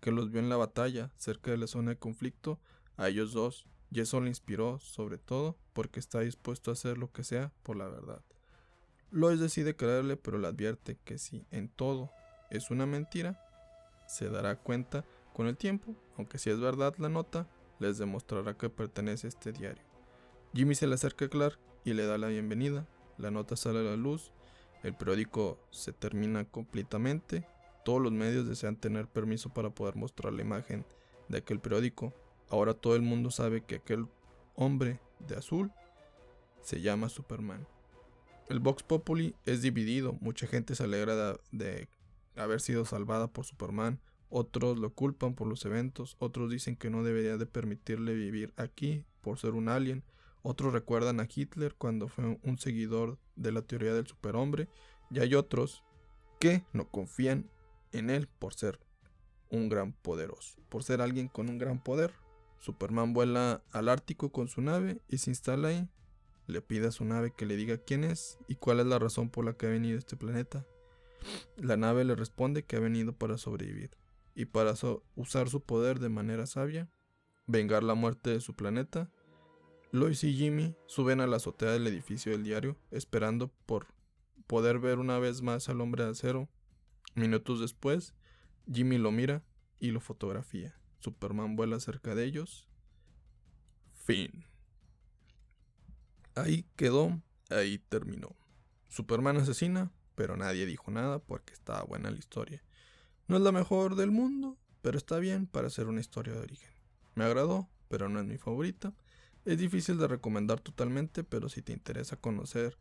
que 0.00 0.10
los 0.10 0.30
vio 0.30 0.40
en 0.40 0.48
la 0.48 0.56
batalla, 0.56 1.12
cerca 1.18 1.50
de 1.50 1.58
la 1.58 1.66
zona 1.66 1.90
de 1.90 1.98
conflicto, 1.98 2.58
a 2.96 3.08
ellos 3.08 3.34
dos, 3.34 3.66
y 3.90 4.00
eso 4.00 4.22
le 4.22 4.30
inspiró, 4.30 4.78
sobre 4.78 5.18
todo, 5.18 5.58
porque 5.74 6.00
está 6.00 6.20
dispuesto 6.20 6.70
a 6.70 6.72
hacer 6.72 6.96
lo 6.96 7.12
que 7.12 7.24
sea 7.24 7.52
por 7.62 7.76
la 7.76 7.86
verdad. 7.86 8.22
Lois 9.10 9.38
decide 9.38 9.76
creerle, 9.76 10.16
pero 10.16 10.38
le 10.38 10.48
advierte 10.48 10.96
que 11.04 11.18
si 11.18 11.44
en 11.50 11.68
todo 11.68 12.10
es 12.48 12.70
una 12.70 12.86
mentira, 12.86 13.38
se 14.08 14.30
dará 14.30 14.56
cuenta 14.56 15.04
con 15.34 15.46
el 15.46 15.58
tiempo, 15.58 15.94
aunque 16.16 16.38
si 16.38 16.48
es 16.48 16.58
verdad 16.58 16.94
la 16.96 17.10
nota, 17.10 17.50
les 17.80 17.98
demostrará 17.98 18.56
que 18.56 18.70
pertenece 18.70 19.26
a 19.26 19.28
este 19.28 19.52
diario. 19.52 19.84
Jimmy 20.54 20.74
se 20.74 20.86
le 20.86 20.94
acerca 20.94 21.26
a 21.26 21.28
Clark 21.28 21.58
y 21.84 21.92
le 21.92 22.06
da 22.06 22.16
la 22.16 22.28
bienvenida. 22.28 22.88
La 23.18 23.30
nota 23.30 23.56
sale 23.56 23.80
a 23.80 23.82
la 23.82 23.96
luz, 23.96 24.32
el 24.82 24.94
periódico 24.94 25.58
se 25.70 25.92
termina 25.92 26.44
completamente. 26.44 27.46
Todos 27.84 28.00
los 28.00 28.12
medios 28.12 28.48
desean 28.48 28.76
tener 28.76 29.06
permiso 29.08 29.52
para 29.52 29.70
poder 29.70 29.96
mostrar 29.96 30.32
la 30.32 30.42
imagen 30.42 30.84
de 31.28 31.38
aquel 31.38 31.60
periódico, 31.60 32.12
Ahora 32.50 32.74
todo 32.74 32.94
el 32.94 33.02
mundo 33.02 33.30
sabe 33.30 33.62
que 33.62 33.76
aquel 33.76 34.06
hombre 34.54 35.00
de 35.26 35.36
azul 35.36 35.72
se 36.62 36.80
llama 36.80 37.08
Superman. 37.08 37.66
El 38.48 38.60
Vox 38.60 38.82
Populi 38.82 39.34
es 39.46 39.62
dividido, 39.62 40.12
mucha 40.20 40.46
gente 40.46 40.74
se 40.74 40.84
alegra 40.84 41.36
de, 41.50 41.88
haber 42.36 42.60
sido 42.60 42.84
salvada 42.84 43.28
por 43.28 43.46
Superman, 43.46 44.00
otros 44.28 44.78
lo 44.78 44.90
culpan 44.90 45.34
por 45.34 45.48
los 45.48 45.64
eventos, 45.64 46.16
otros 46.18 46.50
dicen 46.50 46.76
que 46.76 46.90
no 46.90 47.02
debería 47.02 47.38
de 47.38 47.46
permitirle 47.46 48.14
vivir 48.14 48.52
aquí 48.56 49.04
por 49.22 49.38
ser 49.38 49.52
un 49.52 49.68
alien, 49.68 50.02
otros 50.44 50.72
recuerdan 50.72 51.18
a 51.18 51.26
Hitler 51.32 51.74
cuando 51.74 52.06
fue 52.06 52.38
un 52.42 52.58
seguidor 52.58 53.18
de 53.34 53.50
la 53.50 53.62
teoría 53.62 53.94
del 53.94 54.06
superhombre, 54.06 54.68
y 55.10 55.20
hay 55.20 55.34
otros 55.34 55.82
que 56.38 56.64
no 56.72 56.88
confían 56.88 57.50
en 57.92 58.10
él 58.10 58.28
por 58.28 58.54
ser 58.54 58.78
un 59.50 59.68
gran 59.68 59.92
poderoso, 59.92 60.60
por 60.68 60.84
ser 60.84 61.00
alguien 61.00 61.28
con 61.28 61.48
un 61.48 61.58
gran 61.58 61.82
poder. 61.82 62.12
Superman 62.58 63.14
vuela 63.14 63.62
al 63.72 63.88
Ártico 63.88 64.30
con 64.30 64.48
su 64.48 64.60
nave 64.60 65.00
y 65.08 65.18
se 65.18 65.30
instala 65.30 65.68
ahí. 65.68 65.88
Le 66.46 66.60
pide 66.60 66.88
a 66.88 66.92
su 66.92 67.04
nave 67.04 67.32
que 67.34 67.46
le 67.46 67.56
diga 67.56 67.78
quién 67.78 68.04
es 68.04 68.38
y 68.46 68.56
cuál 68.56 68.80
es 68.80 68.86
la 68.86 68.98
razón 68.98 69.30
por 69.30 69.44
la 69.44 69.54
que 69.54 69.66
ha 69.66 69.70
venido 69.70 69.96
a 69.96 69.98
este 69.98 70.16
planeta. 70.16 70.66
La 71.56 71.76
nave 71.76 72.04
le 72.04 72.14
responde 72.14 72.64
que 72.64 72.76
ha 72.76 72.80
venido 72.80 73.14
para 73.14 73.38
sobrevivir 73.38 73.96
y 74.34 74.44
para 74.46 74.74
usar 75.14 75.48
su 75.48 75.62
poder 75.62 76.00
de 76.00 76.08
manera 76.08 76.46
sabia, 76.46 76.90
vengar 77.46 77.82
la 77.82 77.94
muerte 77.94 78.30
de 78.30 78.40
su 78.40 78.54
planeta. 78.54 79.10
Lois 79.94 80.24
y 80.24 80.34
Jimmy 80.34 80.74
suben 80.86 81.20
a 81.20 81.28
la 81.28 81.36
azotea 81.36 81.70
del 81.70 81.86
edificio 81.86 82.32
del 82.32 82.42
diario, 82.42 82.76
esperando 82.90 83.52
por 83.64 83.86
poder 84.48 84.80
ver 84.80 84.98
una 84.98 85.20
vez 85.20 85.40
más 85.40 85.68
al 85.68 85.80
hombre 85.80 86.02
de 86.02 86.10
acero. 86.10 86.48
Minutos 87.14 87.60
después, 87.60 88.12
Jimmy 88.68 88.98
lo 88.98 89.12
mira 89.12 89.44
y 89.78 89.92
lo 89.92 90.00
fotografía. 90.00 90.74
Superman 90.98 91.54
vuela 91.54 91.78
cerca 91.78 92.16
de 92.16 92.24
ellos. 92.24 92.68
Fin. 93.92 94.44
Ahí 96.34 96.66
quedó, 96.74 97.22
ahí 97.48 97.78
terminó. 97.78 98.34
Superman 98.88 99.36
asesina, 99.36 99.92
pero 100.16 100.36
nadie 100.36 100.66
dijo 100.66 100.90
nada 100.90 101.20
porque 101.20 101.52
estaba 101.52 101.84
buena 101.84 102.10
la 102.10 102.18
historia. 102.18 102.64
No 103.28 103.36
es 103.36 103.42
la 103.42 103.52
mejor 103.52 103.94
del 103.94 104.10
mundo, 104.10 104.58
pero 104.82 104.98
está 104.98 105.20
bien 105.20 105.46
para 105.46 105.70
ser 105.70 105.86
una 105.86 106.00
historia 106.00 106.34
de 106.34 106.40
origen. 106.40 106.74
Me 107.14 107.22
agradó, 107.22 107.68
pero 107.86 108.08
no 108.08 108.18
es 108.18 108.26
mi 108.26 108.38
favorita. 108.38 108.92
Es 109.44 109.58
difícil 109.58 109.98
de 109.98 110.08
recomendar 110.08 110.60
totalmente, 110.60 111.24
pero 111.24 111.48
si 111.48 111.62
te 111.62 111.72
interesa 111.72 112.16
conocer 112.16 112.76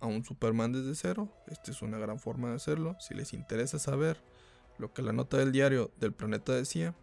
a 0.00 0.06
un 0.06 0.24
Superman 0.24 0.72
desde 0.72 0.94
cero, 0.94 1.28
esta 1.46 1.70
es 1.70 1.82
una 1.82 1.98
gran 1.98 2.18
forma 2.18 2.48
de 2.50 2.56
hacerlo. 2.56 2.96
Si 3.00 3.14
les 3.14 3.32
interesa 3.32 3.78
saber 3.78 4.22
lo 4.78 4.92
que 4.92 5.02
la 5.02 5.12
nota 5.12 5.36
del 5.36 5.52
diario 5.52 5.90
del 6.00 6.12
planeta 6.12 6.52
decía, 6.52 6.94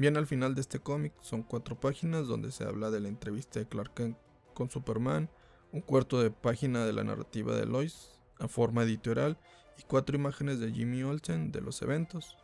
Bien 0.00 0.16
al 0.16 0.26
final 0.26 0.54
de 0.54 0.62
este 0.62 0.78
cómic 0.78 1.12
son 1.20 1.42
cuatro 1.42 1.78
páginas 1.78 2.26
donde 2.26 2.52
se 2.52 2.64
habla 2.64 2.90
de 2.90 3.00
la 3.00 3.08
entrevista 3.08 3.60
de 3.60 3.68
Clark 3.68 3.92
Kent 3.92 4.16
con 4.54 4.70
Superman, 4.70 5.28
un 5.72 5.82
cuarto 5.82 6.22
de 6.22 6.30
página 6.30 6.86
de 6.86 6.94
la 6.94 7.04
narrativa 7.04 7.54
de 7.54 7.66
Lois 7.66 8.18
a 8.38 8.48
forma 8.48 8.84
editorial 8.84 9.36
y 9.76 9.82
cuatro 9.82 10.16
imágenes 10.16 10.58
de 10.58 10.72
Jimmy 10.72 11.02
Olsen 11.02 11.52
de 11.52 11.60
los 11.60 11.82
eventos. 11.82 12.38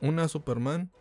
Una 0.00 0.22
a 0.22 0.28
Superman, 0.28 0.92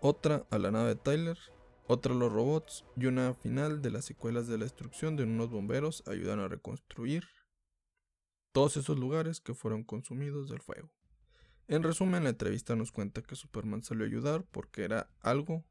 otra 0.00 0.46
a 0.50 0.58
la 0.58 0.72
nave 0.72 0.88
de 0.88 0.96
Tyler, 0.96 1.38
otra 1.86 2.14
los 2.14 2.32
robots 2.32 2.84
y 2.96 3.06
una 3.06 3.34
final 3.34 3.82
de 3.82 3.90
las 3.90 4.04
secuelas 4.04 4.46
de 4.46 4.58
la 4.58 4.64
destrucción 4.64 5.16
de 5.16 5.24
unos 5.24 5.50
bomberos 5.50 6.02
ayudan 6.06 6.40
a 6.40 6.48
reconstruir 6.48 7.24
todos 8.52 8.76
esos 8.76 8.98
lugares 8.98 9.40
que 9.40 9.54
fueron 9.54 9.82
consumidos 9.82 10.48
del 10.48 10.60
fuego. 10.60 10.90
En 11.68 11.82
resumen, 11.82 12.24
la 12.24 12.30
entrevista 12.30 12.76
nos 12.76 12.92
cuenta 12.92 13.22
que 13.22 13.34
Superman 13.34 13.82
salió 13.82 14.04
a 14.04 14.08
ayudar 14.08 14.44
porque 14.50 14.84
era 14.84 15.08
algo 15.20 15.64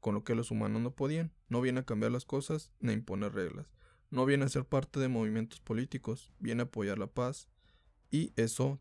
con 0.00 0.14
lo 0.14 0.24
que 0.24 0.34
los 0.34 0.50
humanos 0.50 0.82
no 0.82 0.94
podían. 0.94 1.32
No 1.48 1.60
viene 1.60 1.80
a 1.80 1.86
cambiar 1.86 2.12
las 2.12 2.24
cosas 2.24 2.72
ni 2.80 2.90
a 2.90 2.94
imponer 2.94 3.34
reglas. 3.34 3.66
No 4.10 4.26
viene 4.26 4.44
a 4.44 4.48
ser 4.48 4.64
parte 4.64 5.00
de 5.00 5.08
movimientos 5.08 5.60
políticos, 5.60 6.32
viene 6.38 6.62
a 6.62 6.64
apoyar 6.66 6.98
la 6.98 7.08
paz 7.08 7.48
y 8.10 8.32
eso 8.36 8.80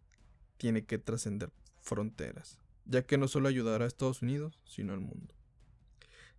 tiene 0.58 0.86
que 0.86 0.98
trascender 0.98 1.52
fronteras, 1.82 2.60
ya 2.86 3.06
que 3.06 3.18
no 3.18 3.28
solo 3.28 3.50
ayudará 3.50 3.86
a 3.86 3.88
Estados 3.88 4.22
Unidos, 4.22 4.62
sino 4.66 4.94
al 4.94 5.02
mundo. 5.02 5.37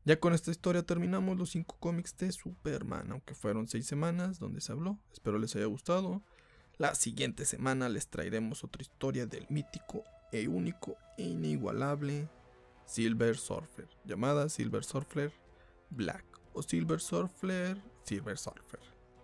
Ya 0.04 0.18
con 0.18 0.32
esta 0.32 0.50
historia 0.50 0.82
terminamos 0.82 1.36
los 1.36 1.50
cinco 1.50 1.76
cómics 1.78 2.16
de 2.16 2.32
Superman, 2.32 3.12
aunque 3.12 3.34
fueron 3.34 3.68
seis 3.68 3.86
semanas 3.86 4.38
donde 4.38 4.60
se 4.60 4.72
habló. 4.72 4.98
Espero 5.12 5.38
les 5.38 5.54
haya 5.56 5.66
gustado. 5.66 6.22
La 6.78 6.94
siguiente 6.94 7.44
semana 7.44 7.88
les 7.88 8.08
traeremos 8.08 8.64
otra 8.64 8.82
historia 8.82 9.26
del 9.26 9.46
mítico 9.50 10.04
e 10.32 10.46
único 10.48 10.96
e 11.16 11.24
inigualable 11.24 12.28
Silver 12.86 13.36
Surfer, 13.36 13.88
llamada 14.04 14.48
Silver 14.48 14.84
Surfer 14.84 15.32
Black 15.90 16.24
o 16.54 16.62
Silver 16.62 17.00
Surfer 17.00 17.82
Silver 18.02 18.38
Surfer, 18.38 18.80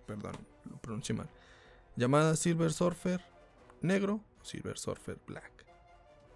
perdón, 0.07 0.35
lo 0.65 0.77
pronuncié 0.79 1.15
mal, 1.15 1.31
llamada 1.97 2.37
Silver 2.37 2.73
Surfer 2.73 3.25
Negro 3.81 4.21
o 4.41 4.45
Silver 4.45 4.77
Surfer 4.77 5.19
Black. 5.27 5.65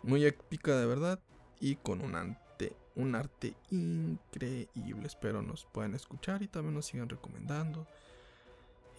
Muy 0.03 0.25
épica 0.25 0.79
de 0.79 0.87
verdad 0.87 1.21
y 1.61 1.77
con 1.77 2.01
un 2.01 2.15
un 2.99 3.15
arte 3.15 3.55
increíble. 3.71 5.07
Espero 5.07 5.41
nos 5.41 5.65
puedan 5.65 5.95
escuchar 5.95 6.43
y 6.43 6.49
también 6.49 6.75
nos 6.75 6.87
sigan 6.87 7.09
recomendando 7.09 7.87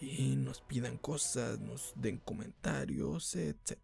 y 0.00 0.34
nos 0.36 0.62
pidan 0.62 0.96
cosas, 0.96 1.60
nos 1.60 1.92
den 1.94 2.18
comentarios, 2.18 3.36
etc. 3.36 3.78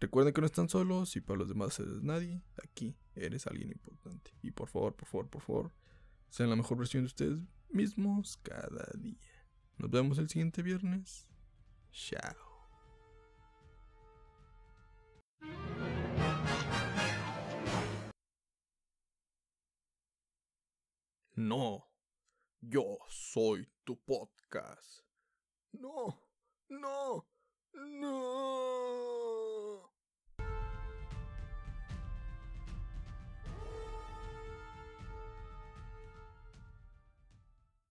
Recuerden 0.00 0.32
que 0.32 0.40
no 0.40 0.46
están 0.46 0.68
solos 0.68 1.16
y 1.16 1.20
para 1.20 1.40
los 1.40 1.48
demás 1.48 1.78
eres 1.80 2.02
nadie. 2.02 2.40
Aquí 2.62 2.94
eres 3.16 3.46
alguien 3.48 3.70
importante. 3.72 4.30
Y 4.42 4.52
por 4.52 4.68
favor, 4.68 4.94
por 4.94 5.08
favor, 5.08 5.28
por 5.28 5.42
favor, 5.42 5.72
sean 6.30 6.50
la 6.50 6.56
mejor 6.56 6.78
versión 6.78 7.02
de 7.02 7.08
ustedes 7.08 7.38
mismos 7.70 8.38
cada 8.42 8.88
día. 8.96 9.18
Nos 9.76 9.90
vemos 9.90 10.18
el 10.18 10.28
siguiente 10.28 10.62
viernes. 10.62 11.26
Chao. 11.92 12.47
No, 21.40 21.86
yo 22.60 22.98
soy 23.08 23.64
tu 23.84 23.94
podcast. 23.94 25.04
No, 25.70 26.20
no, 26.68 27.28
no. 27.74 29.27